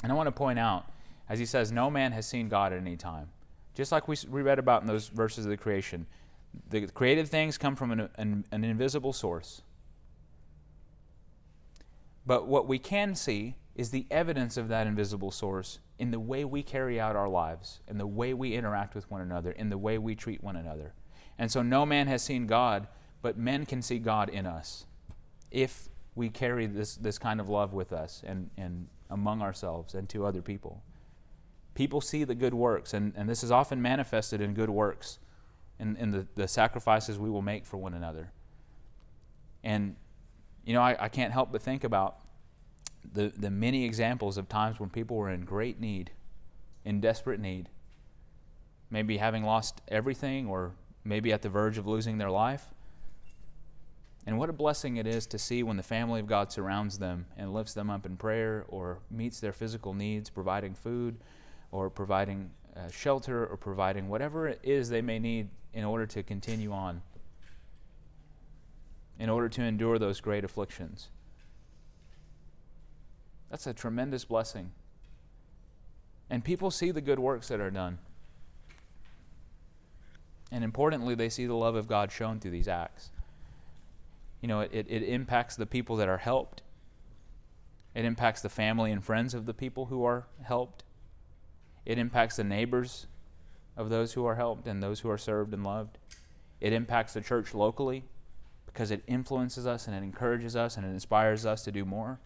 And 0.04 0.12
I 0.12 0.16
want 0.16 0.28
to 0.28 0.32
point 0.32 0.60
out, 0.60 0.92
as 1.30 1.40
he 1.40 1.46
says, 1.46 1.72
no 1.72 1.90
man 1.90 2.12
has 2.12 2.28
seen 2.28 2.50
God 2.50 2.74
at 2.74 2.80
any 2.80 2.98
time. 2.98 3.30
Just 3.74 3.92
like 3.92 4.08
we, 4.08 4.18
we 4.30 4.42
read 4.42 4.60
about 4.60 4.82
in 4.82 4.88
those 4.88 5.08
verses 5.08 5.46
of 5.46 5.50
the 5.50 5.58
creation, 5.58 6.06
the 6.70 6.88
created 6.88 7.28
things 7.28 7.58
come 7.58 7.76
from 7.76 7.92
an, 7.92 8.10
an, 8.18 8.46
an 8.52 8.64
invisible 8.64 9.14
source. 9.14 9.62
But 12.26 12.48
what 12.48 12.68
we 12.68 12.78
can 12.78 13.16
see 13.16 13.56
is 13.76 13.90
the 13.90 14.06
evidence 14.12 14.58
of 14.58 14.68
that 14.68 14.86
invisible 14.86 15.32
source 15.32 15.80
in 15.98 16.12
the 16.12 16.20
way 16.20 16.46
we 16.46 16.62
carry 16.62 17.00
out 17.00 17.16
our 17.16 17.30
lives, 17.30 17.80
in 17.88 17.98
the 17.98 18.06
way 18.06 18.34
we 18.34 18.54
interact 18.54 18.94
with 18.94 19.10
one 19.10 19.22
another, 19.22 19.52
in 19.52 19.70
the 19.70 19.78
way 19.78 19.98
we 19.98 20.16
treat 20.16 20.44
one 20.44 20.56
another. 20.56 20.94
And 21.40 21.52
so 21.52 21.62
no 21.62 21.86
man 21.86 22.08
has 22.08 22.22
seen 22.22 22.46
God, 22.46 22.88
but 23.22 23.38
men 23.38 23.66
can 23.66 23.82
see 23.82 24.00
God 24.00 24.30
in 24.30 24.46
us 24.46 24.86
if 25.50 25.90
we 26.16 26.30
carry 26.30 26.68
this, 26.68 26.96
this 26.96 27.18
kind 27.18 27.40
of 27.40 27.50
love 27.50 27.74
with 27.74 27.92
us 27.92 28.22
and, 28.26 28.50
and 28.58 28.88
among 29.14 29.42
ourselves 29.42 29.94
and 29.94 30.10
to 30.10 30.26
other 30.26 30.42
people. 30.42 30.84
People 31.76 32.02
see 32.02 32.24
the 32.24 32.36
good 32.36 32.54
works, 32.54 32.94
and, 32.94 33.14
and 33.16 33.30
this 33.30 33.44
is 33.44 33.52
often 33.52 33.82
manifested 33.82 34.42
in 34.42 34.54
good 34.54 34.70
works 34.70 35.20
in, 35.80 35.96
in 35.98 36.12
the, 36.12 36.28
the 36.36 36.48
sacrifices 36.48 37.18
we 37.18 37.30
will 37.30 37.42
make 37.42 37.66
for 37.66 37.78
one 37.78 37.94
another. 37.94 38.32
And, 39.64 39.96
you 40.66 40.74
know, 40.74 40.82
I, 40.82 40.96
I 41.00 41.10
can't 41.10 41.32
help 41.32 41.52
but 41.52 41.62
think 41.62 41.84
about 41.84 42.18
the, 43.12 43.32
the 43.36 43.50
many 43.50 43.86
examples 43.86 44.38
of 44.38 44.50
times 44.50 44.80
when 44.80 44.90
people 44.90 45.18
were 45.18 45.30
in 45.30 45.46
great 45.46 45.80
need, 45.80 46.12
in 46.86 47.00
desperate 47.00 47.40
need, 47.40 47.70
maybe 48.90 49.18
having 49.18 49.44
lost 49.44 49.82
everything 49.88 50.48
or 50.48 50.74
maybe 51.04 51.34
at 51.34 51.42
the 51.42 51.50
verge 51.50 51.78
of 51.78 51.88
losing 51.88 52.18
their 52.18 52.32
life. 52.32 52.73
And 54.26 54.38
what 54.38 54.50
a 54.50 54.54
blessing 54.54 54.98
it 54.98 55.06
is 55.06 55.26
to 55.28 55.38
see 55.38 55.64
when 55.64 55.76
the 55.76 55.84
family 55.84 56.20
of 56.20 56.28
God 56.28 56.52
surrounds 56.52 56.98
them 56.98 57.26
and 57.38 57.54
lifts 57.54 57.74
them 57.74 57.90
up 57.90 58.06
in 58.06 58.16
prayer 58.16 58.66
or 58.70 59.00
meets 59.12 59.40
their 59.40 59.52
physical 59.52 59.94
needs, 59.94 60.30
providing 60.30 60.74
food 60.74 61.18
or 61.72 61.90
providing 61.90 62.52
uh, 62.76 62.90
shelter 62.90 63.46
or 63.46 63.58
providing 63.58 64.08
whatever 64.08 64.48
it 64.48 64.60
is 64.64 64.90
they 64.90 65.02
may 65.02 65.20
need 65.20 65.50
in 65.74 65.84
order 65.84 66.06
to 66.06 66.24
continue 66.24 66.72
on, 66.72 67.02
in 69.20 69.30
order 69.30 69.50
to 69.50 69.62
endure 69.62 70.00
those 70.00 70.22
great 70.22 70.46
afflictions. 70.46 71.10
That's 73.50 73.68
a 73.68 73.74
tremendous 73.74 74.24
blessing. 74.26 74.72
And 76.30 76.44
people 76.44 76.72
see 76.72 76.92
the 76.92 77.02
good 77.02 77.20
works 77.20 77.50
that 77.50 77.60
are 77.60 77.70
done. 77.70 78.00
And 80.52 80.64
importantly, 80.64 81.14
they 81.14 81.30
see 81.30 81.46
the 81.46 81.56
love 81.56 81.76
of 81.76 81.88
God 81.88 82.12
shown 82.12 82.40
through 82.40 82.52
these 82.52 82.68
acts. 82.68 83.10
You 84.44 84.50
know, 84.50 84.60
it, 84.60 84.88
it 84.90 85.04
impacts 85.04 85.56
the 85.56 85.66
people 85.66 85.96
that 85.96 86.10
are 86.10 86.18
helped, 86.18 86.64
it 87.96 88.04
impacts 88.04 88.42
the 88.42 88.50
family 88.50 88.92
and 88.92 89.02
friends 89.02 89.34
of 89.34 89.46
the 89.46 89.54
people 89.54 89.86
who 89.86 90.04
are 90.04 90.28
helped, 90.42 90.84
it 91.86 91.98
impacts 91.98 92.36
the 92.36 92.44
neighbors 92.44 93.08
of 93.78 93.90
those 93.90 94.12
who 94.12 94.26
are 94.26 94.36
helped 94.36 94.68
and 94.68 94.84
those 94.84 95.00
who 95.00 95.10
are 95.10 95.18
served 95.18 95.54
and 95.54 95.64
loved. 95.64 95.98
It 96.60 96.74
impacts 96.74 97.14
the 97.14 97.22
church 97.22 97.54
locally 97.54 98.04
because 98.66 98.92
it 98.92 99.02
influences 99.08 99.66
us 99.66 99.88
and 99.88 99.96
it 99.96 100.04
encourages 100.04 100.58
us 100.58 100.76
and 100.76 100.86
it 100.86 100.90
inspires 100.90 101.46
us 101.46 101.64
to 101.64 101.72
do 101.72 101.86
more. 101.86 102.20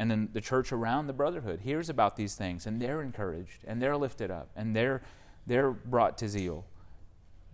And 0.00 0.10
then 0.10 0.30
the 0.32 0.40
church 0.40 0.72
around 0.72 1.06
the 1.06 1.12
brotherhood 1.12 1.60
hears 1.60 1.88
about 1.90 2.16
these 2.16 2.34
things 2.34 2.66
and 2.66 2.82
they're 2.82 3.02
encouraged 3.02 3.62
and 3.68 3.80
they're 3.80 3.96
lifted 3.96 4.32
up 4.32 4.50
and 4.56 4.74
they're, 4.74 5.02
they're 5.46 5.70
brought 5.70 6.18
to 6.18 6.28
zeal 6.28 6.64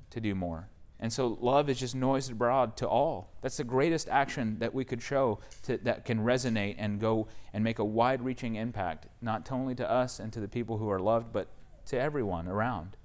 to 0.08 0.18
do 0.18 0.34
more. 0.34 0.70
And 1.00 1.12
so 1.12 1.38
love 1.40 1.68
is 1.68 1.78
just 1.78 1.94
noised 1.94 2.32
abroad 2.32 2.76
to 2.78 2.88
all. 2.88 3.30
That's 3.40 3.56
the 3.56 3.64
greatest 3.64 4.08
action 4.08 4.58
that 4.58 4.74
we 4.74 4.84
could 4.84 5.00
show 5.00 5.38
to, 5.62 5.76
that 5.78 6.04
can 6.04 6.20
resonate 6.20 6.74
and 6.78 6.98
go 6.98 7.28
and 7.52 7.62
make 7.62 7.78
a 7.78 7.84
wide 7.84 8.22
reaching 8.22 8.56
impact, 8.56 9.06
not 9.20 9.50
only 9.52 9.76
to 9.76 9.88
us 9.88 10.18
and 10.18 10.32
to 10.32 10.40
the 10.40 10.48
people 10.48 10.78
who 10.78 10.90
are 10.90 10.98
loved, 10.98 11.32
but 11.32 11.48
to 11.86 11.98
everyone 11.98 12.48
around. 12.48 12.96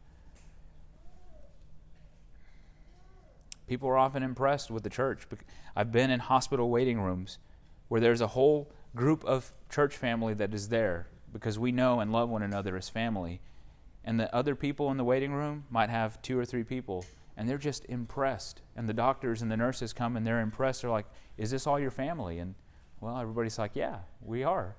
People 3.68 3.90
are 3.90 3.98
often 3.98 4.24
impressed 4.24 4.72
with 4.72 4.84
the 4.84 4.90
church. 4.90 5.28
I've 5.76 5.92
been 5.92 6.10
in 6.10 6.20
hospital 6.20 6.70
waiting 6.70 7.00
rooms 7.00 7.38
where 7.88 8.02
there's 8.02 8.22
a 8.22 8.28
whole 8.28 8.72
group 8.96 9.24
of 9.24 9.54
church 9.70 9.96
family 9.96 10.34
that 10.34 10.54
is 10.54 10.70
there 10.70 11.08
because 11.32 11.58
we 11.58 11.72
know 11.72 12.00
and 12.00 12.12
love 12.12 12.30
one 12.30 12.44
another 12.44 12.76
as 12.76 12.90
family. 12.90 13.40
And 14.04 14.20
the 14.20 14.34
other 14.36 14.56
people 14.56 14.92
in 14.92 14.98
the 14.98 15.04
waiting 15.04 15.34
room 15.34 15.66
might 15.70 15.90
have 15.90 16.22
two 16.22 16.38
or 16.38 16.46
three 16.46 16.64
people, 16.64 17.06
and 17.36 17.50
they're 17.50 17.58
just 17.58 17.86
impressed. 17.86 18.62
And 18.76 18.88
the 18.88 18.94
doctors 18.94 19.42
and 19.42 19.52
the 19.52 19.58
nurses 19.58 19.94
come 19.94 20.16
and 20.16 20.26
they're 20.26 20.42
impressed. 20.42 20.82
They're 20.82 20.92
like, 20.92 21.08
Is 21.38 21.52
this 21.52 21.68
all 21.68 21.80
your 21.80 21.92
family? 21.92 22.40
And 22.40 22.56
well, 23.02 23.18
everybody's 23.18 23.58
like, 23.58 23.76
Yeah, 23.76 24.00
we 24.22 24.44
are. 24.44 24.76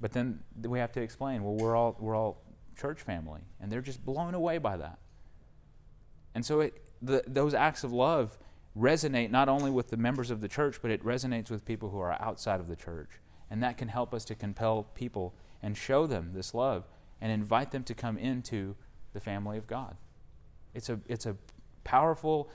But 0.00 0.12
then 0.12 0.40
we 0.62 0.78
have 0.78 0.92
to 0.92 1.00
explain, 1.00 1.42
well, 1.42 1.54
we're 1.54 1.74
all, 1.74 1.96
we're 1.98 2.14
all 2.14 2.42
church 2.76 3.00
family. 3.00 3.40
And 3.60 3.72
they're 3.72 3.80
just 3.80 4.04
blown 4.04 4.34
away 4.34 4.58
by 4.58 4.76
that. 4.76 4.98
And 6.34 6.44
so 6.44 6.60
it, 6.60 6.82
the, 7.00 7.22
those 7.26 7.54
acts 7.54 7.82
of 7.82 7.92
love 7.92 8.36
resonate 8.78 9.30
not 9.30 9.48
only 9.48 9.70
with 9.70 9.88
the 9.88 9.96
members 9.96 10.30
of 10.30 10.42
the 10.42 10.48
church, 10.48 10.80
but 10.82 10.90
it 10.90 11.02
resonates 11.02 11.50
with 11.50 11.64
people 11.64 11.88
who 11.88 11.98
are 11.98 12.20
outside 12.20 12.60
of 12.60 12.68
the 12.68 12.76
church. 12.76 13.08
And 13.50 13.62
that 13.62 13.78
can 13.78 13.88
help 13.88 14.12
us 14.12 14.24
to 14.26 14.34
compel 14.34 14.82
people 14.94 15.34
and 15.62 15.76
show 15.76 16.06
them 16.06 16.32
this 16.34 16.52
love 16.52 16.84
and 17.20 17.32
invite 17.32 17.70
them 17.70 17.84
to 17.84 17.94
come 17.94 18.18
into 18.18 18.76
the 19.14 19.20
family 19.20 19.56
of 19.56 19.66
God. 19.66 19.96
It's 20.76 20.90
a, 20.90 21.00
it's 21.08 21.24
a 21.24 21.34
powerful 21.84 22.50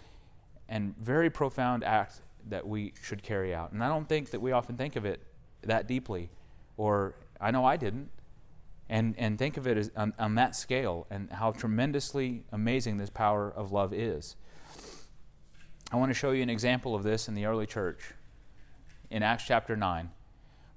and 0.69 0.95
very 0.97 1.31
profound 1.31 1.83
act 1.83 2.21
that 2.49 2.65
we 2.67 2.93
should 3.01 3.23
carry 3.23 3.53
out. 3.53 3.71
And 3.71 3.83
I 3.83 3.87
don't 3.87 4.07
think 4.07 4.29
that 4.29 4.39
we 4.39 4.51
often 4.51 4.77
think 4.77 4.95
of 4.95 5.05
it 5.05 5.21
that 5.63 5.87
deeply, 5.87 6.29
or 6.77 7.15
I 7.39 7.49
know 7.49 7.65
I 7.65 7.77
didn't, 7.77 8.09
and, 8.89 9.15
and 9.17 9.39
think 9.39 9.57
of 9.57 9.65
it 9.65 9.75
as 9.77 9.91
on, 9.97 10.13
on 10.19 10.35
that 10.35 10.55
scale 10.55 11.07
and 11.09 11.31
how 11.31 11.51
tremendously 11.51 12.43
amazing 12.51 12.97
this 12.97 13.09
power 13.09 13.51
of 13.51 13.71
love 13.71 13.91
is. 13.91 14.35
I 15.91 15.95
want 15.95 16.11
to 16.11 16.13
show 16.13 16.31
you 16.31 16.43
an 16.43 16.49
example 16.49 16.93
of 16.93 17.01
this 17.01 17.27
in 17.27 17.33
the 17.33 17.45
early 17.45 17.65
church. 17.65 18.13
In 19.09 19.23
Acts 19.23 19.45
chapter 19.47 19.75
9, 19.75 20.11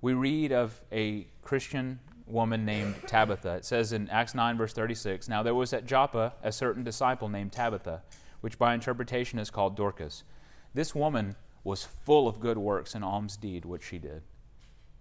we 0.00 0.14
read 0.14 0.50
of 0.50 0.80
a 0.90 1.26
Christian 1.42 2.00
woman 2.26 2.64
named 2.64 2.96
Tabitha. 3.06 3.56
It 3.56 3.64
says 3.64 3.92
in 3.92 4.08
Acts 4.08 4.34
9, 4.34 4.56
verse 4.56 4.72
36 4.72 5.28
Now 5.28 5.42
there 5.42 5.54
was 5.54 5.72
at 5.72 5.86
Joppa 5.86 6.34
a 6.42 6.52
certain 6.52 6.84
disciple 6.84 7.28
named 7.28 7.52
Tabitha, 7.52 8.02
which 8.40 8.58
by 8.58 8.74
interpretation 8.74 9.38
is 9.38 9.50
called 9.50 9.76
Dorcas. 9.76 10.24
This 10.72 10.94
woman 10.94 11.36
was 11.62 11.84
full 11.84 12.28
of 12.28 12.40
good 12.40 12.58
works 12.58 12.94
and 12.94 13.04
alms 13.04 13.36
deed, 13.36 13.64
which 13.64 13.84
she 13.84 13.98
did. 13.98 14.22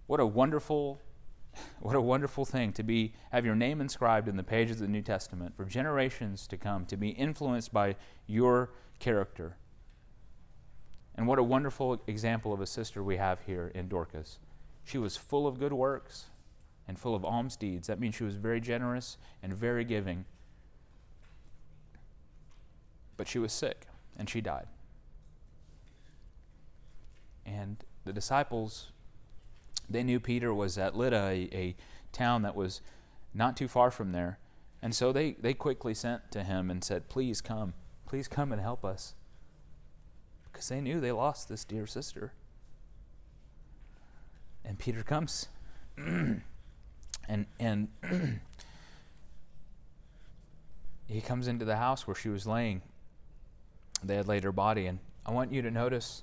What 0.06 0.20
a 0.20 0.26
wonderful 0.26 1.00
what 1.80 1.94
a 1.94 2.00
wonderful 2.00 2.44
thing 2.44 2.72
to 2.72 2.82
be 2.82 3.14
have 3.30 3.46
your 3.46 3.54
name 3.54 3.80
inscribed 3.80 4.28
in 4.28 4.36
the 4.36 4.42
pages 4.42 4.76
of 4.76 4.82
the 4.82 4.88
New 4.88 5.02
Testament 5.02 5.56
for 5.56 5.64
generations 5.64 6.48
to 6.48 6.56
come 6.56 6.84
to 6.86 6.96
be 6.96 7.10
influenced 7.10 7.72
by 7.72 7.94
your 8.26 8.72
character. 8.98 9.56
And 11.14 11.28
what 11.28 11.38
a 11.38 11.44
wonderful 11.44 12.02
example 12.08 12.52
of 12.52 12.60
a 12.60 12.66
sister 12.66 13.04
we 13.04 13.18
have 13.18 13.38
here 13.46 13.70
in 13.72 13.88
Dorcas. 13.88 14.40
She 14.82 14.98
was 14.98 15.16
full 15.16 15.46
of 15.46 15.60
good 15.60 15.72
works 15.72 16.26
and 16.86 16.98
full 16.98 17.14
of 17.14 17.24
alms 17.24 17.56
deeds. 17.56 17.86
That 17.86 18.00
means 18.00 18.14
she 18.14 18.24
was 18.24 18.36
very 18.36 18.60
generous 18.60 19.16
and 19.42 19.52
very 19.52 19.84
giving. 19.84 20.24
But 23.16 23.28
she 23.28 23.38
was 23.38 23.52
sick 23.52 23.86
and 24.16 24.28
she 24.28 24.40
died. 24.40 24.66
And 27.46 27.84
the 28.04 28.12
disciples, 28.12 28.92
they 29.88 30.02
knew 30.02 30.20
Peter 30.20 30.52
was 30.52 30.78
at 30.78 30.96
Lydda, 30.96 31.16
a, 31.16 31.48
a 31.52 31.76
town 32.12 32.42
that 32.42 32.54
was 32.54 32.80
not 33.32 33.56
too 33.56 33.68
far 33.68 33.90
from 33.90 34.12
there. 34.12 34.38
And 34.82 34.94
so 34.94 35.12
they, 35.12 35.32
they 35.32 35.54
quickly 35.54 35.94
sent 35.94 36.30
to 36.32 36.42
him 36.42 36.70
and 36.70 36.84
said, 36.84 37.08
Please 37.08 37.40
come. 37.40 37.74
Please 38.06 38.28
come 38.28 38.52
and 38.52 38.60
help 38.60 38.84
us 38.84 39.14
because 40.54 40.68
they 40.68 40.80
knew 40.80 41.00
they 41.00 41.10
lost 41.10 41.48
this 41.48 41.64
dear 41.64 41.86
sister. 41.86 42.32
And 44.64 44.78
Peter 44.78 45.02
comes, 45.02 45.48
and 47.28 47.46
and 47.58 47.88
he 51.06 51.20
comes 51.20 51.48
into 51.48 51.64
the 51.64 51.76
house 51.76 52.06
where 52.06 52.14
she 52.14 52.28
was 52.28 52.46
laying. 52.46 52.82
They 54.02 54.16
had 54.16 54.28
laid 54.28 54.44
her 54.44 54.52
body, 54.52 54.86
and 54.86 54.98
I 55.24 55.30
want 55.30 55.52
you 55.52 55.62
to 55.62 55.70
notice 55.70 56.22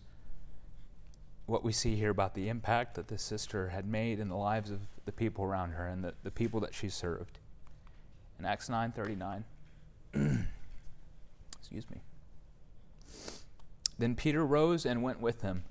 what 1.46 1.64
we 1.64 1.72
see 1.72 1.96
here 1.96 2.12
about 2.12 2.36
the 2.36 2.50
impact 2.50 2.96
that 2.96 3.08
this 3.08 3.22
sister 3.22 3.70
had 3.70 3.86
made 3.86 4.20
in 4.20 4.30
the 4.30 4.38
lives 4.38 4.72
of 4.72 4.80
the 5.06 5.12
people 5.12 5.44
around 5.44 5.72
her 5.72 5.88
and 5.88 6.04
the, 6.04 6.14
the 6.24 6.32
people 6.32 6.60
that 6.62 6.74
she 6.74 6.88
served. 6.88 7.40
In 8.40 8.46
Acts 8.46 8.70
nine 8.70 8.92
thirty 8.92 9.16
nine. 9.16 9.44
Excuse 11.60 11.90
me. 11.90 12.02
Then 13.98 14.16
Peter 14.16 14.46
rose 14.46 14.86
and 14.86 15.04
went 15.04 15.22
with 15.22 15.42
them. 15.42 15.64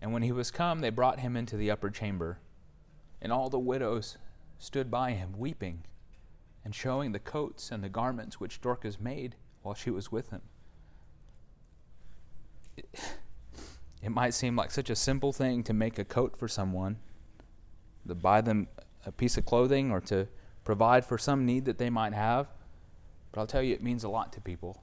And 0.00 0.12
when 0.12 0.22
he 0.22 0.32
was 0.32 0.50
come, 0.50 0.80
they 0.80 0.90
brought 0.90 1.20
him 1.20 1.36
into 1.36 1.56
the 1.56 1.70
upper 1.70 1.90
chamber. 1.90 2.38
And 3.22 3.32
all 3.32 3.48
the 3.48 3.58
widows 3.58 4.18
stood 4.64 4.90
by 4.90 5.12
him, 5.12 5.34
weeping, 5.36 5.84
and 6.64 6.74
showing 6.74 7.12
the 7.12 7.18
coats 7.18 7.70
and 7.70 7.82
the 7.82 7.88
garments 7.88 8.40
which 8.40 8.60
Dorcas 8.60 8.98
made 8.98 9.36
while 9.62 9.74
she 9.74 9.90
was 9.90 10.10
with 10.10 10.30
him. 10.30 10.42
It, 12.76 12.88
it 14.02 14.10
might 14.10 14.34
seem 14.34 14.56
like 14.56 14.70
such 14.70 14.90
a 14.90 14.96
simple 14.96 15.32
thing 15.32 15.62
to 15.64 15.72
make 15.72 15.98
a 15.98 16.04
coat 16.04 16.36
for 16.36 16.48
someone, 16.48 16.98
to 18.06 18.14
buy 18.14 18.40
them 18.40 18.68
a 19.06 19.12
piece 19.12 19.36
of 19.36 19.44
clothing, 19.44 19.90
or 19.90 20.00
to 20.02 20.28
provide 20.64 21.04
for 21.04 21.18
some 21.18 21.46
need 21.46 21.66
that 21.66 21.78
they 21.78 21.90
might 21.90 22.14
have. 22.14 22.48
But 23.32 23.40
I'll 23.40 23.46
tell 23.46 23.62
you, 23.62 23.74
it 23.74 23.82
means 23.82 24.04
a 24.04 24.08
lot 24.08 24.32
to 24.32 24.40
people 24.40 24.82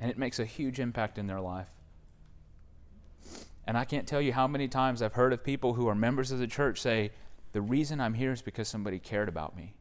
and 0.00 0.10
it 0.10 0.18
makes 0.18 0.38
a 0.38 0.44
huge 0.44 0.78
impact 0.78 1.18
in 1.18 1.26
their 1.26 1.40
life. 1.40 1.68
And 3.66 3.76
I 3.76 3.84
can't 3.84 4.06
tell 4.06 4.20
you 4.20 4.32
how 4.32 4.46
many 4.46 4.68
times 4.68 5.02
I've 5.02 5.14
heard 5.14 5.32
of 5.32 5.42
people 5.42 5.74
who 5.74 5.88
are 5.88 5.94
members 5.94 6.30
of 6.30 6.38
the 6.38 6.46
church 6.46 6.80
say, 6.80 7.10
The 7.56 7.62
reason 7.62 8.02
I'm 8.02 8.12
here 8.12 8.32
is 8.32 8.42
because 8.42 8.68
somebody 8.68 8.98
cared 8.98 9.30
about 9.30 9.56
me. 9.56 9.72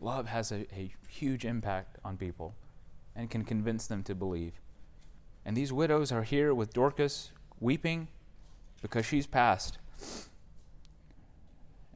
Love 0.00 0.26
has 0.28 0.50
a, 0.50 0.66
a 0.74 0.90
huge 1.10 1.44
impact 1.44 1.98
on 2.02 2.16
people 2.16 2.54
and 3.14 3.28
can 3.28 3.44
convince 3.44 3.86
them 3.86 4.02
to 4.04 4.14
believe. 4.14 4.54
And 5.44 5.54
these 5.54 5.74
widows 5.74 6.10
are 6.12 6.22
here 6.22 6.54
with 6.54 6.72
Dorcas 6.72 7.32
weeping 7.60 8.08
because 8.80 9.04
she's 9.04 9.26
passed. 9.26 9.76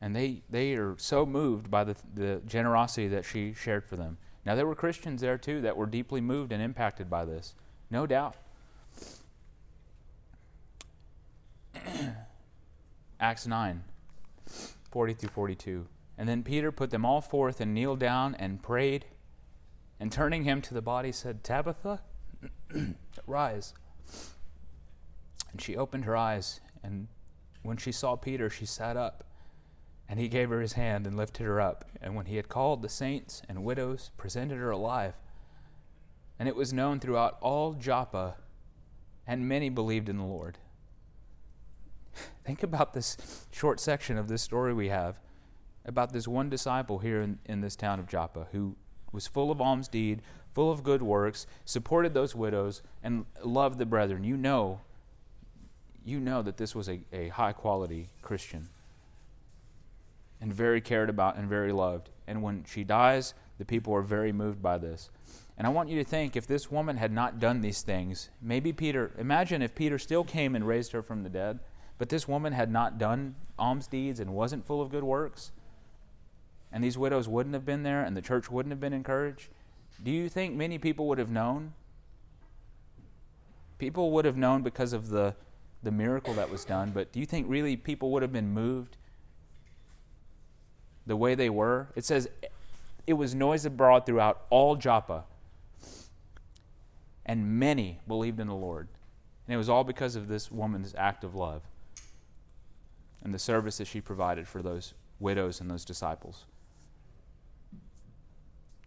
And 0.02 0.14
they, 0.14 0.42
they 0.50 0.74
are 0.74 0.96
so 0.98 1.24
moved 1.24 1.70
by 1.70 1.84
the, 1.84 1.96
the 2.14 2.42
generosity 2.46 3.08
that 3.08 3.24
she 3.24 3.54
shared 3.54 3.86
for 3.86 3.96
them. 3.96 4.18
Now, 4.44 4.54
there 4.54 4.66
were 4.66 4.74
Christians 4.74 5.22
there 5.22 5.38
too 5.38 5.62
that 5.62 5.78
were 5.78 5.86
deeply 5.86 6.20
moved 6.20 6.52
and 6.52 6.62
impacted 6.62 7.08
by 7.08 7.24
this, 7.24 7.54
no 7.90 8.06
doubt. 8.06 8.36
Acts 13.18 13.46
9, 13.46 13.82
40 14.90 15.14
through 15.14 15.30
42. 15.30 15.86
And 16.18 16.28
then 16.28 16.42
Peter 16.42 16.70
put 16.70 16.90
them 16.90 17.04
all 17.04 17.20
forth 17.20 17.60
and 17.60 17.72
kneeled 17.72 17.98
down 17.98 18.34
and 18.34 18.62
prayed, 18.62 19.06
and 19.98 20.12
turning 20.12 20.44
him 20.44 20.60
to 20.62 20.74
the 20.74 20.82
body 20.82 21.12
said, 21.12 21.42
Tabitha, 21.42 22.00
rise. 23.26 23.74
And 25.50 25.60
she 25.60 25.76
opened 25.76 26.04
her 26.04 26.16
eyes, 26.16 26.60
and 26.82 27.08
when 27.62 27.76
she 27.76 27.92
saw 27.92 28.16
Peter, 28.16 28.50
she 28.50 28.66
sat 28.66 28.96
up. 28.96 29.24
And 30.08 30.18
he 30.18 30.28
gave 30.28 30.50
her 30.50 30.60
his 30.60 30.72
hand 30.72 31.06
and 31.06 31.16
lifted 31.16 31.44
her 31.44 31.60
up. 31.60 31.84
And 32.02 32.16
when 32.16 32.26
he 32.26 32.36
had 32.36 32.48
called 32.48 32.82
the 32.82 32.88
saints 32.88 33.42
and 33.48 33.64
widows, 33.64 34.10
presented 34.16 34.58
her 34.58 34.70
alive. 34.70 35.14
And 36.38 36.48
it 36.48 36.56
was 36.56 36.72
known 36.72 36.98
throughout 36.98 37.38
all 37.40 37.74
Joppa, 37.74 38.36
and 39.26 39.48
many 39.48 39.68
believed 39.68 40.08
in 40.08 40.18
the 40.18 40.24
Lord. 40.24 40.58
Think 42.44 42.62
about 42.62 42.94
this 42.94 43.16
short 43.50 43.80
section 43.80 44.18
of 44.18 44.28
this 44.28 44.42
story 44.42 44.74
we 44.74 44.88
have 44.88 45.18
about 45.84 46.12
this 46.12 46.28
one 46.28 46.48
disciple 46.50 46.98
here 46.98 47.20
in, 47.22 47.38
in 47.46 47.60
this 47.60 47.76
town 47.76 47.98
of 47.98 48.06
Joppa 48.06 48.46
who 48.52 48.76
was 49.12 49.26
full 49.26 49.50
of 49.50 49.60
alms 49.60 49.88
deed, 49.88 50.22
full 50.54 50.70
of 50.70 50.82
good 50.82 51.02
works, 51.02 51.46
supported 51.64 52.14
those 52.14 52.34
widows, 52.34 52.82
and 53.02 53.24
loved 53.42 53.78
the 53.78 53.86
brethren. 53.86 54.24
You 54.24 54.36
know, 54.36 54.80
you 56.04 56.20
know 56.20 56.42
that 56.42 56.56
this 56.56 56.74
was 56.74 56.88
a, 56.88 57.00
a 57.12 57.28
high 57.28 57.52
quality 57.52 58.08
Christian 58.22 58.68
and 60.40 60.52
very 60.52 60.80
cared 60.80 61.10
about 61.10 61.36
and 61.36 61.48
very 61.48 61.72
loved. 61.72 62.08
And 62.26 62.42
when 62.42 62.64
she 62.64 62.84
dies, 62.84 63.34
the 63.58 63.64
people 63.64 63.94
are 63.94 64.02
very 64.02 64.32
moved 64.32 64.62
by 64.62 64.78
this. 64.78 65.10
And 65.58 65.66
I 65.66 65.70
want 65.70 65.90
you 65.90 65.98
to 65.98 66.08
think 66.08 66.36
if 66.36 66.46
this 66.46 66.70
woman 66.70 66.96
had 66.96 67.12
not 67.12 67.38
done 67.38 67.60
these 67.60 67.82
things, 67.82 68.30
maybe 68.40 68.72
Peter, 68.72 69.12
imagine 69.18 69.60
if 69.60 69.74
Peter 69.74 69.98
still 69.98 70.24
came 70.24 70.54
and 70.54 70.66
raised 70.66 70.92
her 70.92 71.02
from 71.02 71.22
the 71.22 71.28
dead, 71.28 71.58
but 72.00 72.08
this 72.08 72.26
woman 72.26 72.54
had 72.54 72.72
not 72.72 72.96
done 72.96 73.34
alms 73.58 73.86
deeds 73.86 74.20
and 74.20 74.32
wasn't 74.32 74.66
full 74.66 74.80
of 74.80 74.90
good 74.90 75.04
works, 75.04 75.52
and 76.72 76.82
these 76.82 76.96
widows 76.96 77.28
wouldn't 77.28 77.54
have 77.54 77.66
been 77.66 77.82
there 77.82 78.02
and 78.02 78.16
the 78.16 78.22
church 78.22 78.50
wouldn't 78.50 78.72
have 78.72 78.80
been 78.80 78.94
encouraged, 78.94 79.48
do 80.02 80.10
you 80.10 80.30
think 80.30 80.54
many 80.54 80.78
people 80.78 81.06
would 81.08 81.18
have 81.18 81.30
known? 81.30 81.74
People 83.76 84.12
would 84.12 84.24
have 84.24 84.38
known 84.38 84.62
because 84.62 84.94
of 84.94 85.10
the, 85.10 85.34
the 85.82 85.90
miracle 85.90 86.32
that 86.32 86.48
was 86.48 86.64
done, 86.64 86.90
but 86.90 87.12
do 87.12 87.20
you 87.20 87.26
think 87.26 87.46
really 87.50 87.76
people 87.76 88.10
would 88.12 88.22
have 88.22 88.32
been 88.32 88.48
moved 88.48 88.96
the 91.06 91.16
way 91.16 91.34
they 91.34 91.50
were, 91.50 91.88
it 91.96 92.06
says 92.06 92.30
it 93.06 93.12
was 93.12 93.34
noised 93.34 93.66
abroad 93.66 94.06
throughout 94.06 94.46
all 94.48 94.74
Joppa. 94.74 95.24
And 97.26 97.58
many 97.58 98.00
believed 98.08 98.40
in 98.40 98.46
the 98.46 98.54
Lord. 98.54 98.88
And 99.46 99.54
it 99.54 99.58
was 99.58 99.68
all 99.68 99.84
because 99.84 100.16
of 100.16 100.28
this 100.28 100.50
woman's 100.50 100.94
act 100.96 101.24
of 101.24 101.34
love 101.34 101.60
and 103.22 103.34
the 103.34 103.38
service 103.38 103.78
that 103.78 103.86
she 103.86 104.00
provided 104.00 104.48
for 104.48 104.62
those 104.62 104.94
widows 105.18 105.60
and 105.60 105.70
those 105.70 105.84
disciples. 105.84 106.44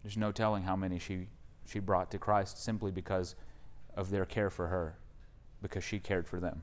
There's 0.02 0.16
no 0.16 0.32
telling 0.32 0.64
how 0.64 0.76
many 0.76 0.98
she, 0.98 1.28
she 1.66 1.78
brought 1.78 2.10
to 2.10 2.18
Christ 2.18 2.62
simply 2.62 2.90
because 2.90 3.34
of 3.96 4.10
their 4.10 4.24
care 4.24 4.50
for 4.50 4.66
her, 4.68 4.96
because 5.62 5.84
she 5.84 5.98
cared 5.98 6.26
for 6.26 6.40
them. 6.40 6.62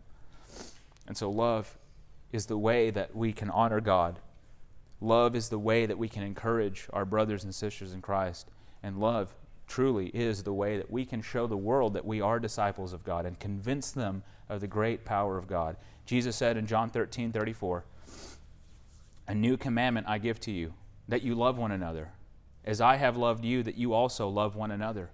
And 1.08 1.18
so 1.18 1.30
love 1.30 1.78
is 2.32 2.46
the 2.46 2.58
way 2.58 2.92
that 2.92 3.16
we 3.16 3.34
can 3.34 3.50
honor 3.50 3.82
God. 3.82 4.20
Love 5.00 5.36
is 5.36 5.50
the 5.50 5.60
way 5.60 5.86
that 5.86 5.98
we 5.98 6.08
can 6.08 6.24
encourage 6.24 6.88
our 6.94 7.06
brothers 7.06 7.44
and 7.44 7.56
sisters 7.56 7.94
in 7.94 8.02
Christ. 8.02 8.50
And 8.84 9.00
love 9.00 9.34
truly 9.72 10.08
is 10.08 10.44
the 10.44 10.54
way 10.54 10.78
that 10.78 10.92
we 10.92 11.06
can 11.06 11.22
show 11.22 11.48
the 11.48 11.56
world 11.56 11.94
that 11.94 12.06
we 12.06 12.20
are 12.20 12.42
disciples 12.42 12.92
of 12.92 13.06
God 13.06 13.26
and 13.26 13.40
convince 13.40 13.92
them 13.92 14.22
of 14.50 14.60
the 14.60 14.68
great 14.68 15.06
power 15.06 15.38
of 15.38 15.48
God. 15.48 15.78
Jesus 16.06 16.36
said 16.36 16.58
in 16.58 16.68
John 16.68 16.90
13 16.90 17.32
34, 17.32 17.86
A 19.30 19.34
new 19.34 19.56
commandment 19.56 20.08
I 20.10 20.18
give 20.18 20.42
to 20.42 20.52
you, 20.52 20.74
that 21.08 21.22
you 21.22 21.36
love 21.36 21.58
one 21.58 21.72
another, 21.72 22.12
as 22.66 22.82
I 22.82 22.98
have 22.98 23.16
loved 23.16 23.46
you, 23.46 23.64
that 23.64 23.78
you 23.78 23.94
also 23.94 24.28
love 24.28 24.58
one 24.58 24.72
another. 24.72 25.10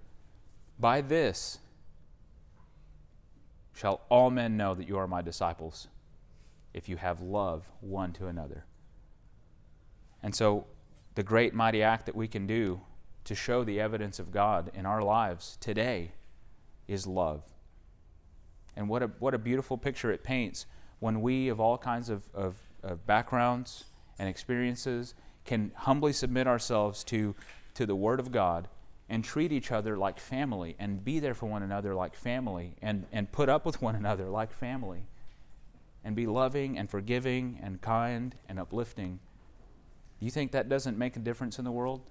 By 0.79 1.01
this 1.01 1.59
shall 3.75 4.01
all 4.09 4.31
men 4.31 4.57
know 4.57 4.73
that 4.73 4.87
you 4.87 4.97
are 4.97 5.07
my 5.07 5.21
disciples, 5.21 5.87
if 6.73 6.89
you 6.89 6.97
have 6.97 7.21
love 7.21 7.69
one 7.79 8.11
to 8.13 8.25
another. 8.25 8.65
And 10.23 10.33
so, 10.33 10.65
the 11.13 11.21
great 11.21 11.53
mighty 11.53 11.83
act 11.83 12.07
that 12.07 12.15
we 12.15 12.27
can 12.27 12.47
do 12.47 12.81
to 13.28 13.36
show 13.36 13.65
the 13.65 13.80
evidence 13.80 14.19
of 14.19 14.32
God 14.32 14.71
in 14.73 14.86
our 14.86 15.01
lives 15.01 15.57
today 15.59 16.11
is 16.88 17.05
love. 17.05 17.43
And 18.73 18.88
what 18.88 19.03
a, 19.03 19.07
what 19.19 19.34
a 19.34 19.38
beautiful 19.38 19.78
picture 19.78 20.11
it 20.13 20.23
paints 20.23 20.65
when 20.99 21.21
we, 21.21 21.49
of 21.49 21.59
all 21.59 21.78
kinds 21.78 22.09
of, 22.09 22.23
of, 22.34 22.55
of 22.82 23.05
backgrounds 23.05 23.84
and 24.17 24.30
experiences, 24.30 25.13
can 25.43 25.73
humbly 25.75 26.13
submit 26.13 26.47
ourselves 26.47 27.03
to, 27.03 27.36
to 27.73 27.86
the 27.86 27.95
Word 27.95 28.21
of 28.21 28.32
God 28.32 28.69
and 29.09 29.25
treat 29.25 29.51
each 29.51 29.73
other 29.73 29.97
like 29.97 30.19
family 30.19 30.78
and 30.80 31.03
be 31.03 31.19
there 31.19 31.34
for 31.34 31.47
one 31.47 31.63
another 31.63 31.93
like 31.93 32.15
family 32.15 32.75
and, 32.82 33.05
and 33.11 33.30
put 33.34 33.49
up 33.49 33.65
with 33.65 33.82
one 33.82 33.95
another 33.95 34.30
like 34.30 34.53
family 34.53 35.03
and 36.05 36.15
be 36.15 36.25
loving 36.25 36.78
and 36.78 36.89
forgiving 36.89 37.59
and 37.61 37.82
kind 37.82 38.36
and 38.47 38.57
uplifting. 38.57 39.19
Do 40.21 40.25
you 40.25 40.32
think 40.32 40.53
that 40.53 40.69
doesn't 40.69 40.97
make 40.97 41.17
a 41.17 41.19
difference 41.19 41.59
in 41.59 41.65
the 41.65 41.71
world? 41.71 42.09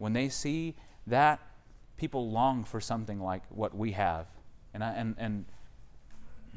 When 0.00 0.14
they 0.14 0.30
see 0.30 0.76
that, 1.06 1.40
people 1.98 2.30
long 2.30 2.64
for 2.64 2.80
something 2.80 3.20
like 3.20 3.42
what 3.50 3.76
we 3.76 3.92
have. 3.92 4.26
And, 4.72 4.82
I, 4.82 4.92
and, 4.92 5.14
and 5.18 5.44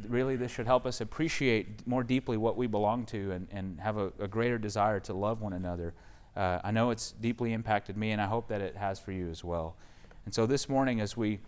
really, 0.08 0.38
this 0.38 0.50
should 0.50 0.66
help 0.66 0.86
us 0.86 1.02
appreciate 1.02 1.86
more 1.86 2.04
deeply 2.04 2.38
what 2.38 2.56
we 2.56 2.68
belong 2.68 3.06
to 3.08 3.32
and, 3.32 3.48
and 3.52 3.82
have 3.82 3.98
a, 3.98 4.14
a 4.18 4.30
greater 4.30 4.58
desire 4.58 5.02
to 5.02 5.14
love 5.14 5.42
one 5.42 5.52
another. 5.52 5.94
Uh, 6.38 6.60
I 6.64 6.72
know 6.72 6.90
it's 6.90 7.12
deeply 7.12 7.52
impacted 7.52 7.98
me, 7.98 8.12
and 8.12 8.22
I 8.22 8.28
hope 8.28 8.48
that 8.48 8.62
it 8.62 8.78
has 8.78 8.98
for 8.98 9.12
you 9.12 9.30
as 9.30 9.44
well. 9.44 9.76
And 10.24 10.34
so 10.34 10.46
this 10.46 10.70
morning, 10.70 11.02
as 11.02 11.18
we 11.18 11.40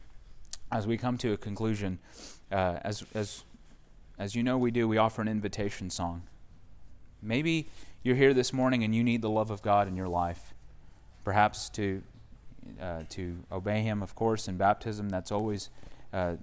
as 0.74 0.86
we 0.86 0.98
come 0.98 1.18
to 1.20 1.32
a 1.32 1.38
conclusion, 1.38 2.00
uh, 2.52 2.80
as 2.84 3.06
as 3.14 3.46
as 4.20 4.36
you 4.36 4.44
know, 4.44 4.58
we 4.58 4.70
do 4.70 4.86
we 4.86 4.98
offer 4.98 5.22
an 5.22 5.30
invitation 5.30 5.90
song. 5.90 6.24
Maybe 7.22 7.70
you're 8.04 8.18
here 8.18 8.34
this 8.34 8.52
morning 8.52 8.84
and 8.84 8.94
you 8.94 9.02
need 9.02 9.22
the 9.22 9.30
love 9.30 9.50
of 9.50 9.62
God 9.62 9.88
in 9.88 9.96
your 9.96 10.10
life, 10.10 10.54
perhaps 11.26 11.70
to 11.72 12.02
uh, 12.82 13.02
to 13.10 13.38
obey 13.52 13.82
Him, 13.82 14.02
of 14.02 14.16
course, 14.16 14.48
in 14.48 14.56
baptism. 14.56 15.10
That's 15.10 15.32
always 15.32 15.70
uh, 16.14 16.36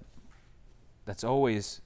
that's 1.06 1.24
always 1.24 1.80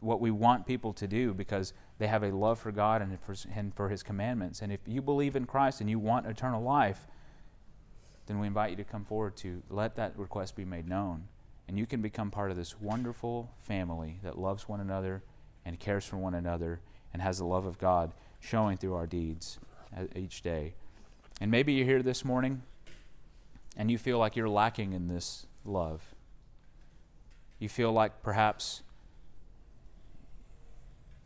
what 0.00 0.20
we 0.20 0.30
want 0.30 0.66
people 0.66 0.92
to 0.92 1.06
do 1.08 1.34
because 1.34 1.72
they 1.98 2.06
have 2.06 2.22
a 2.22 2.30
love 2.30 2.58
for 2.58 2.72
God 2.72 3.02
and 3.02 3.18
for, 3.20 3.34
and 3.54 3.74
for 3.74 3.88
His 3.88 4.02
commandments. 4.02 4.62
And 4.62 4.72
if 4.72 4.80
you 4.86 5.02
believe 5.02 5.36
in 5.36 5.46
Christ 5.46 5.80
and 5.80 5.90
you 5.90 5.98
want 5.98 6.26
eternal 6.26 6.62
life, 6.62 7.06
then 8.26 8.38
we 8.38 8.46
invite 8.46 8.70
you 8.70 8.76
to 8.76 8.84
come 8.84 9.04
forward 9.04 9.36
to 9.38 9.62
let 9.68 9.96
that 9.96 10.16
request 10.18 10.56
be 10.56 10.64
made 10.64 10.88
known. 10.88 11.24
And 11.68 11.78
you 11.78 11.86
can 11.86 12.02
become 12.02 12.30
part 12.30 12.50
of 12.50 12.56
this 12.56 12.80
wonderful 12.80 13.50
family 13.58 14.18
that 14.22 14.38
loves 14.38 14.68
one 14.68 14.80
another 14.80 15.22
and 15.64 15.78
cares 15.78 16.04
for 16.04 16.16
one 16.16 16.34
another 16.34 16.80
and 17.12 17.22
has 17.22 17.38
the 17.38 17.44
love 17.44 17.66
of 17.66 17.78
God 17.78 18.12
showing 18.40 18.76
through 18.76 18.94
our 18.94 19.06
deeds 19.06 19.58
each 20.16 20.42
day. 20.42 20.74
And 21.40 21.50
maybe 21.50 21.72
you're 21.72 21.86
here 21.86 22.02
this 22.02 22.24
morning 22.24 22.62
and 23.76 23.90
you 23.90 23.98
feel 23.98 24.18
like 24.18 24.36
you're 24.36 24.48
lacking 24.48 24.92
in 24.92 25.08
this 25.08 25.46
love. 25.64 26.02
You 27.58 27.68
feel 27.68 27.92
like 27.92 28.22
perhaps 28.22 28.82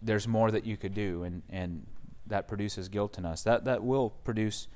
there's 0.02 0.28
more 0.28 0.50
that 0.50 0.64
you 0.64 0.76
could 0.76 0.94
do, 0.94 1.22
and, 1.22 1.42
and 1.48 1.86
that 2.26 2.46
produces 2.46 2.88
guilt 2.88 3.18
in 3.18 3.24
us. 3.24 3.42
That, 3.42 3.64
that 3.64 3.82
will 3.82 4.10
produce 4.10 4.68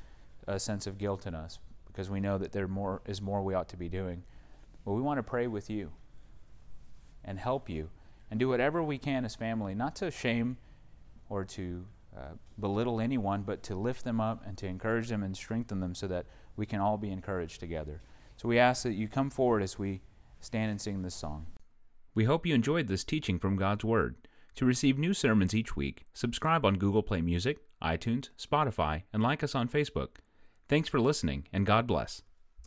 a 0.46 0.58
sense 0.58 0.86
of 0.86 0.98
guilt 0.98 1.26
in 1.26 1.34
us 1.34 1.58
because 1.86 2.10
we 2.10 2.20
know 2.20 2.38
that 2.38 2.52
there 2.52 2.66
more, 2.66 3.02
is 3.06 3.20
more 3.20 3.42
we 3.42 3.54
ought 3.54 3.68
to 3.68 3.76
be 3.76 3.88
doing. 3.88 4.22
But 4.84 4.92
we 4.92 5.02
want 5.02 5.18
to 5.18 5.22
pray 5.22 5.46
with 5.46 5.68
you 5.68 5.92
and 7.24 7.38
help 7.38 7.68
you 7.68 7.90
and 8.30 8.40
do 8.40 8.48
whatever 8.48 8.82
we 8.82 8.98
can 8.98 9.24
as 9.24 9.34
family, 9.34 9.74
not 9.74 9.94
to 9.96 10.10
shame 10.10 10.56
or 11.28 11.44
to 11.44 11.84
uh, 12.16 12.34
belittle 12.58 13.00
anyone, 13.00 13.42
but 13.42 13.62
to 13.64 13.74
lift 13.74 14.04
them 14.04 14.20
up 14.20 14.42
and 14.46 14.58
to 14.58 14.66
encourage 14.66 15.08
them 15.08 15.22
and 15.22 15.36
strengthen 15.36 15.80
them 15.80 15.94
so 15.94 16.06
that 16.08 16.26
we 16.56 16.66
can 16.66 16.80
all 16.80 16.98
be 16.98 17.10
encouraged 17.10 17.60
together. 17.60 18.02
So 18.36 18.48
we 18.48 18.58
ask 18.58 18.82
that 18.82 18.94
you 18.94 19.08
come 19.08 19.30
forward 19.30 19.62
as 19.62 19.78
we 19.78 20.02
stand 20.40 20.70
and 20.70 20.80
sing 20.80 21.02
this 21.02 21.14
song. 21.14 21.46
We 22.14 22.24
hope 22.24 22.46
you 22.46 22.54
enjoyed 22.54 22.88
this 22.88 23.04
teaching 23.04 23.38
from 23.38 23.56
God's 23.56 23.84
Word. 23.84 24.16
To 24.56 24.66
receive 24.66 24.98
new 24.98 25.14
sermons 25.14 25.54
each 25.54 25.76
week, 25.76 26.06
subscribe 26.12 26.64
on 26.64 26.74
Google 26.74 27.02
Play 27.02 27.20
Music, 27.20 27.58
iTunes, 27.82 28.30
Spotify, 28.38 29.04
and 29.12 29.22
like 29.22 29.44
us 29.44 29.54
on 29.54 29.68
Facebook. 29.68 30.16
Thanks 30.68 30.88
for 30.88 31.00
listening, 31.00 31.46
and 31.52 31.64
God 31.64 31.86
bless. 31.86 32.22